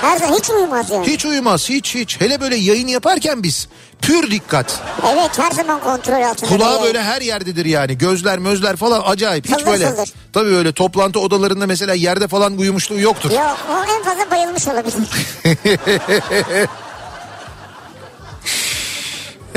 Her 0.00 0.16
zaman 0.18 0.38
hiç 0.38 0.50
uyumaz 0.50 0.90
yani. 0.90 1.06
Hiç 1.06 1.24
uyumaz 1.24 1.68
hiç 1.68 1.94
hiç. 1.94 2.20
Hele 2.20 2.40
böyle 2.40 2.56
yayın 2.56 2.88
yaparken 2.88 3.42
biz 3.42 3.68
pür 4.02 4.30
dikkat. 4.30 4.80
Evet 5.12 5.38
her 5.38 5.50
zaman 5.50 5.80
kontrol 5.80 6.22
altında. 6.22 6.50
Kulağı 6.50 6.72
yani. 6.72 6.84
böyle 6.84 7.02
her 7.02 7.20
yerdedir 7.20 7.64
yani. 7.64 7.98
Gözler 7.98 8.38
mözler 8.38 8.76
falan 8.76 9.02
acayip. 9.06 9.44
Hiç 9.44 9.52
Fıldır 9.54 9.66
böyle. 9.66 9.90
fıldır. 9.90 10.12
Tabii 10.32 10.50
böyle 10.50 10.72
toplantı 10.72 11.20
odalarında 11.20 11.66
mesela 11.66 11.94
yerde 11.94 12.28
falan 12.28 12.58
uyumuşluğu 12.58 13.00
yoktur. 13.00 13.30
Yok 13.30 13.56
o 13.70 13.92
en 13.98 14.02
fazla 14.02 14.30
bayılmış 14.30 14.68
olabilir. 14.68 15.08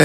Ee, 0.00 0.04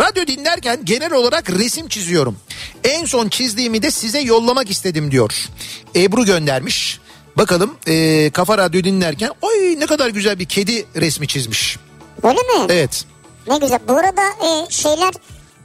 radyo 0.00 0.26
dinlerken 0.26 0.80
genel 0.84 1.12
olarak 1.12 1.50
resim 1.50 1.88
çiziyorum. 1.88 2.36
En 2.84 3.04
son 3.04 3.28
çizdiğimi 3.28 3.82
de 3.82 3.90
size 3.90 4.20
yollamak 4.20 4.70
istedim 4.70 5.10
diyor. 5.10 5.48
Ebru 5.96 6.24
göndermiş. 6.24 7.00
Bakalım 7.36 7.76
ee, 7.88 8.30
Kafa 8.30 8.58
Radyo 8.58 8.84
dinlerken 8.84 9.30
oy 9.42 9.80
ne 9.80 9.86
kadar 9.86 10.08
güzel 10.08 10.38
bir 10.38 10.44
kedi 10.44 10.86
resmi 10.96 11.26
çizmiş. 11.28 11.78
Öyle 12.22 12.38
mi? 12.38 12.66
Evet. 12.68 13.04
Ne 13.48 13.58
güzel. 13.58 13.78
Bu 13.88 13.92
arada 13.92 14.22
e, 14.22 14.70
şeyler 14.70 15.14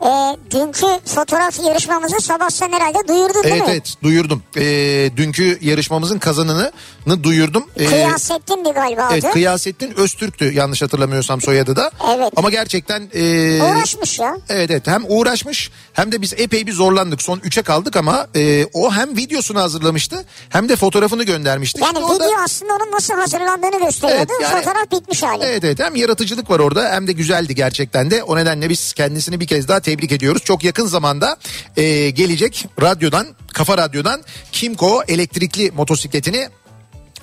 e, 0.05 0.37
dünkü 0.51 0.87
fotoğraf 1.05 1.59
yarışmamızı 1.65 2.19
sabah 2.19 2.49
sen 2.49 2.71
herhalde 2.71 3.07
duyurdun 3.07 3.43
değil 3.43 3.55
Evet 3.55 3.67
mi? 3.67 3.71
evet 3.71 3.93
duyurdum. 4.03 4.43
Ee, 4.57 5.09
dünkü 5.17 5.57
yarışmamızın 5.61 6.19
kazananını 6.19 7.23
duyurdum. 7.23 7.65
Ee, 7.77 7.85
Kıyasettin 7.85 8.65
bir 8.65 8.69
galiba 8.71 9.01
adı. 9.03 9.13
Evet 9.13 9.33
Kıyasettin 9.33 9.93
Öztürk'tü 9.97 10.53
yanlış 10.53 10.81
hatırlamıyorsam 10.81 11.41
soyadı 11.41 11.75
da. 11.75 11.91
Evet. 12.15 12.33
Ama 12.35 12.49
gerçekten... 12.49 13.09
ee, 13.13 13.61
Uğraşmış 13.63 14.19
ya. 14.19 14.37
Evet 14.49 14.71
evet 14.71 14.87
hem 14.87 15.03
uğraşmış 15.07 15.71
hem 15.93 16.11
de 16.11 16.21
biz 16.21 16.33
epey 16.37 16.67
bir 16.67 16.73
zorlandık. 16.73 17.21
Son 17.21 17.39
3'e 17.39 17.61
kaldık 17.63 17.95
ama 17.95 18.27
e, 18.35 18.65
o 18.73 18.91
hem 18.93 19.17
videosunu 19.17 19.59
hazırlamıştı 19.59 20.25
hem 20.49 20.69
de 20.69 20.75
fotoğrafını 20.75 21.23
göndermişti. 21.23 21.81
Yani 21.81 21.93
Şimdi 21.93 22.05
o 22.05 22.19
da- 22.19 22.25
video 22.25 22.37
aslında 22.45 22.73
onun 22.73 22.91
nasıl 22.91 23.13
hazırlandığını 23.13 23.79
gösteriyordu. 23.85 24.31
Evet, 24.39 24.41
yani- 24.51 24.63
Fotoğraf 24.63 24.91
bitmiş 24.91 25.23
hali. 25.23 25.43
Evet 25.43 25.63
evet 25.63 25.79
hem 25.79 25.95
yaratıcılık 25.95 26.49
var 26.49 26.59
orada 26.59 26.89
hem 26.91 27.07
de 27.07 27.11
güzeldi 27.11 27.55
gerçekten 27.55 28.11
de. 28.11 28.23
O 28.23 28.35
nedenle 28.37 28.69
biz 28.69 28.93
kendisini 28.93 29.39
bir 29.39 29.47
kez 29.47 29.67
daha 29.67 29.79
tebrik 29.93 30.11
ediyoruz. 30.11 30.43
Çok 30.43 30.63
yakın 30.63 30.85
zamanda 30.85 31.37
e, 31.77 32.09
gelecek 32.09 32.65
radyodan 32.81 33.27
Kafa 33.53 33.77
Radyo'dan 33.77 34.21
Kimco 34.51 35.01
elektrikli 35.07 35.71
motosikletini 35.71 36.47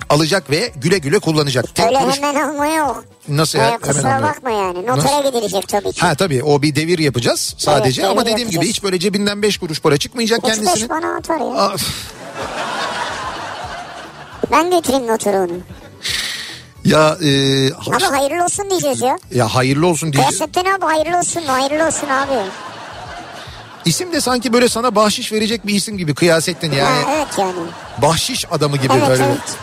alacak 0.09 0.49
ve 0.49 0.71
güle 0.75 0.97
güle 0.97 1.19
kullanacak. 1.19 1.75
Tek 1.75 1.85
Öyle 1.85 1.99
hemen 1.99 2.35
alma 2.35 2.65
yok. 2.67 3.05
Nasıl 3.27 3.59
Ee, 3.59 3.61
ya? 3.61 3.77
Kusura 3.77 4.21
bakma 4.23 4.51
yani. 4.51 4.85
Notere 4.87 5.29
gidilecek 5.29 5.67
tabii 5.67 5.91
ki. 5.91 6.01
Ha 6.01 6.15
tabii 6.15 6.43
o 6.43 6.61
bir 6.61 6.75
devir 6.75 6.99
yapacağız 6.99 7.55
sadece 7.57 8.01
Evet, 8.01 8.11
ama 8.11 8.21
dediğim 8.21 8.37
gibi 8.49 8.55
yapacağız. 8.55 8.75
hiç 8.75 8.83
böyle 8.83 8.99
cebinden 8.99 9.41
5 9.41 9.57
kuruş 9.57 9.81
para 9.81 9.97
çıkmayacak 9.97 10.39
Üç 10.39 10.55
kendisinin. 10.55 10.89
bana 10.89 11.15
atar 11.15 11.39
ya. 11.39 11.75
Ben 14.51 14.71
götüreyim 14.71 15.07
notere 15.07 15.37
onu. 15.39 15.51
Ya 16.85 17.17
e, 17.23 17.29
Ama 17.73 18.11
hayırlı 18.17 18.43
olsun 18.43 18.69
diyeceğiz 18.69 19.01
ya. 19.01 19.17
ya 19.33 19.55
hayırlı 19.55 19.87
olsun 19.87 20.13
diye. 20.13 20.23
Kıyasettin 20.27 20.65
abi 20.65 20.85
hayırlı 20.85 21.17
olsun. 21.17 21.41
Hayırlı 21.47 21.87
olsun 21.87 22.07
abi. 22.07 22.33
İsim 23.85 24.11
de 24.13 24.21
sanki 24.21 24.53
böyle 24.53 24.69
sana 24.69 24.95
bahşiş 24.95 25.31
verecek 25.31 25.67
bir 25.67 25.73
isim 25.75 25.97
gibi 25.97 26.13
Kıyasettin 26.15 26.71
yani. 26.71 27.03
Ha, 27.05 27.11
evet 27.15 27.27
yani. 27.37 27.53
Bahşiş 28.01 28.45
adamı 28.51 28.77
gibi 28.77 28.93
Evet 28.97 29.07
böyle. 29.09 29.23
evet. 29.23 29.57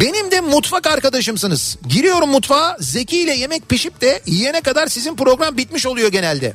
Benim 0.00 0.30
de 0.30 0.40
mutfak 0.40 0.86
arkadaşımsınız. 0.86 1.78
Giriyorum 1.88 2.28
mutfağa 2.30 2.76
Zeki 2.80 3.18
ile 3.18 3.34
yemek 3.34 3.68
pişip 3.68 4.00
de 4.00 4.22
yiyene 4.26 4.60
kadar 4.60 4.86
sizin 4.86 5.16
program 5.16 5.56
bitmiş 5.56 5.86
oluyor 5.86 6.12
genelde. 6.12 6.52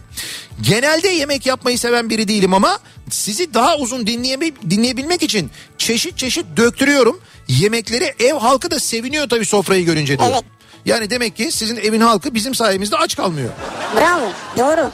Genelde 0.61 1.07
yemek 1.07 1.45
yapmayı 1.45 1.79
seven 1.79 2.09
biri 2.09 2.27
değilim 2.27 2.53
ama 2.53 2.79
sizi 3.09 3.53
daha 3.53 3.77
uzun 3.77 4.07
dinleyebilmek 4.07 5.23
için 5.23 5.51
çeşit 5.77 6.17
çeşit 6.17 6.45
döktürüyorum. 6.57 7.21
Yemekleri 7.47 8.13
ev 8.19 8.33
halkı 8.33 8.71
da 8.71 8.79
seviniyor 8.79 9.29
tabii 9.29 9.45
sofrayı 9.45 9.85
görünce 9.85 10.19
diyor. 10.19 10.29
Evet. 10.33 10.43
Yani 10.85 11.09
demek 11.09 11.37
ki 11.37 11.51
sizin 11.51 11.77
evin 11.77 12.01
halkı 12.01 12.35
bizim 12.35 12.55
sayemizde 12.55 12.97
aç 12.97 13.15
kalmıyor. 13.15 13.49
Bravo. 13.95 14.31
Doğru. 14.57 14.91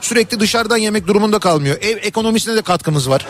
Sürekli 0.00 0.40
dışarıdan 0.40 0.76
yemek 0.76 1.06
durumunda 1.06 1.38
kalmıyor. 1.38 1.76
Ev 1.80 1.96
ekonomisine 1.96 2.56
de 2.56 2.62
katkımız 2.62 3.10
var. 3.10 3.26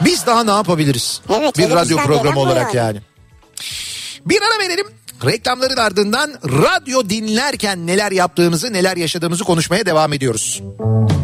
Biz 0.00 0.26
daha 0.26 0.44
ne 0.44 0.50
yapabiliriz? 0.50 1.20
Evet, 1.30 1.58
bir 1.58 1.70
radyo 1.70 1.96
programı 1.96 2.40
olarak 2.40 2.74
yani. 2.74 2.86
yani. 2.86 3.07
Bir 4.26 4.42
ara 4.42 4.68
verelim. 4.68 4.86
Reklamların 5.26 5.76
ardından 5.76 6.30
radyo 6.44 7.08
dinlerken 7.08 7.86
neler 7.86 8.12
yaptığımızı, 8.12 8.72
neler 8.72 8.96
yaşadığımızı 8.96 9.44
konuşmaya 9.44 9.86
devam 9.86 10.12
ediyoruz. 10.12 10.62
Kafa 10.78 11.17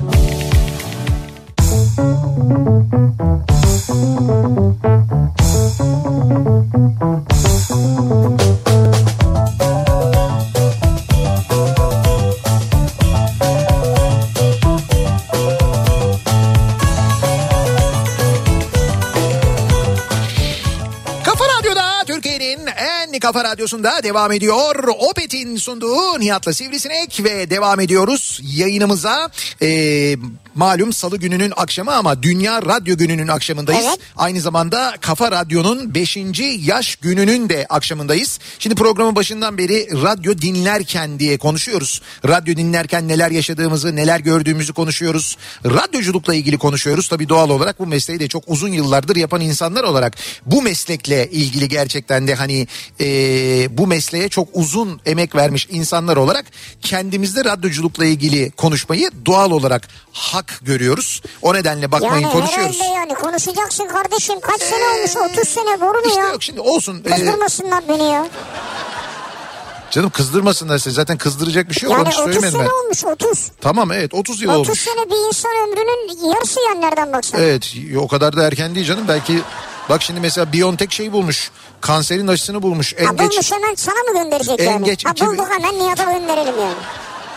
kafa 23.34 23.48
radyosunda 23.48 24.02
devam 24.02 24.32
ediyor. 24.32 24.84
Opet'in 24.98 25.56
sunduğu 25.56 26.20
Nihat'la 26.20 26.52
Sivrisinek 26.52 27.20
ve 27.24 27.50
devam 27.50 27.80
ediyoruz 27.80 28.40
yayınımıza. 28.44 29.30
Ee, 29.62 30.16
malum 30.54 30.92
salı 30.92 31.16
gününün 31.16 31.52
akşamı 31.56 31.94
ama 31.94 32.22
Dünya 32.22 32.62
Radyo 32.62 32.96
Günü'nün 32.96 33.28
akşamındayız. 33.28 33.84
Evet. 33.88 33.98
Aynı 34.16 34.40
zamanda 34.40 34.94
Kafa 35.00 35.30
Radyo'nun 35.30 35.94
5. 35.94 36.16
yaş 36.58 36.96
gününün 36.96 37.48
de 37.48 37.66
akşamındayız. 37.68 38.38
Şimdi 38.58 38.74
programın 38.74 39.16
başından 39.16 39.58
beri 39.58 39.88
radyo 40.02 40.38
dinlerken 40.38 41.18
diye 41.18 41.38
konuşuyoruz. 41.38 42.02
Radyo 42.28 42.56
dinlerken 42.56 43.08
neler 43.08 43.30
yaşadığımızı, 43.30 43.96
neler 43.96 44.20
gördüğümüzü 44.20 44.72
konuşuyoruz. 44.72 45.36
Radyoculukla 45.64 46.34
ilgili 46.34 46.58
konuşuyoruz. 46.58 47.08
Tabii 47.08 47.28
doğal 47.28 47.50
olarak 47.50 47.78
bu 47.78 47.86
mesleği 47.86 48.20
de 48.20 48.28
çok 48.28 48.44
uzun 48.46 48.68
yıllardır 48.68 49.16
yapan 49.16 49.40
insanlar 49.40 49.84
olarak 49.84 50.16
bu 50.46 50.62
meslekle 50.62 51.30
ilgili 51.30 51.68
gerçekten 51.68 52.28
de 52.28 52.34
hani 52.34 52.66
e, 53.00 53.06
bu 53.78 53.86
mesleğe 53.86 54.28
çok 54.28 54.48
uzun 54.52 55.00
emek 55.06 55.34
vermiş 55.34 55.68
insanlar 55.70 56.16
olarak 56.16 56.46
kendimizde 56.80 57.44
radyoculukla 57.44 58.04
ilgili 58.04 58.50
konuşmayı 58.50 59.10
doğal 59.26 59.50
olarak 59.50 59.88
hak 60.12 60.43
uzak 60.50 60.66
görüyoruz. 60.66 61.22
O 61.42 61.54
nedenle 61.54 61.92
bakmayın 61.92 62.14
yani 62.22 62.32
konuşuyoruz. 62.32 62.80
herhalde 62.80 62.94
yani 62.98 63.14
konuşacaksın 63.14 63.88
kardeşim. 63.88 64.40
Kaç 64.40 64.62
sene 64.62 64.84
olmuş 64.88 65.16
30 65.38 65.48
sene 65.48 65.80
boru 65.80 65.98
mu 65.98 66.06
İşte 66.06 66.20
ya? 66.20 66.28
yok 66.28 66.42
şimdi 66.42 66.60
olsun. 66.60 67.02
Ee, 67.06 67.10
Kızdırmasınlar 67.10 67.84
beni 67.88 68.04
ya. 68.10 68.26
canım 69.90 70.10
kızdırmasınlar 70.10 70.78
size 70.78 70.94
zaten 70.94 71.18
kızdıracak 71.18 71.68
bir 71.68 71.74
şey 71.74 71.88
yok 71.88 71.92
Yani 71.98 72.02
onu 72.02 72.08
30 72.08 72.24
söylemedim 72.24 72.50
sene 72.58 72.62
ben. 72.68 72.84
olmuş 72.84 73.04
30. 73.04 73.50
Tamam 73.60 73.92
evet 73.92 74.14
30 74.14 74.42
yıl 74.42 74.50
30 74.50 74.68
olmuş. 74.68 74.80
sene 74.80 75.06
bir 75.10 75.28
insan 75.28 75.50
ömrünün 75.52 76.28
yarısı 76.34 76.60
yani 76.68 76.80
nereden 76.80 77.12
baksan. 77.12 77.40
Evet 77.40 77.74
o 78.00 78.08
kadar 78.08 78.36
da 78.36 78.42
erken 78.46 78.74
değil 78.74 78.86
canım 78.86 79.04
belki 79.08 79.40
bak 79.88 80.02
şimdi 80.02 80.20
mesela 80.20 80.52
Biontech 80.52 80.90
şey 80.92 81.12
bulmuş 81.12 81.50
kanserin 81.80 82.28
aşısını 82.28 82.62
bulmuş 82.62 82.94
en 82.98 83.04
Ha, 83.04 83.12
geç 83.12 83.30
bulmuş 83.32 83.52
hemen 83.52 83.74
sana 83.74 83.94
mı 84.12 84.22
gönderecek 84.22 84.60
En 84.60 84.70
yani? 84.72 84.84
geç 84.84 85.06
ha, 85.06 85.10
iki 85.10 85.26
bulduk 85.26 85.46
hemen 85.50 85.78
Nihat'a 85.78 86.04
gönderelim 86.04 86.54
yani. 86.60 86.74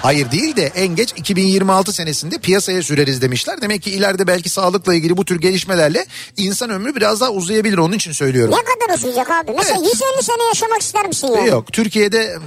Hayır 0.01 0.31
değil 0.31 0.55
de 0.55 0.71
en 0.75 0.87
geç 0.95 1.13
2026 1.15 1.93
senesinde 1.93 2.37
piyasaya 2.37 2.83
süreriz 2.83 3.21
demişler. 3.21 3.61
Demek 3.61 3.83
ki 3.83 3.91
ileride 3.91 4.27
belki 4.27 4.49
sağlıkla 4.49 4.93
ilgili 4.93 5.17
bu 5.17 5.25
tür 5.25 5.41
gelişmelerle 5.41 6.05
insan 6.37 6.69
ömrü 6.69 6.95
biraz 6.95 7.21
daha 7.21 7.29
uzayabilir 7.29 7.77
onun 7.77 7.95
için 7.95 8.11
söylüyorum. 8.11 8.55
Ne 8.59 8.63
kadar 8.87 8.97
uzayacak 8.99 9.31
abi? 9.31 9.51
Mesela 9.57 9.77
Evet. 9.79 9.93
150 9.93 10.23
sene 10.23 10.43
yaşamak 10.47 10.81
ister 10.81 11.07
misin 11.07 11.27
yani? 11.35 11.49
Yok 11.49 11.73
Türkiye'de 11.73 12.37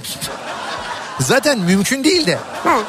zaten 1.19 1.59
mümkün 1.59 2.03
değil 2.03 2.27
de. 2.27 2.35
Ha. 2.63 2.79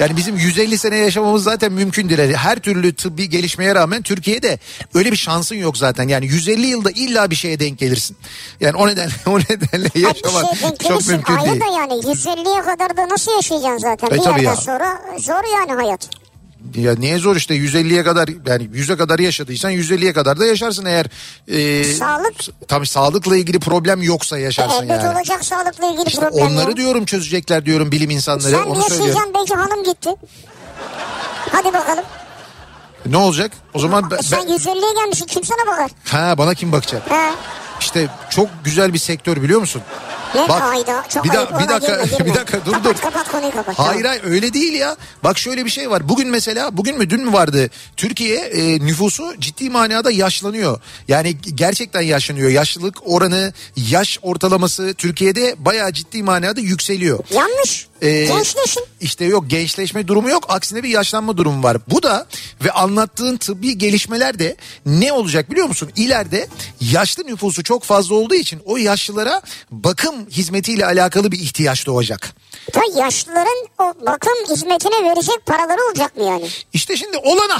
Yani 0.00 0.16
bizim 0.16 0.36
150 0.36 0.78
sene 0.78 0.96
yaşamamız 0.96 1.42
zaten 1.42 1.72
mümkün 1.72 2.08
değil. 2.08 2.34
Her 2.34 2.58
türlü 2.58 2.94
tıbbi 2.94 3.28
gelişmeye 3.28 3.74
rağmen 3.74 4.02
Türkiye'de 4.02 4.58
öyle 4.94 5.12
bir 5.12 5.16
şansın 5.16 5.56
yok 5.56 5.76
zaten. 5.76 6.08
Yani 6.08 6.26
150 6.26 6.66
yılda 6.66 6.90
illa 6.90 7.30
bir 7.30 7.36
şeye 7.36 7.60
denk 7.60 7.78
gelirsin. 7.78 8.16
Yani 8.60 8.76
o 8.76 8.88
nedenle 8.88 9.12
o 9.26 9.38
nedenle 9.38 9.88
yaşamak 9.94 10.52
bir 10.52 10.58
şey 10.58 10.88
çok 10.88 11.08
mümkün 11.08 11.34
Ayrı 11.34 11.50
değil. 11.50 11.60
da 11.60 11.64
yani 11.64 11.92
150'ye 11.92 12.62
kadar 12.62 12.96
da 12.96 13.08
nasıl 13.08 13.32
yaşayacaksın 13.32 13.78
zaten? 13.78 14.08
E, 14.08 14.10
bir 14.10 14.24
yerden 14.24 14.42
ya. 14.42 14.56
sonra 14.56 15.02
zor 15.18 15.58
yani 15.58 15.82
hayat. 15.82 16.08
Ya 16.74 16.94
niye 16.94 17.18
zor 17.18 17.36
işte 17.36 17.54
150'ye 17.56 18.04
kadar 18.04 18.28
yani 18.46 18.64
100'e 18.64 18.96
kadar 18.96 19.18
yaşadıysan 19.18 19.72
150'ye 19.72 20.12
kadar 20.12 20.38
da 20.40 20.46
yaşarsın 20.46 20.84
eğer 20.84 21.06
e, 21.48 21.84
Sağlık. 21.84 22.34
tabii 22.68 22.86
sağlıkla 22.86 23.36
ilgili 23.36 23.60
problem 23.60 24.02
yoksa 24.02 24.38
yaşarsın 24.38 24.82
Elbet 24.84 25.02
yani. 25.02 25.16
olacak 25.16 25.44
sağlıkla 25.44 25.86
ilgili 25.86 26.08
İşte 26.08 26.20
problem. 26.20 26.46
onları 26.46 26.70
ya. 26.70 26.76
diyorum 26.76 27.04
çözecekler 27.04 27.66
diyorum 27.66 27.92
bilim 27.92 28.10
insanları 28.10 28.50
Sen 28.50 28.62
onu 28.62 28.82
söylüyorum. 28.82 29.22
belki 29.34 29.54
hanım 29.54 29.84
gitti. 29.84 30.10
Hadi 31.52 31.72
bakalım. 31.72 32.04
Ne 33.06 33.16
olacak? 33.16 33.52
O 33.74 33.78
zaman 33.78 34.10
ben, 34.10 34.16
E 34.16 34.22
sen 34.22 34.40
ben- 34.48 34.54
150'ye 34.54 34.94
gelmişsin 34.94 35.26
kim 35.26 35.44
sana 35.44 35.66
bakar? 35.72 35.90
ha 36.04 36.38
bana 36.38 36.54
kim 36.54 36.72
bakacak? 36.72 37.10
He. 37.10 37.30
İşte 37.80 38.08
çok 38.30 38.48
güzel 38.64 38.92
bir 38.94 38.98
sektör 38.98 39.42
biliyor 39.42 39.60
musun? 39.60 39.82
Ne 40.34 40.48
Bak, 40.48 40.62
ayda 40.62 41.04
çok 41.08 41.24
bir, 41.24 41.32
da, 41.32 41.58
bir 41.58 41.68
dakika 41.68 41.92
girme, 41.92 42.06
girme. 42.18 42.26
bir 42.26 42.34
dakika 42.34 42.66
dur 42.66 42.72
kapat, 42.72 42.84
dur. 42.84 43.00
Kapat 43.02 43.32
konuyu 43.32 43.52
kapat. 43.52 43.78
Hayır 43.78 44.04
hayır 44.04 44.24
öyle 44.24 44.52
değil 44.54 44.72
ya. 44.72 44.96
Bak 45.24 45.38
şöyle 45.38 45.64
bir 45.64 45.70
şey 45.70 45.90
var. 45.90 46.08
Bugün 46.08 46.28
mesela 46.28 46.76
bugün 46.76 46.98
mü 46.98 47.10
dün 47.10 47.24
mü 47.24 47.32
vardı? 47.32 47.70
Türkiye 47.96 48.36
e, 48.38 48.78
nüfusu 48.78 49.34
ciddi 49.38 49.70
manada 49.70 50.10
yaşlanıyor. 50.10 50.80
Yani 51.08 51.36
gerçekten 51.54 52.00
yaşlanıyor. 52.00 52.50
Yaşlılık 52.50 52.96
oranı, 53.04 53.52
yaş 53.76 54.18
ortalaması 54.22 54.94
Türkiye'de 54.94 55.54
bayağı 55.58 55.92
ciddi 55.92 56.22
manada 56.22 56.60
yükseliyor. 56.60 57.18
Yanlış. 57.34 57.89
Ee, 58.02 58.24
Gençleşin. 58.24 58.84
İşte 59.00 59.24
yok 59.24 59.44
gençleşme 59.50 60.08
durumu 60.08 60.30
yok. 60.30 60.44
Aksine 60.48 60.82
bir 60.82 60.88
yaşlanma 60.88 61.36
durumu 61.36 61.62
var. 61.62 61.76
Bu 61.88 62.02
da 62.02 62.26
ve 62.64 62.70
anlattığın 62.72 63.36
tıbbi 63.36 63.78
gelişmeler 63.78 64.38
de 64.38 64.56
ne 64.86 65.12
olacak 65.12 65.50
biliyor 65.50 65.66
musun? 65.66 65.90
İleride 65.96 66.48
yaşlı 66.80 67.26
nüfusu 67.26 67.62
çok 67.62 67.82
fazla 67.84 68.14
olduğu 68.14 68.34
için 68.34 68.60
o 68.64 68.76
yaşlılara 68.76 69.42
bakım 69.70 70.30
hizmetiyle 70.30 70.86
alakalı 70.86 71.32
bir 71.32 71.40
ihtiyaç 71.40 71.86
doğacak. 71.86 72.34
Da 72.74 72.80
yaşlıların 73.00 73.66
o 73.78 73.94
bakım 74.06 74.34
hizmetine 74.50 75.10
verecek 75.10 75.46
paraları 75.46 75.78
olacak 75.90 76.16
mı 76.16 76.24
yani? 76.24 76.48
İşte 76.72 76.96
şimdi 76.96 77.16
olana. 77.16 77.58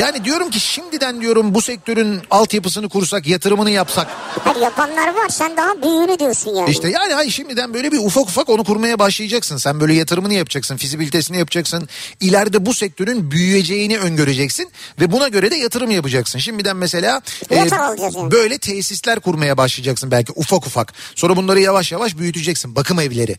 Yani 0.00 0.24
diyorum 0.24 0.50
ki 0.50 0.60
şimdiden 0.60 1.20
diyorum 1.20 1.54
bu 1.54 1.62
sektörün 1.62 2.20
altyapısını 2.30 2.88
kursak, 2.88 3.26
yatırımını 3.26 3.70
yapsak. 3.70 4.06
Hadi 4.44 4.58
yapanlar 4.58 5.14
var 5.14 5.28
sen 5.28 5.56
daha 5.56 5.82
büyüğünü 5.82 6.18
diyorsun 6.18 6.54
yani. 6.54 6.70
İşte 6.70 6.88
yani 6.88 7.12
hayır 7.12 7.30
şimdiden 7.30 7.74
böyle 7.74 7.92
bir 7.92 7.98
ufak 7.98 8.22
ufak 8.22 8.48
onu 8.48 8.64
kurmaya 8.64 8.98
başlayacaksın. 8.98 9.56
Sen 9.56 9.80
böyle 9.80 9.94
yatırımını 9.94 10.34
yapacaksın, 10.34 10.76
fizibilitesini 10.76 11.38
yapacaksın. 11.38 11.88
İleride 12.20 12.66
bu 12.66 12.74
sektörün 12.74 13.30
büyüyeceğini 13.30 13.98
öngöreceksin 13.98 14.70
ve 15.00 15.12
buna 15.12 15.28
göre 15.28 15.50
de 15.50 15.56
yatırım 15.56 15.90
yapacaksın. 15.90 16.38
Şimdiden 16.38 16.76
mesela 16.76 17.22
e, 17.50 17.56
yani. 17.56 17.70
böyle 18.30 18.58
tesisler 18.58 19.20
kurmaya 19.20 19.56
başlayacaksın 19.56 20.10
belki 20.10 20.32
ufak 20.36 20.66
ufak. 20.66 20.92
Sonra 21.14 21.36
bunları 21.36 21.60
yavaş 21.60 21.92
yavaş 21.92 22.18
büyüteceksin. 22.18 22.76
Bakım 22.76 23.00
evleri. 23.00 23.36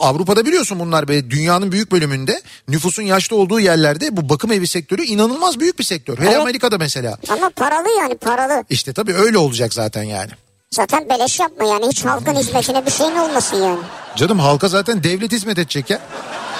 Avrupa'da 0.00 0.46
biliyorsun 0.46 0.80
bunlar 0.80 1.08
böyle 1.08 1.30
dünyanın 1.30 1.72
büyük 1.72 1.92
bölümünde 1.92 2.42
nüfusun 2.68 3.02
yaşlı 3.02 3.36
olduğu 3.36 3.60
yerlerde 3.60 4.16
bu 4.16 4.28
bakım 4.28 4.52
evi 4.52 4.66
sektörü 4.66 5.02
inanılmaz 5.02 5.60
büyük 5.60 5.78
bir 5.78 5.84
sektör. 5.84 5.99
Hele 6.08 6.26
Evet. 6.30 6.36
Amerika'da 6.40 6.78
mesela. 6.78 7.16
Ama 7.28 7.50
paralı 7.50 7.88
yani 7.98 8.16
paralı. 8.16 8.64
İşte 8.70 8.92
tabii 8.92 9.14
öyle 9.14 9.38
olacak 9.38 9.74
zaten 9.74 10.02
yani. 10.02 10.30
Zaten 10.70 11.08
beleş 11.08 11.40
yapma 11.40 11.64
yani 11.66 11.86
hiç 11.88 12.04
halkın 12.04 12.34
hizmetine 12.34 12.86
bir 12.86 12.90
şeyin 12.90 13.16
olmasın 13.16 13.56
yani. 13.56 13.78
Canım 14.16 14.38
halka 14.38 14.68
zaten 14.68 15.02
devlet 15.02 15.32
hizmet 15.32 15.58
edecek 15.58 15.90
ya. 15.90 16.00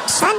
Sen 0.06 0.36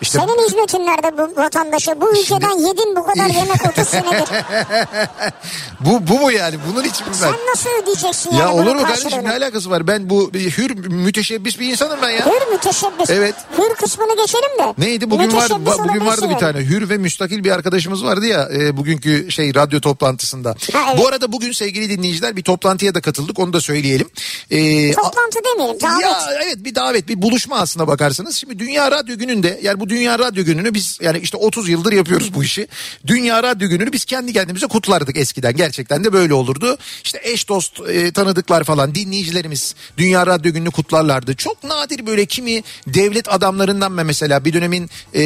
İşte 0.00 0.18
senin 0.18 0.46
hizmetin 0.46 0.78
nerede 0.86 1.18
bu 1.18 1.36
vatandaşa? 1.40 2.00
Bu 2.00 2.12
ülkeden 2.12 2.58
yedin 2.68 2.96
bu 2.96 3.06
kadar 3.06 3.26
yemek 3.26 3.68
30 3.78 3.88
senedir. 3.88 4.28
bu 5.80 6.08
bu 6.08 6.18
mu 6.20 6.30
yani? 6.32 6.56
Bunun 6.72 6.84
için 6.84 7.06
mi 7.06 7.12
ben? 7.12 7.18
Sen 7.18 7.34
nasıl 7.50 7.70
ödeyeceksin 7.82 8.30
yani 8.30 8.40
Ya 8.40 8.52
olur 8.52 8.74
mu 8.76 8.82
kardeşim 8.82 9.02
karşılığını? 9.10 9.28
ne 9.28 9.32
alakası 9.32 9.70
var? 9.70 9.86
Ben 9.86 10.10
bu 10.10 10.30
hür 10.34 10.76
müteşebbis 10.88 11.60
bir 11.60 11.70
insanım 11.70 11.98
ben 12.02 12.10
ya. 12.10 12.26
Hür 12.26 12.52
müteşebbis. 12.52 13.10
Evet. 13.10 13.34
Hür 13.58 13.74
kısmını 13.74 14.16
geçelim 14.16 14.58
de. 14.58 14.74
Neydi 14.78 15.10
bugün 15.10 15.32
var 15.32 15.50
bugün 15.88 16.06
vardı 16.06 16.30
bir 16.30 16.38
tane 16.38 16.58
hür 16.58 16.88
ve 16.88 16.96
müstakil 16.98 17.44
bir 17.44 17.50
arkadaşımız 17.50 18.04
vardı 18.04 18.26
ya 18.26 18.48
e, 18.54 18.76
bugünkü 18.76 19.30
şey 19.30 19.54
radyo 19.54 19.80
toplantısında. 19.80 20.48
Ha, 20.72 20.78
evet. 20.88 20.98
Bu 20.98 21.08
arada 21.08 21.32
bugün 21.32 21.52
sevgili 21.52 21.90
dinleyiciler 21.90 22.36
bir 22.36 22.42
toplantıya 22.42 22.94
da 22.94 23.00
katıldık 23.00 23.38
onu 23.38 23.52
da 23.52 23.60
söyleyelim. 23.60 24.08
E, 24.50 24.92
Toplantı 24.92 25.38
demeyelim 25.54 25.80
davet. 25.80 26.02
Ya 26.02 26.18
evet 26.44 26.56
bir 26.58 26.74
davet 26.74 27.08
bir 27.08 27.22
buluşma 27.22 27.56
aslına 27.56 27.88
bakarsanız. 27.88 28.36
Şimdi 28.36 28.58
Dünya 28.58 28.90
Radyo 28.90 29.16
Günü'nde 29.16 29.60
yani 29.62 29.80
bu 29.80 29.89
Dünya 29.90 30.18
Radyo 30.18 30.44
Günü'nü 30.44 30.74
biz 30.74 30.98
yani 31.00 31.18
işte 31.18 31.36
30 31.36 31.68
yıldır 31.68 31.92
yapıyoruz 31.92 32.34
bu 32.34 32.44
işi. 32.44 32.68
Dünya 33.06 33.42
Radyo 33.42 33.68
Günü'nü 33.68 33.92
biz 33.92 34.04
kendi 34.04 34.32
kendimize 34.32 34.66
kutlardık 34.66 35.16
eskiden. 35.16 35.56
Gerçekten 35.56 36.04
de 36.04 36.12
böyle 36.12 36.34
olurdu. 36.34 36.78
İşte 37.04 37.20
eş 37.22 37.48
dost 37.48 37.80
e, 37.88 38.12
tanıdıklar 38.12 38.64
falan 38.64 38.94
dinleyicilerimiz 38.94 39.74
Dünya 39.96 40.26
Radyo 40.26 40.52
Günü'nü 40.52 40.70
kutlarlardı. 40.70 41.36
Çok 41.36 41.64
nadir 41.64 42.06
böyle 42.06 42.26
kimi 42.26 42.62
devlet 42.86 43.32
adamlarından 43.32 43.92
mesela 43.92 44.44
bir 44.44 44.52
dönemin 44.52 44.90
e, 45.14 45.22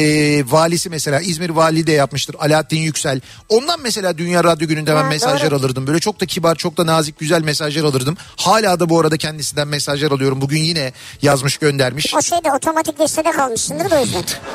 valisi 0.51 0.89
mesela 0.89 1.21
İzmir 1.21 1.49
Valiliği 1.49 1.87
de 1.87 1.91
yapmıştır 1.91 2.35
Alaaddin 2.39 2.79
Yüksel. 2.79 3.21
Ondan 3.49 3.79
mesela 3.81 4.17
Dünya 4.17 4.43
Radyo 4.43 4.67
Günü'nde 4.67 4.95
ben 4.95 5.05
mesajlar 5.05 5.51
doğru. 5.51 5.59
alırdım. 5.59 5.87
Böyle 5.87 5.99
çok 5.99 6.19
da 6.19 6.25
kibar 6.25 6.55
çok 6.55 6.77
da 6.77 6.85
nazik 6.85 7.19
güzel 7.19 7.41
mesajlar 7.41 7.83
alırdım. 7.83 8.17
Hala 8.35 8.79
da 8.79 8.89
bu 8.89 8.99
arada 8.99 9.17
kendisinden 9.17 9.67
mesajlar 9.67 10.11
alıyorum. 10.11 10.41
Bugün 10.41 10.61
yine 10.61 10.93
yazmış 11.21 11.57
göndermiş. 11.57 12.13
O 12.15 12.21
şeyde 12.21 12.51
otomatik 12.51 12.99
listede 12.99 13.31
kalmışsındır 13.31 13.91
da 13.91 13.99
o 13.99 14.05
yüzden. 14.05 14.23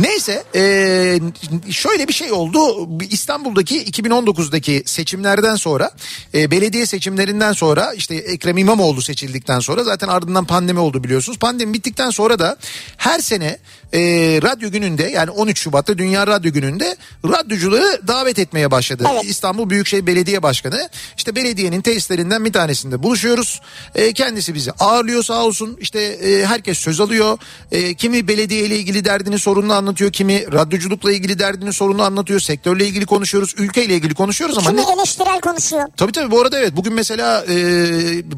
Neyse 0.00 0.44
eee, 0.54 1.20
şöyle 1.70 2.08
bir 2.08 2.12
şey 2.12 2.32
oldu. 2.32 2.88
İstanbul'daki 3.10 3.84
2019'daki 3.84 4.82
seçimlerden 4.86 5.54
sonra 5.56 5.90
eee, 6.34 6.50
belediye 6.50 6.86
seçimlerinden 6.86 7.52
sonra 7.52 7.92
işte 7.94 8.14
Ekrem 8.14 8.58
İmamoğlu 8.58 9.02
seçildikten 9.02 9.60
sonra 9.60 9.84
zaten 9.84 10.08
ardından 10.08 10.44
pandemi 10.44 10.78
oldu 10.80 11.04
biliyorsunuz. 11.04 11.38
Pandemi 11.38 11.74
bittikten 11.74 12.10
sonra 12.10 12.38
da 12.38 12.56
her 12.96 13.20
sene 13.20 13.58
eee, 13.92 14.42
radyo 14.42 14.70
gününde 14.70 15.02
yani 15.02 15.30
13 15.30 15.58
Şubat'ta 15.60 15.98
Dünya 15.98 16.26
Radyo 16.26 16.52
Günü'nde 16.52 16.96
radyocuları 17.24 18.00
davet 18.08 18.38
etmeye 18.38 18.70
başladı. 18.70 19.06
Evet. 19.12 19.24
İstanbul 19.24 19.70
Büyükşehir 19.70 20.06
Belediye 20.06 20.42
Başkanı 20.42 20.88
işte 21.16 21.34
belediyenin 21.34 21.80
tesislerinden 21.80 22.44
bir 22.44 22.52
tanesinde 22.52 23.02
buluşuyoruz. 23.02 23.60
Eee, 23.96 24.12
kendisi 24.12 24.54
bizi 24.54 24.72
ağırlıyor 24.72 25.22
sağ 25.22 25.44
olsun. 25.44 25.76
İşte 25.80 26.18
eee, 26.18 26.46
herkes 26.46 26.78
söz 26.78 27.00
alıyor. 27.00 27.38
Eee, 27.72 27.94
kimi 27.94 28.28
belediye 28.28 28.64
ile 28.64 28.76
ilgili 28.76 29.04
derdini 29.04 29.38
sorununu 29.38 29.72
anlatıyor. 29.72 29.89
Kimi 29.94 30.52
radyoculukla 30.52 31.12
ilgili 31.12 31.38
derdini 31.38 31.72
sorununu 31.72 32.02
anlatıyor. 32.02 32.40
Sektörle 32.40 32.86
ilgili 32.86 33.06
konuşuyoruz. 33.06 33.54
Ülkeyle 33.58 33.94
ilgili 33.94 34.14
konuşuyoruz 34.14 34.58
ama 34.58 34.70
Kimi 34.70 34.82
ne, 34.82 34.92
eleştirel 34.92 35.40
konuşuyor. 35.40 35.82
Tabii 35.96 36.12
tabii 36.12 36.30
bu 36.30 36.40
arada 36.40 36.58
evet 36.58 36.76
bugün 36.76 36.92
mesela 36.92 37.44
e, 37.44 37.52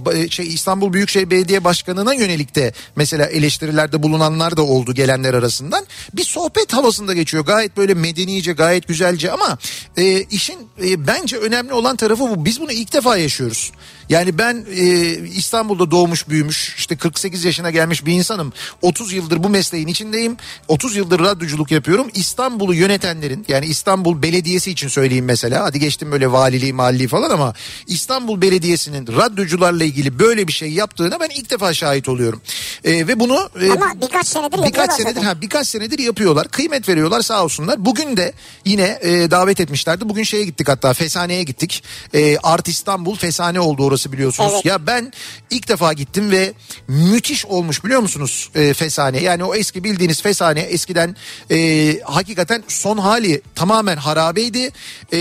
ba- 0.04 0.30
şey 0.30 0.46
İstanbul 0.46 0.92
Büyükşehir 0.92 1.30
Belediye 1.30 1.64
Başkanı'na 1.64 2.14
yönelik 2.14 2.54
de 2.54 2.72
mesela 2.96 3.26
eleştirilerde 3.26 4.02
bulunanlar 4.02 4.56
da 4.56 4.62
oldu 4.62 4.94
gelenler 4.94 5.34
arasından. 5.34 5.86
Bir 6.14 6.24
sohbet 6.24 6.72
havasında 6.72 7.14
geçiyor 7.14 7.44
gayet 7.44 7.76
böyle 7.76 7.94
medenice 7.94 8.52
gayet 8.52 8.88
güzelce 8.88 9.32
ama 9.32 9.58
e, 9.96 10.20
işin 10.22 10.58
e, 10.84 11.06
bence 11.06 11.36
önemli 11.36 11.72
olan 11.72 11.96
tarafı 11.96 12.22
bu 12.22 12.44
biz 12.44 12.60
bunu 12.60 12.72
ilk 12.72 12.92
defa 12.92 13.16
yaşıyoruz. 13.16 13.72
Yani 14.08 14.38
ben 14.38 14.66
e, 14.76 14.84
İstanbul'da 15.28 15.90
doğmuş 15.90 16.28
büyümüş 16.28 16.74
işte 16.78 16.96
48 16.96 17.44
yaşına 17.44 17.70
gelmiş 17.70 18.06
bir 18.06 18.12
insanım. 18.12 18.52
30 18.82 19.12
yıldır 19.12 19.42
bu 19.44 19.48
mesleğin 19.48 19.86
içindeyim. 19.86 20.36
30 20.68 20.96
yıldır 20.96 21.20
radyoculuk 21.20 21.70
yapıyorum. 21.70 22.08
İstanbul'u 22.14 22.74
yönetenlerin 22.74 23.44
yani 23.48 23.66
İstanbul 23.66 24.22
Belediyesi 24.22 24.70
için 24.70 24.88
söyleyeyim 24.88 25.24
mesela. 25.24 25.64
Hadi 25.64 25.80
geçtim 25.80 26.12
böyle 26.12 26.32
valiliği 26.32 26.72
mahalli 26.72 27.08
falan 27.08 27.30
ama 27.30 27.54
İstanbul 27.86 28.42
Belediyesi'nin 28.42 29.06
radyocularla 29.06 29.84
ilgili 29.84 30.18
böyle 30.18 30.48
bir 30.48 30.52
şey 30.52 30.70
yaptığına 30.72 31.20
ben 31.20 31.28
ilk 31.34 31.50
defa 31.50 31.74
şahit 31.74 32.08
oluyorum. 32.08 32.40
E, 32.84 33.06
ve 33.06 33.20
bunu 33.20 33.50
e, 33.62 33.70
Ama 33.70 33.92
birkaç 34.02 34.26
senedir 34.26 34.58
birkaç 34.66 34.92
senedir 34.92 35.14
zaten. 35.14 35.22
ha 35.22 35.40
birkaç 35.40 35.68
senedir 35.68 35.98
yapıyorlar. 35.98 36.48
Kıymet 36.48 36.88
veriyorlar 36.88 37.20
sağ 37.22 37.44
olsunlar. 37.44 37.84
Bugün 37.84 38.16
de 38.16 38.32
yine 38.64 38.98
e, 39.02 39.30
davet 39.30 39.60
etmişlerdi. 39.60 40.08
Bugün 40.08 40.22
şeye 40.22 40.44
gittik 40.44 40.68
hatta 40.68 40.94
Fesane'ye 40.94 41.42
gittik. 41.42 41.84
E, 42.14 42.38
Art 42.38 42.68
İstanbul 42.68 43.16
Fesane 43.16 43.60
oldu 43.60 43.84
orası 43.84 44.01
biliyorsunuz. 44.12 44.52
Evet. 44.54 44.64
Ya 44.64 44.86
ben 44.86 45.12
ilk 45.50 45.68
defa 45.68 45.92
gittim 45.92 46.30
ve 46.30 46.52
müthiş 46.88 47.46
olmuş 47.46 47.84
biliyor 47.84 48.00
musunuz 48.00 48.50
e, 48.54 48.74
Fesane? 48.74 49.20
Yani 49.20 49.44
o 49.44 49.54
eski 49.54 49.84
bildiğiniz 49.84 50.22
Fesane 50.22 50.60
eskiden 50.60 51.16
e, 51.50 52.00
hakikaten 52.04 52.64
son 52.68 52.98
hali 52.98 53.42
tamamen 53.54 53.96
harabeydi. 53.96 54.70
E, 55.12 55.18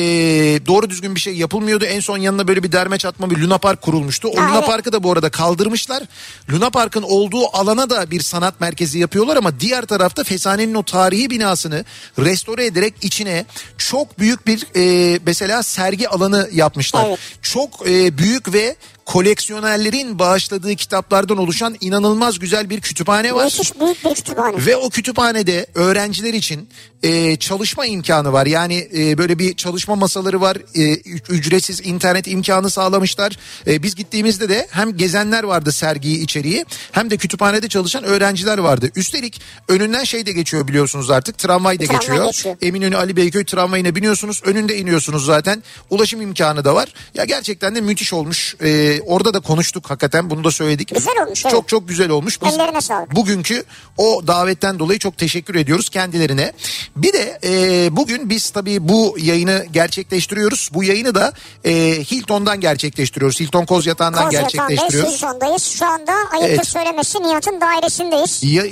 doğru 0.67 0.89
düzgün 0.89 1.15
bir 1.15 1.19
şey 1.19 1.33
yapılmıyordu. 1.33 1.85
En 1.85 1.99
son 1.99 2.17
yanına 2.17 2.47
böyle 2.47 2.63
bir 2.63 2.71
derme 2.71 2.97
çatma 2.97 3.29
bir 3.29 3.37
Luna 3.37 3.57
Park 3.57 3.81
kurulmuştu. 3.81 4.27
O 4.27 4.37
Luna. 4.37 4.61
Park'ı 4.61 4.91
da 4.91 5.03
bu 5.03 5.11
arada 5.11 5.29
kaldırmışlar. 5.29 6.03
Luna 6.51 6.69
Park'ın 6.69 7.01
olduğu 7.03 7.57
alana 7.57 7.89
da 7.89 8.11
bir 8.11 8.21
sanat 8.21 8.61
merkezi 8.61 8.99
yapıyorlar 8.99 9.37
ama 9.37 9.59
diğer 9.59 9.85
tarafta 9.85 10.23
Fesane'nin 10.23 10.73
o 10.73 10.83
tarihi 10.83 11.29
binasını 11.29 11.85
restore 12.19 12.65
ederek 12.65 12.93
içine 13.01 13.45
çok 13.77 14.19
büyük 14.19 14.47
bir 14.47 14.65
e, 14.75 15.19
mesela 15.25 15.63
sergi 15.63 16.09
alanı 16.09 16.49
yapmışlar. 16.53 17.05
Evet. 17.07 17.19
Çok 17.41 17.89
e, 17.89 18.17
büyük 18.17 18.53
ve 18.53 18.60
puede 18.61 18.77
koleksiyonerlerin 19.05 20.19
bağışladığı 20.19 20.75
kitaplardan 20.75 21.37
oluşan 21.37 21.75
inanılmaz 21.81 22.39
güzel 22.39 22.69
bir 22.69 22.81
kütüphane 22.81 23.35
var. 23.35 23.43
Müthiş 23.45 23.79
büyük 23.79 24.05
bir 24.05 24.15
kütüphane. 24.15 24.65
Ve 24.65 24.75
o 24.75 24.89
kütüphanede 24.89 25.65
öğrenciler 25.75 26.33
için 26.33 26.69
e, 27.03 27.35
çalışma 27.35 27.85
imkanı 27.85 28.33
var. 28.33 28.45
Yani 28.45 28.87
e, 28.97 29.17
böyle 29.17 29.39
bir 29.39 29.55
çalışma 29.55 29.95
masaları 29.95 30.41
var. 30.41 30.57
E, 30.75 30.93
ücretsiz 31.29 31.81
internet 31.85 32.27
imkanı 32.27 32.69
sağlamışlar. 32.69 33.37
E, 33.67 33.83
biz 33.83 33.95
gittiğimizde 33.95 34.49
de 34.49 34.67
hem 34.71 34.97
gezenler 34.97 35.43
vardı 35.43 35.71
sergiyi 35.71 36.19
içeriği 36.23 36.65
hem 36.91 37.09
de 37.09 37.17
kütüphanede 37.17 37.69
çalışan 37.69 38.03
öğrenciler 38.03 38.57
vardı. 38.57 38.89
Üstelik 38.95 39.41
önünden 39.67 40.03
şey 40.03 40.25
de 40.25 40.31
geçiyor 40.31 40.67
biliyorsunuz 40.67 41.09
artık. 41.09 41.37
Tramvay 41.37 41.79
da 41.79 41.83
Tramvay 41.83 41.99
geçiyor. 41.99 42.25
geçiyor. 42.25 42.55
Eminönü 42.61 42.97
Ali 42.97 43.15
Beyköy 43.15 43.45
tramvayına 43.45 43.95
biniyorsunuz. 43.95 44.41
Önünde 44.45 44.77
iniyorsunuz 44.77 45.25
zaten. 45.25 45.63
Ulaşım 45.89 46.21
imkanı 46.21 46.65
da 46.65 46.75
var. 46.75 46.93
Ya 47.13 47.25
gerçekten 47.25 47.75
de 47.75 47.81
müthiş 47.81 48.13
olmuş. 48.13 48.55
E, 48.63 48.90
orada 48.99 49.33
da 49.33 49.39
konuştuk 49.39 49.89
hakikaten. 49.89 50.29
Bunu 50.29 50.43
da 50.43 50.51
söyledik. 50.51 50.95
Güzel 50.95 51.13
olmuş, 51.25 51.45
evet. 51.45 51.55
Çok 51.55 51.67
çok 51.67 51.87
güzel 51.87 52.09
olmuş. 52.09 52.41
Biz 52.41 52.53
Ellerine 52.53 52.81
sağlık. 52.81 53.15
bugünkü 53.15 53.63
o 53.97 54.27
davetten 54.27 54.79
dolayı 54.79 54.99
çok 54.99 55.17
teşekkür 55.17 55.55
ediyoruz 55.55 55.89
kendilerine. 55.89 56.53
Bir 56.95 57.13
de 57.13 57.39
e, 57.43 57.87
bugün 57.95 58.29
biz 58.29 58.49
tabii 58.49 58.87
bu 58.89 59.15
yayını 59.19 59.65
gerçekleştiriyoruz. 59.73 60.69
Bu 60.73 60.83
yayını 60.83 61.15
da 61.15 61.33
e, 61.65 61.71
Hilton'dan 62.11 62.59
gerçekleştiriyoruz. 62.59 63.39
Hilton 63.39 63.65
Koz 63.65 63.85
Yatağı'ndan 63.85 64.23
Kozyatağ'dayız, 64.25 64.53
gerçekleştiriyoruz. 64.53 65.15
Hilton'dayız. 65.15 65.63
Şu 65.63 65.85
anda 65.85 66.11
ayıptır 66.31 66.55
Evet. 66.55 66.67
söylemesi 66.67 67.23
Nihat'ın 67.23 67.61
dairesindeyiz. 67.61 68.43
Ya... 68.43 68.63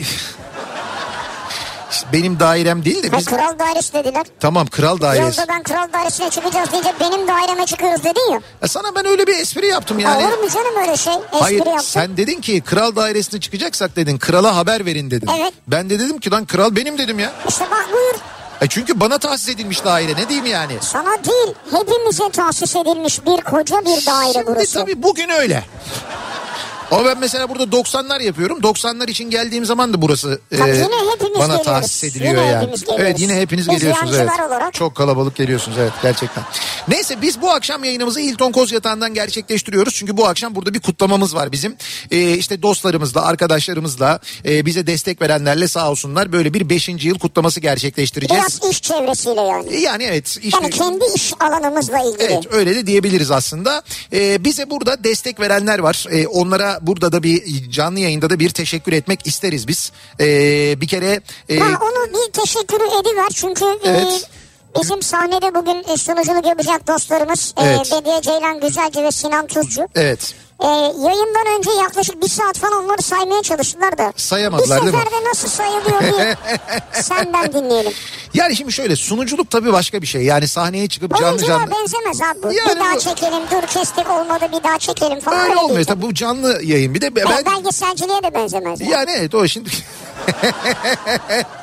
Benim 2.13 2.39
dairem 2.39 2.85
değil 2.85 3.03
de 3.03 3.09
Ha, 3.09 3.17
biz... 3.17 3.25
kral 3.25 3.59
dairesi 3.59 3.93
dediler. 3.93 4.25
Tamam 4.39 4.67
kral 4.67 5.01
dairesi. 5.01 5.39
Yolda 5.41 5.53
ben 5.53 5.63
kral 5.63 5.93
dairesine 5.93 6.29
çıkacağız 6.29 6.71
deyince 6.71 6.93
benim 6.99 7.27
daireme 7.27 7.65
çıkıyoruz 7.65 8.03
dedin 8.03 8.31
ya. 8.31 8.39
Ya 8.61 8.67
sana 8.67 8.95
ben 8.95 9.05
öyle 9.05 9.27
bir 9.27 9.37
espri 9.39 9.67
yaptım 9.67 9.99
yani. 9.99 10.25
Olur 10.25 10.37
mu 10.43 10.49
canım 10.49 10.81
öyle 10.81 10.97
şey? 10.97 11.13
Espri 11.13 11.39
Hayır 11.39 11.65
yaptın. 11.65 11.77
sen 11.79 12.17
dedin 12.17 12.41
ki 12.41 12.61
kral 12.61 12.95
dairesine 12.95 13.39
çıkacaksak 13.39 13.95
dedin 13.95 14.17
krala 14.17 14.55
haber 14.55 14.85
verin 14.85 15.11
dedin. 15.11 15.29
Evet. 15.39 15.53
Ben 15.67 15.89
de 15.89 15.99
dedim 15.99 16.19
ki 16.19 16.31
lan 16.31 16.45
kral 16.45 16.75
benim 16.75 16.97
dedim 16.97 17.19
ya. 17.19 17.31
İşte 17.49 17.65
bak 17.71 17.87
buyur. 17.93 18.15
E 18.61 18.67
çünkü 18.67 18.99
bana 18.99 19.17
tahsis 19.17 19.49
edilmiş 19.49 19.85
daire 19.85 20.11
ne 20.15 20.29
diyeyim 20.29 20.45
yani. 20.45 20.73
Sana 20.81 21.11
değil 21.23 21.53
hepimize 21.71 22.29
tahsis 22.29 22.75
edilmiş 22.75 23.25
bir 23.25 23.41
koca 23.41 23.75
bir 23.81 24.05
daire 24.05 24.33
Şimdi 24.33 24.45
burası. 24.47 24.73
tabii 24.79 25.03
bugün 25.03 25.29
öyle. 25.29 25.63
Ama 26.91 27.05
ben 27.05 27.19
mesela 27.19 27.49
burada 27.49 27.63
90'lar 27.63 28.23
yapıyorum. 28.23 28.59
90'lar 28.59 29.09
için 29.09 29.29
geldiğim 29.29 29.65
zaman 29.65 29.93
da 29.93 30.01
burası 30.01 30.39
e, 30.51 30.59
bana 30.59 30.67
geliyoruz. 30.67 31.65
tahsis 31.65 32.03
ediliyor 32.03 32.33
Yine 32.33 32.45
yani. 32.45 32.69
Evet 32.97 33.19
yine 33.19 33.35
hepiniz 33.35 33.69
Biz 33.69 33.79
geliyorsunuz 33.79 34.15
evet. 34.15 34.29
olarak. 34.47 34.73
Çok 34.73 34.95
kalabalık 34.95 35.35
geliyorsunuz 35.35 35.77
evet 35.77 35.91
gerçekten. 36.01 36.43
Neyse 36.87 37.21
biz 37.21 37.41
bu 37.41 37.51
akşam 37.51 37.83
yayınımızı 37.83 38.19
Hilton 38.19 38.51
Koz 38.51 38.71
Yatağı'ndan 38.71 39.13
gerçekleştiriyoruz. 39.13 39.93
Çünkü 39.93 40.17
bu 40.17 40.27
akşam 40.27 40.55
burada 40.55 40.73
bir 40.73 40.79
kutlamamız 40.79 41.35
var 41.35 41.51
bizim. 41.51 41.75
E, 42.11 42.33
işte 42.33 42.61
dostlarımızla, 42.61 43.25
arkadaşlarımızla, 43.25 44.19
e, 44.45 44.65
bize 44.65 44.87
destek 44.87 45.21
verenlerle 45.21 45.67
sağ 45.67 45.91
olsunlar 45.91 46.31
böyle 46.31 46.53
bir 46.53 46.69
5. 46.69 46.89
yıl 47.05 47.19
kutlaması 47.19 47.59
gerçekleştireceğiz. 47.59 48.43
Biraz 48.61 48.71
iş 48.71 48.81
çevresiyle 48.81 49.41
yani. 49.41 49.81
Yani 49.81 50.03
evet. 50.03 50.37
Iş, 50.41 50.53
Yani 50.53 50.69
kendi 50.69 51.05
iş 51.15 51.33
alanımızla 51.39 51.99
ilgili. 51.99 52.23
Evet 52.23 52.43
öyle 52.51 52.75
de 52.75 52.87
diyebiliriz 52.87 53.31
aslında. 53.31 53.83
Ee, 54.13 54.43
bize 54.43 54.69
burada 54.69 55.03
destek 55.03 55.39
verenler 55.39 55.79
var. 55.79 56.05
Ee, 56.11 56.27
onlara 56.27 56.78
burada 56.81 57.11
da 57.11 57.23
bir 57.23 57.69
canlı 57.71 57.99
yayında 57.99 58.29
da 58.29 58.39
bir 58.39 58.49
teşekkür 58.49 58.93
etmek 58.93 59.27
isteriz 59.27 59.67
biz. 59.67 59.91
Ee, 60.19 60.81
bir 60.81 60.87
kere 60.87 61.21
e, 61.49 61.59
Ha, 61.59 61.79
onu 61.81 62.13
bir 62.13 62.31
teşekkürü 62.33 62.83
ediver 62.83 63.29
çünkü 63.35 63.65
e, 63.65 63.89
Evet. 63.89 64.29
bizim 64.81 65.01
sahnede 65.01 65.55
bugün 65.55 65.93
e, 65.93 65.97
sunuculuk 65.97 66.45
yapacak 66.47 66.87
dostlarımız 66.87 67.53
e, 67.57 67.63
Evet. 67.65 67.91
Bediye 68.01 68.21
Ceylan 68.21 68.59
Güzelce 68.59 69.03
ve 69.03 69.11
Sinan 69.11 69.47
Tuzcu. 69.47 69.81
evet 69.95 70.35
E, 70.63 70.67
yayından 70.67 71.57
önce 71.57 71.71
yaklaşık 71.71 72.23
bir 72.23 72.27
saat 72.29 72.57
falan 72.57 72.83
onları 72.85 73.01
saymaya 73.01 73.41
çalıştılar 73.41 73.97
da. 73.97 74.13
Sayamadılar 74.15 74.77
bir 74.81 74.85
değil 74.85 74.95
mi? 74.95 75.01
seferde 75.03 75.29
nasıl 75.29 75.47
sayılıyor 75.47 76.01
diye 76.01 76.35
senden 77.01 77.53
dinleyelim. 77.53 77.91
yani 78.33 78.55
şimdi 78.55 78.71
şöyle 78.73 78.95
sunuculuk 78.95 79.49
tabii 79.49 79.73
başka 79.73 80.01
bir 80.01 80.07
şey. 80.07 80.21
Yani 80.23 80.47
sahneye 80.47 80.87
çıkıp 80.87 81.11
canlı 81.15 81.27
Oyuncular 81.27 81.59
canlı. 81.59 81.71
benzemez 81.71 82.21
abi. 82.21 82.55
Yani 82.55 82.75
bir 82.75 82.79
daha 82.79 82.95
bu- 82.95 82.99
çekelim 82.99 83.43
dur 83.51 83.67
kestik 83.67 84.09
olmadı 84.09 84.45
bir 84.57 84.63
daha 84.63 84.79
çekelim 84.79 85.19
falan. 85.19 85.39
Öyle 85.39 85.49
öyle 85.49 85.59
olmuyor 85.61 85.85
tabii 85.85 86.01
bu 86.01 86.13
canlı 86.13 86.59
yayın 86.63 86.93
bir 86.93 87.01
de 87.01 87.15
ben, 87.15 87.25
Ben... 87.29 87.45
Belgeselciliğe 87.55 88.23
de 88.23 88.33
benzemez. 88.33 88.81
Yani. 88.81 88.91
Yani 88.91 89.11
evet 89.17 89.35
o 89.35 89.47
şimdi... 89.47 89.69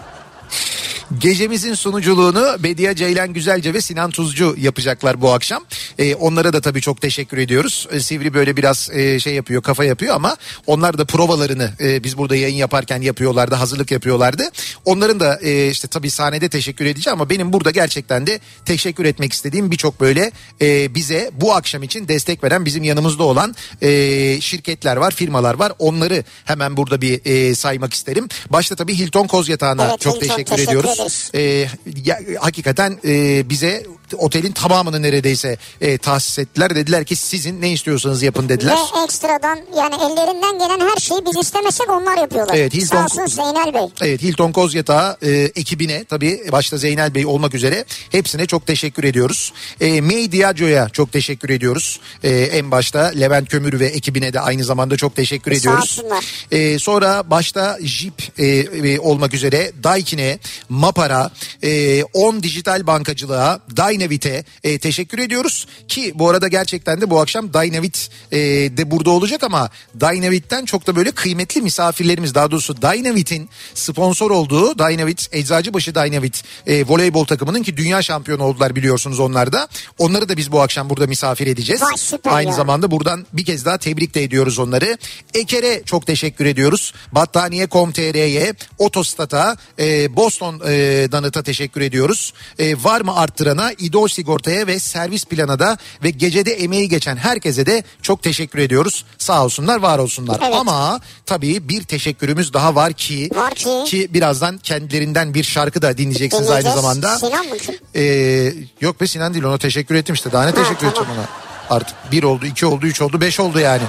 Gecemizin 1.18 1.74
sunuculuğunu 1.74 2.56
Bediye 2.62 2.94
Ceylan 2.94 3.32
Güzelce 3.32 3.74
ve 3.74 3.80
Sinan 3.80 4.10
Tuzcu 4.10 4.54
yapacaklar 4.58 5.20
bu 5.20 5.32
akşam. 5.32 5.64
Ee, 5.98 6.14
onlara 6.14 6.52
da 6.52 6.60
tabii 6.60 6.80
çok 6.80 7.00
teşekkür 7.00 7.38
ediyoruz. 7.38 7.88
Ee, 7.92 8.00
Sivri 8.00 8.34
böyle 8.34 8.56
biraz 8.56 8.90
e, 8.92 9.20
şey 9.20 9.34
yapıyor 9.34 9.62
kafa 9.62 9.84
yapıyor 9.84 10.14
ama 10.14 10.36
onlar 10.66 10.98
da 10.98 11.04
provalarını 11.04 11.70
e, 11.80 12.04
biz 12.04 12.18
burada 12.18 12.36
yayın 12.36 12.56
yaparken 12.56 13.02
yapıyorlardı 13.02 13.54
hazırlık 13.54 13.90
yapıyorlardı. 13.90 14.42
Onların 14.84 15.20
da 15.20 15.38
e, 15.42 15.70
işte 15.70 15.88
tabii 15.88 16.10
sahnede 16.10 16.48
teşekkür 16.48 16.86
edeceğim 16.86 17.20
ama 17.20 17.30
benim 17.30 17.52
burada 17.52 17.70
gerçekten 17.70 18.26
de 18.26 18.40
teşekkür 18.64 19.04
etmek 19.04 19.32
istediğim 19.32 19.70
birçok 19.70 20.00
böyle 20.00 20.30
e, 20.60 20.94
bize 20.94 21.30
bu 21.34 21.54
akşam 21.54 21.82
için 21.82 22.08
destek 22.08 22.44
veren 22.44 22.64
bizim 22.64 22.84
yanımızda 22.84 23.22
olan 23.22 23.54
e, 23.82 24.40
şirketler 24.40 24.96
var 24.96 25.10
firmalar 25.10 25.54
var 25.54 25.72
onları 25.78 26.24
hemen 26.44 26.76
burada 26.76 27.00
bir 27.00 27.20
e, 27.24 27.54
saymak 27.54 27.94
isterim. 27.94 28.28
Başta 28.50 28.76
tabii 28.76 28.98
Hilton 28.98 29.26
Koz 29.26 29.48
Yatağı'na 29.48 29.88
Evet, 29.88 30.00
çok 30.00 30.14
Hilton, 30.14 30.28
teşekkür, 30.28 30.44
teşekkür 30.44 30.68
ediyoruz. 30.68 30.95
Ee, 31.34 31.68
ya, 32.04 32.18
hakikaten 32.40 32.98
e, 33.04 33.42
bize 33.50 33.86
otelin 34.18 34.52
tamamını 34.52 35.02
neredeyse 35.02 35.56
e, 35.80 35.98
tahsis 35.98 36.38
ettiler. 36.38 36.74
Dediler 36.76 37.04
ki 37.04 37.16
sizin 37.16 37.60
ne 37.62 37.72
istiyorsanız 37.72 38.22
yapın 38.22 38.48
dediler. 38.48 38.76
Ve 38.96 39.02
ekstradan 39.04 39.58
yani 39.76 39.94
ellerinden 39.94 40.58
gelen 40.58 40.88
her 40.90 41.00
şeyi 41.00 41.20
biz 41.26 41.36
istemesek 41.42 41.90
onlar 41.90 42.16
yapıyorlar. 42.16 42.54
Evet, 42.54 42.74
Hilton- 42.74 42.86
Sağ 42.86 43.04
olsun 43.04 43.26
Zeynel 43.26 43.74
Bey. 43.74 43.86
Evet 44.02 44.22
Hilton 44.22 44.52
Koz 44.52 44.74
Yatağı 44.74 45.16
e, 45.22 45.30
ekibine 45.32 46.04
tabii 46.04 46.40
başta 46.52 46.76
Zeynel 46.76 47.14
Bey 47.14 47.26
olmak 47.26 47.54
üzere 47.54 47.84
hepsine 48.10 48.46
çok 48.46 48.66
teşekkür 48.66 49.04
ediyoruz. 49.04 49.52
E, 49.80 50.00
May 50.00 50.32
Diaggio'ya 50.32 50.88
çok 50.88 51.12
teşekkür 51.12 51.50
ediyoruz. 51.50 52.00
E, 52.24 52.30
en 52.30 52.70
başta 52.70 53.00
Levent 53.00 53.48
Kömür 53.48 53.80
ve 53.80 53.86
ekibine 53.86 54.32
de 54.32 54.40
aynı 54.40 54.64
zamanda 54.64 54.96
çok 54.96 55.16
teşekkür 55.16 55.52
Sağ 55.52 55.58
ediyoruz. 55.58 55.98
olsunlar. 55.98 56.24
E, 56.50 56.78
sonra 56.78 57.30
başta 57.30 57.78
Jeep 57.82 58.38
e, 58.38 58.46
e, 58.46 58.98
olmak 58.98 59.34
üzere 59.34 59.72
Daikin'e, 59.84 60.38
Mapara, 60.68 61.30
e, 61.62 62.02
10 62.04 62.42
Dijital 62.42 62.86
Bankacılığa, 62.86 63.60
Dynavit'e 63.96 64.44
e, 64.64 64.78
teşekkür 64.78 65.18
ediyoruz. 65.18 65.66
Ki 65.88 66.12
bu 66.14 66.28
arada 66.30 66.48
gerçekten 66.48 67.00
de 67.00 67.10
bu 67.10 67.20
akşam 67.20 67.54
Dynavit 67.54 68.10
e, 68.32 68.38
de 68.76 68.90
burada 68.90 69.10
olacak 69.10 69.44
ama 69.44 69.70
Dynavit'ten 70.00 70.64
çok 70.64 70.86
da 70.86 70.96
böyle 70.96 71.10
kıymetli 71.10 71.62
misafirlerimiz 71.62 72.34
daha 72.34 72.50
doğrusu 72.50 72.82
Dynavit'in 72.82 73.48
sponsor 73.74 74.30
olduğu 74.30 74.78
Dynavit, 74.78 75.28
Eczacıbaşı 75.32 75.94
Dynavit 75.94 76.44
e, 76.66 76.84
voleybol 76.86 77.24
takımının 77.24 77.62
ki 77.62 77.76
dünya 77.76 78.02
şampiyonu 78.02 78.42
oldular 78.42 78.76
biliyorsunuz 78.76 79.20
onlar 79.20 79.52
da. 79.52 79.68
Onları 79.98 80.28
da 80.28 80.36
biz 80.36 80.52
bu 80.52 80.60
akşam 80.60 80.90
burada 80.90 81.06
misafir 81.06 81.46
edeceğiz. 81.46 81.82
Vay, 81.82 82.34
Aynı 82.34 82.50
ya. 82.50 82.56
zamanda 82.56 82.90
buradan 82.90 83.26
bir 83.32 83.44
kez 83.44 83.64
daha 83.64 83.78
tebrik 83.78 84.14
de 84.14 84.22
ediyoruz 84.22 84.58
onları. 84.58 84.98
Eker'e 85.34 85.82
çok 85.84 86.06
teşekkür 86.06 86.46
ediyoruz. 86.46 86.92
Battaniye.com.tr'ye, 87.12 88.54
Otostat'a, 88.78 89.56
e, 89.78 90.16
Boston 90.16 90.60
e, 90.66 91.08
Danıt'a 91.12 91.42
teşekkür 91.42 91.80
ediyoruz. 91.80 92.32
E, 92.58 92.84
var 92.84 93.00
mı 93.00 93.16
arttıran'a, 93.16 93.72
İdol 93.86 94.08
Sigorta'ya 94.08 94.66
ve 94.66 94.78
servis 94.78 95.24
plana 95.24 95.58
da 95.58 95.76
ve 96.02 96.10
gecede 96.10 96.52
emeği 96.52 96.88
geçen 96.88 97.16
herkese 97.16 97.66
de 97.66 97.84
çok 98.02 98.22
teşekkür 98.22 98.58
ediyoruz. 98.58 99.04
Sağ 99.18 99.44
olsunlar, 99.44 99.78
var 99.78 99.98
olsunlar. 99.98 100.38
Evet. 100.44 100.54
Ama 100.54 101.00
tabii 101.26 101.68
bir 101.68 101.82
teşekkürümüz 101.82 102.52
daha 102.52 102.74
var 102.74 102.92
ki 102.92 103.30
Var 103.34 103.54
ki- 103.54 103.84
ki 103.86 104.08
birazdan 104.14 104.58
kendilerinden 104.58 105.34
bir 105.34 105.44
şarkı 105.44 105.82
da 105.82 105.98
dinleyeceksiniz 105.98 106.50
aynı 106.50 106.72
zamanda. 106.74 107.18
Sinan 107.18 107.46
mı? 107.46 107.54
Ee, 107.94 108.52
yok 108.80 109.00
be 109.00 109.06
Sinan 109.06 109.34
değil 109.34 109.44
ona 109.44 109.58
teşekkür 109.58 109.94
ettim 109.94 110.14
işte. 110.14 110.32
Daha 110.32 110.44
ne 110.44 110.54
teşekkür 110.54 110.76
tamam. 110.76 110.90
edeceğim 110.92 111.10
ona. 111.18 111.76
Artık 111.76 111.96
bir 112.12 112.22
oldu, 112.22 112.46
iki 112.46 112.66
oldu, 112.66 112.86
üç 112.86 113.00
oldu, 113.02 113.20
beş 113.20 113.40
oldu 113.40 113.58
yani. 113.60 113.82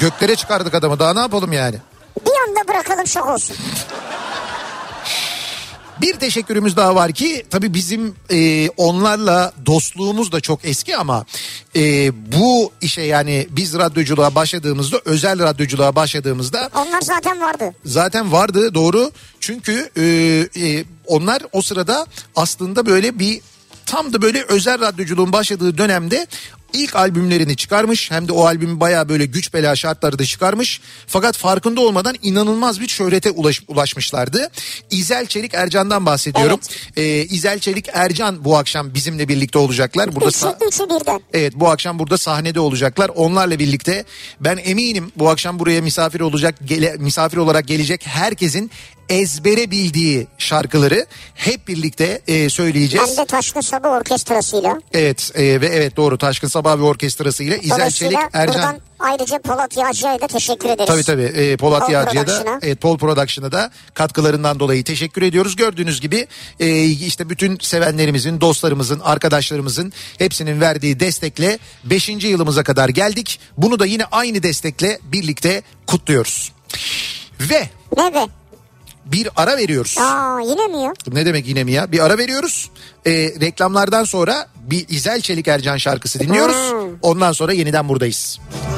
Göklere 0.00 0.36
çıkardık 0.36 0.74
adamı 0.74 0.98
daha 0.98 1.14
ne 1.14 1.20
yapalım 1.20 1.52
yani. 1.52 1.76
Bir 2.26 2.48
anda 2.48 2.68
bırakalım 2.68 3.06
şok 3.06 3.28
olsun. 3.28 3.56
Bir 6.00 6.14
teşekkürümüz 6.14 6.76
daha 6.76 6.94
var 6.94 7.12
ki 7.12 7.46
tabii 7.50 7.74
bizim 7.74 8.14
e, 8.30 8.68
onlarla 8.68 9.52
dostluğumuz 9.66 10.32
da 10.32 10.40
çok 10.40 10.64
eski 10.64 10.96
ama 10.96 11.24
e, 11.76 11.80
bu 12.32 12.72
işe 12.80 13.02
yani 13.02 13.46
biz 13.50 13.74
radyoculuğa 13.74 14.34
başladığımızda 14.34 15.00
özel 15.04 15.38
radyoculuğa 15.40 15.96
başladığımızda 15.96 16.70
Onlar 16.74 17.00
zaten 17.00 17.40
vardı. 17.40 17.74
zaten 17.84 18.32
vardı 18.32 18.74
doğru 18.74 19.10
çünkü 19.40 19.90
e, 19.96 20.02
e, 20.66 20.84
onlar 21.06 21.42
o 21.52 21.62
sırada 21.62 22.06
aslında 22.36 22.86
böyle 22.86 23.18
bir 23.18 23.40
tam 23.86 24.12
da 24.12 24.22
böyle 24.22 24.42
özel 24.42 24.80
radyoculuğun 24.80 25.32
başladığı 25.32 25.78
dönemde 25.78 26.26
ilk 26.74 26.96
albümlerini 26.96 27.56
çıkarmış 27.56 28.10
hem 28.10 28.28
de 28.28 28.32
o 28.32 28.44
albümü 28.46 28.80
baya 28.80 29.08
böyle 29.08 29.26
güç 29.26 29.54
bela 29.54 29.76
şartları 29.76 30.18
da 30.18 30.24
çıkarmış 30.24 30.80
fakat 31.06 31.36
farkında 31.36 31.80
olmadan 31.80 32.14
inanılmaz 32.22 32.80
bir 32.80 32.88
şöhrete 32.88 33.30
ulaş, 33.30 33.62
ulaşmışlardı. 33.68 34.50
İzel 34.90 35.26
Çelik 35.26 35.54
Ercan'dan 35.54 36.06
bahsediyorum. 36.06 36.60
E, 36.96 37.04
İzel 37.24 37.58
Çelik 37.58 37.88
Ercan 37.92 38.44
bu 38.44 38.56
akşam 38.56 38.94
bizimle 38.94 39.28
birlikte 39.28 39.58
olacaklar. 39.58 40.14
Burada 40.16 40.28
sa-. 40.28 40.58
Evet 41.32 41.52
bu 41.56 41.68
akşam 41.68 41.98
burada 41.98 42.18
sahnede 42.18 42.60
olacaklar. 42.60 43.08
Onlarla 43.14 43.58
birlikte 43.58 44.04
ben 44.40 44.56
eminim 44.64 45.12
bu 45.16 45.28
akşam 45.28 45.58
buraya 45.58 45.80
misafir 45.82 46.20
olacak 46.20 46.54
gele- 46.64 46.96
misafir 46.98 47.36
olarak 47.36 47.68
gelecek 47.68 48.06
herkesin 48.06 48.70
ezbere 49.08 49.70
bildiği 49.70 50.26
şarkıları 50.38 51.06
hep 51.34 51.68
birlikte 51.68 52.20
e, 52.26 52.48
söyleyeceğiz. 52.48 53.08
Hem 53.10 53.16
de 53.16 53.26
Taşkın 53.26 53.60
Sabah 53.60 53.90
Orkestrası'yla. 53.90 54.80
Evet 54.92 55.30
e, 55.34 55.60
ve 55.60 55.66
evet 55.66 55.96
doğru 55.96 56.18
Taşkın 56.18 56.48
Sabah 56.48 56.78
ve 56.78 56.82
Orkestrası'yla 56.82 57.56
İzel 57.56 57.90
Çelik 57.90 58.18
Ercan. 58.32 58.54
buradan 58.54 58.80
ayrıca 58.98 59.38
Polat 59.38 59.76
Yağcı'ya 59.76 60.20
da 60.20 60.26
teşekkür 60.26 60.68
ederiz. 60.68 60.86
Tabii 60.86 61.02
tabii 61.02 61.22
e, 61.22 61.56
Polat 61.56 61.82
Pol 61.86 61.92
Yağcı'ya 61.92 62.26
da 62.26 62.58
evet, 62.62 62.80
Pol 62.80 62.98
Production'a 62.98 63.52
da 63.52 63.70
katkılarından 63.94 64.60
dolayı 64.60 64.84
teşekkür 64.84 65.22
ediyoruz. 65.22 65.56
Gördüğünüz 65.56 66.00
gibi 66.00 66.26
e, 66.60 66.84
işte 66.84 67.30
bütün 67.30 67.58
sevenlerimizin, 67.58 68.40
dostlarımızın, 68.40 69.00
arkadaşlarımızın 69.00 69.92
hepsinin 70.18 70.60
verdiği 70.60 71.00
destekle 71.00 71.58
5. 71.84 72.08
yılımıza 72.08 72.62
kadar 72.62 72.88
geldik. 72.88 73.40
Bunu 73.58 73.78
da 73.78 73.86
yine 73.86 74.04
aynı 74.04 74.42
destekle 74.42 74.98
birlikte 75.02 75.62
kutluyoruz. 75.86 76.52
Ve 77.40 77.68
Ne 77.96 78.14
be? 78.14 78.26
Bir 79.06 79.28
ara 79.36 79.56
veriyoruz. 79.56 79.98
Aa 79.98 80.40
yine 80.40 80.66
mi 80.66 80.82
ya? 80.82 80.92
Ne 81.12 81.26
demek 81.26 81.48
yine 81.48 81.64
mi 81.64 81.72
ya? 81.72 81.92
Bir 81.92 82.04
ara 82.04 82.18
veriyoruz. 82.18 82.70
E, 83.06 83.12
reklamlardan 83.12 84.04
sonra 84.04 84.46
bir 84.56 84.86
İzel 84.88 85.20
Çelik 85.20 85.48
Ercan 85.48 85.76
şarkısı 85.76 86.20
dinliyoruz. 86.20 86.56
Hmm. 86.70 86.88
Ondan 87.02 87.32
sonra 87.32 87.52
yeniden 87.52 87.88
buradayız. 87.88 88.38
Gözlerim 88.54 88.73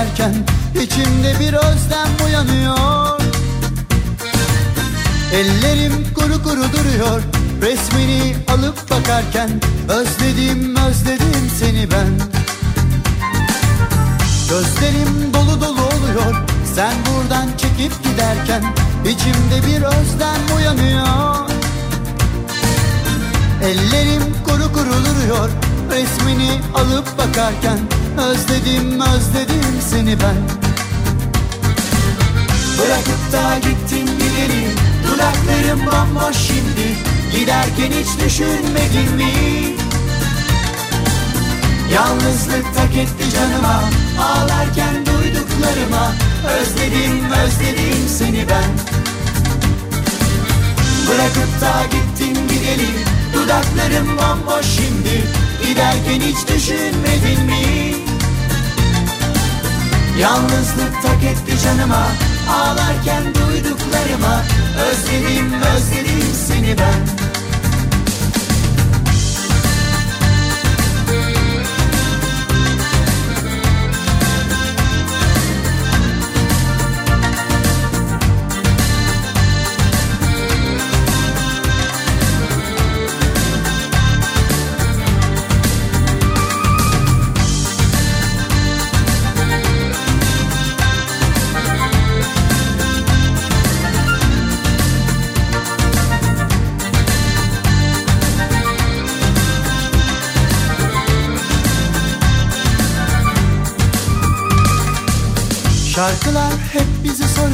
giderken 0.00 0.49
Giderken 37.80 38.00
hiç 38.00 38.24
düşünmedin 38.24 39.14
mi? 39.16 39.32
Yalnızlık 41.94 42.74
tak 42.74 42.96
etti 42.96 43.30
canıma. 43.34 43.82
Ağlarken 44.20 45.06
duyduklarıma 45.06 46.12
Özledim 46.48 47.24
özledim 47.32 48.08
seni 48.08 48.48
ben. 48.48 48.70
Bırakıp 51.08 51.60
da 51.60 51.82
gittin 51.90 52.48
gideli 52.48 52.90
Dudaklarım 53.34 54.08
bomboş 54.08 54.66
şimdi. 54.66 55.24
Giderken 55.68 56.20
hiç 56.20 56.48
düşünmedin 56.48 57.44
mi? 57.46 57.94
Yalnızlık 60.18 61.02
tak 61.02 61.22
etti 61.24 61.64
canıma. 61.64 62.06
Ağlarken 62.50 63.24
duyduklarıma 63.24 64.42
Özledim 64.90 65.52
özledim 65.52 66.34
seni 66.48 66.78
ben 66.78 67.19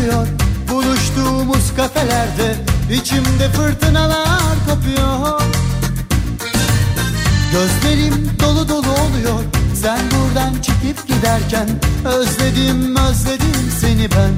soruyor 0.07 0.27
Buluştuğumuz 0.71 1.77
kafelerde 1.77 2.57
içimde 2.93 3.49
fırtınalar 3.49 4.55
kopuyor. 4.69 5.41
Gözlerim 7.53 8.31
dolu 8.41 8.69
dolu 8.69 8.91
oluyor. 8.93 9.45
Sen 9.75 9.99
buradan 9.99 10.55
çekip 10.55 11.09
giderken 11.09 11.69
Özledim 12.05 12.97
özledim 12.97 13.71
seni 13.81 14.11
ben. 14.11 14.33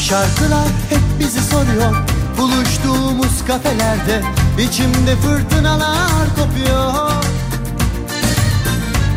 Şarkılar 0.00 0.68
hep 0.90 1.20
bizi 1.20 1.40
soruyor. 1.40 1.96
Buluştuğumuz 2.38 3.44
kafelerde 3.46 4.22
içimde 4.58 5.16
fırtınalar 5.16 6.28
kopuyor. 6.36 7.12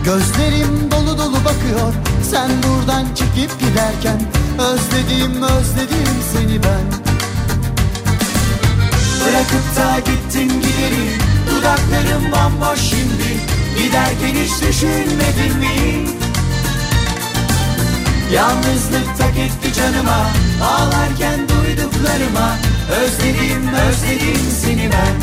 Gözlerim 0.06 0.92
dolu 0.92 1.18
dolu 1.18 1.36
bakıyor 1.46 1.94
Sen 2.32 2.50
buradan 2.64 3.06
çekip 3.16 3.60
giderken 3.60 4.22
Özledim 4.60 5.44
özledim 5.44 6.16
seni 6.34 6.64
ben. 6.64 6.86
Bırakıp 9.26 9.76
da 9.76 10.00
gittin 10.00 10.62
gideri 10.62 11.18
Dudaklarım 11.50 12.32
bomboş 12.32 12.80
şimdi. 12.80 13.30
Giderken 13.78 14.42
hiç 14.44 14.62
düşünmedin 14.62 15.58
mi? 15.60 16.06
Yalnızlık 18.34 19.18
tak 19.18 19.38
etti 19.38 19.74
canıma 19.74 20.26
Ağlarken 20.64 21.40
duyduklarıma. 21.40 22.58
Özledim 22.92 23.68
özledim 23.74 24.52
seni 24.62 24.90
ben. 24.92 25.16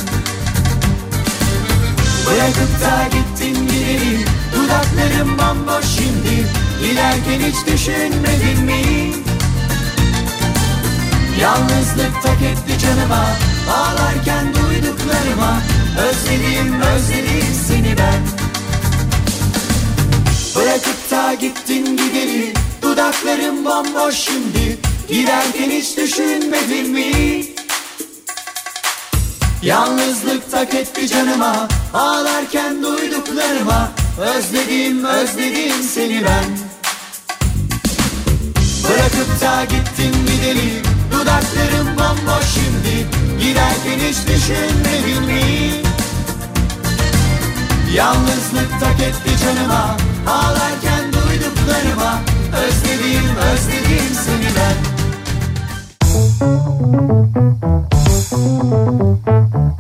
Bırakıp 2.27 2.81
da 2.81 3.09
gittin 3.13 3.69
gideri 3.69 4.25
Dudaklarım 4.55 5.39
bomboş 5.39 5.85
şimdi 5.87 6.66
Giderken 6.81 7.41
hiç 7.41 7.67
düşünmedin 7.67 8.65
mi? 8.65 9.13
Yalnızlık 11.41 12.23
tak 12.23 12.43
etti 12.43 12.79
canıma 12.83 13.27
Ağlarken 13.71 14.55
duyduklarıma 14.55 15.61
Özledim 15.99 16.81
özledim 16.81 17.55
seni 17.69 17.99
ben 17.99 18.23
Bırakıp 20.57 21.11
da 21.11 21.35
gittin 21.35 21.97
gideri 21.97 22.53
Dudaklarım 22.83 23.65
bomboş 23.65 24.15
şimdi 24.15 24.79
Giderken 25.09 25.71
hiç 25.71 25.97
düşünmedin 25.97 26.91
mi? 26.91 27.45
Yalnızlık 29.63 30.51
tak 30.51 30.75
etti 30.75 31.09
canıma 31.09 31.69
Ağlarken 31.95 32.83
duyduklarıma 32.83 33.93
Özledim 34.21 35.05
özledim 35.05 35.83
seni 35.95 36.25
ben 36.25 36.66
Da 39.41 39.65
gittin 39.65 40.13
gideli 40.27 40.83
Dudaklarım 41.13 41.87
bomboş 41.87 42.45
şimdi. 42.55 43.07
Giderken 43.41 43.99
hiç 44.09 44.17
düşünmedin 44.29 45.23
mi? 45.23 45.43
Yalnızlık 47.95 48.81
tak 48.81 49.01
etti 49.01 49.31
canıma. 49.45 49.97
Ağlarken 50.27 51.13
duyduklarıma. 51.13 52.21
Özledim 52.57 53.37
özledim 53.37 54.15
seni 54.25 54.51
ben. 54.57 54.97
Kafa 59.27 59.76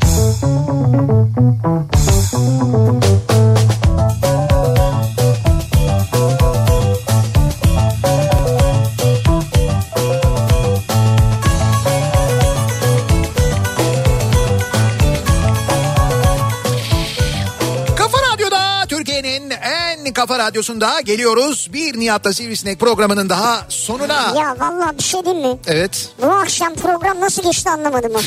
radyosunda 20.56 21.00
geliyoruz. 21.00 21.70
Bir 21.72 22.00
Nihat'la 22.00 22.32
Sivrisinek 22.32 22.80
programının 22.80 23.28
daha 23.28 23.66
sonuna. 23.68 24.34
Ya 24.36 24.56
vallahi 24.60 24.98
bir 24.98 25.02
şey 25.02 25.24
diyeyim 25.24 25.48
mi? 25.48 25.58
Evet. 25.66 26.08
Bu 26.22 26.26
akşam 26.26 26.74
program 26.74 27.20
nasıl 27.20 27.42
geçti 27.42 27.70
anlamadım 27.70 28.14
ha. 28.14 28.20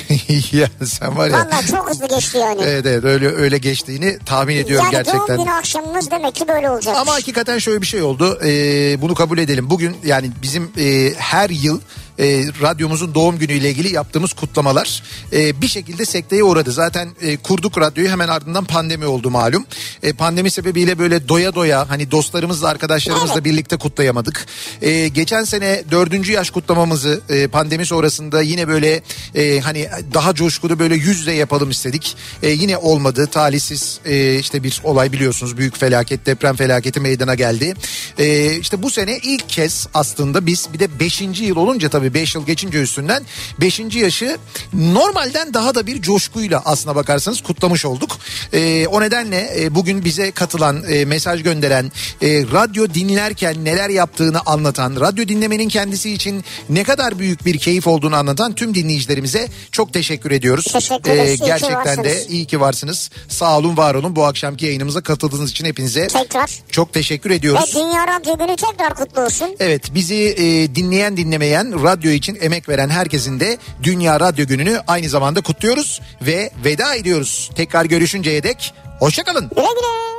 ya 0.57 0.67
sen 0.85 1.17
var 1.17 1.27
ya. 1.27 1.33
Vallahi 1.33 1.67
çok 1.67 1.89
hızlı 1.89 2.07
geçti 2.07 2.37
yani. 2.37 2.61
Evet 2.61 2.85
evet 2.85 3.03
öyle 3.03 3.35
öyle 3.35 3.57
geçtiğini 3.57 4.19
tahmin 4.25 4.55
ediyorum 4.55 4.85
yani 4.85 4.91
gerçekten. 4.91 5.27
doğum 5.27 5.45
günü 5.45 5.51
akşamımız 5.51 6.11
demek 6.11 6.35
ki 6.35 6.47
böyle 6.47 6.69
olacak. 6.69 6.97
Ama 6.97 7.13
hakikaten 7.13 7.57
şöyle 7.59 7.81
bir 7.81 7.87
şey 7.87 8.01
oldu. 8.01 8.39
Ee, 8.43 9.01
bunu 9.01 9.15
kabul 9.15 9.37
edelim. 9.37 9.69
Bugün 9.69 9.97
yani 10.05 10.31
bizim 10.41 10.71
e, 10.77 11.13
her 11.17 11.49
yıl 11.49 11.81
e, 12.19 12.45
radyomuzun 12.61 13.13
doğum 13.13 13.39
günüyle 13.39 13.69
ilgili 13.69 13.93
yaptığımız 13.93 14.33
kutlamalar 14.33 15.03
e, 15.33 15.61
bir 15.61 15.67
şekilde 15.67 16.05
sekteye 16.05 16.43
uğradı. 16.43 16.71
Zaten 16.71 17.09
e, 17.21 17.37
kurduk 17.37 17.77
radyoyu 17.77 18.09
hemen 18.09 18.27
ardından 18.27 18.65
pandemi 18.65 19.05
oldu 19.05 19.29
malum. 19.29 19.65
E, 20.03 20.13
pandemi 20.13 20.51
sebebiyle 20.51 20.99
böyle 20.99 21.29
doya 21.29 21.55
doya 21.55 21.89
hani 21.89 22.11
dostlarımızla 22.11 22.67
arkadaşlarımızla 22.67 23.33
Evet. 23.33 23.45
birlikte 23.45 23.77
kutlayamadık. 23.77 24.45
E, 24.81 25.07
geçen 25.07 25.43
sene 25.43 25.83
dördüncü 25.91 26.31
yaş 26.31 26.49
kutlamamızı 26.49 27.21
e, 27.29 27.47
pandemi 27.47 27.85
sonrasında 27.85 28.41
yine 28.41 28.67
böyle 28.67 29.01
e, 29.35 29.59
hani 29.59 29.89
daha 30.13 30.35
coşkulu 30.35 30.79
böyle 30.79 30.95
yüzle 30.95 31.33
yapalım 31.33 31.69
istedik. 31.69 32.15
E, 32.43 32.49
yine 32.49 32.77
olmadı 32.77 33.27
talihsiz 33.27 33.99
e, 34.05 34.39
işte 34.39 34.63
bir 34.63 34.81
olay 34.83 35.11
biliyorsunuz 35.11 35.57
büyük 35.57 35.77
felaket 35.77 36.25
deprem 36.25 36.55
felaketi 36.55 36.99
meydana 36.99 37.35
geldi. 37.35 37.73
E, 38.17 38.55
işte 38.55 38.83
bu 38.83 38.89
sene 38.89 39.17
ilk 39.17 39.49
kez 39.49 39.87
aslında 39.93 40.45
biz 40.45 40.67
bir 40.73 40.79
de 40.79 40.99
beşinci 40.99 41.43
yıl 41.43 41.55
olunca 41.55 41.89
tabii 41.89 42.08
beş 42.13 42.35
yıl 42.35 42.45
geçince 42.45 42.81
üstünden 42.81 43.23
beşinci 43.61 43.99
yaşı 43.99 44.37
normalden 44.73 45.53
daha 45.53 45.75
da 45.75 45.87
bir 45.87 46.01
coşkuyla 46.01 46.61
aslına 46.65 46.95
bakarsanız 46.95 47.41
kutlamış 47.41 47.85
olduk. 47.85 48.17
E, 48.53 48.87
o 48.87 49.01
nedenle 49.01 49.49
e, 49.63 49.75
bugün 49.75 50.05
bize 50.05 50.31
katılan 50.31 50.83
e, 50.89 51.05
mesaj 51.05 51.43
gönderen 51.43 51.91
e, 52.21 52.27
radyo 52.27 52.87
dinlerken 52.93 53.65
neler 53.65 53.89
yaptığını 53.89 54.39
anlatan 54.45 54.95
radyo 54.99 55.27
dinlemenin 55.27 55.69
kendisi 55.69 56.11
için 56.11 56.43
ne 56.69 56.83
kadar 56.83 57.19
büyük 57.19 57.45
bir 57.45 57.57
keyif 57.57 57.87
olduğunu 57.87 58.15
anlatan 58.15 58.55
tüm 58.55 58.75
dinleyicilerimize 58.75 59.47
çok 59.71 59.93
teşekkür 59.93 60.31
ediyoruz. 60.31 60.65
Teşekkür 60.73 61.11
ederiz. 61.11 61.29
İyi 61.29 61.37
ki 61.37 61.45
gerçekten 61.45 62.03
de 62.03 62.09
varsınız. 62.09 62.29
iyi 62.29 62.45
ki 62.45 62.59
varsınız. 62.59 63.09
Sağ 63.27 63.57
olun 63.57 63.77
var 63.77 63.95
olun 63.95 64.15
bu 64.15 64.25
akşamki 64.25 64.65
yayınımıza 64.65 65.01
katıldığınız 65.01 65.51
için 65.51 65.65
hepinize 65.65 66.07
Tekrar. 66.07 66.49
çok 66.71 66.93
teşekkür 66.93 67.29
Ve 67.29 67.35
ediyoruz. 67.35 67.71
Dünya 67.75 68.07
Radyo 68.07 68.37
Günü 68.37 68.55
tekrar 68.55 68.95
kutlu 68.95 69.21
olsun. 69.21 69.55
Evet 69.59 69.93
bizi 69.93 70.15
e, 70.15 70.75
dinleyen 70.75 71.17
dinlemeyen 71.17 71.83
radyo 71.99 72.11
için 72.11 72.37
emek 72.41 72.69
veren 72.69 72.89
herkesin 72.89 73.39
de 73.39 73.57
Dünya 73.83 74.19
Radyo 74.19 74.45
Günü'nü 74.47 74.81
aynı 74.87 75.09
zamanda 75.09 75.41
kutluyoruz 75.41 76.01
ve 76.21 76.51
veda 76.65 76.95
ediyoruz. 76.95 77.49
Tekrar 77.55 77.85
görüşünceye 77.85 78.43
dek 78.43 78.73
hoşçakalın. 78.99 79.49
Güle 79.49 79.61
güle. 79.61 80.18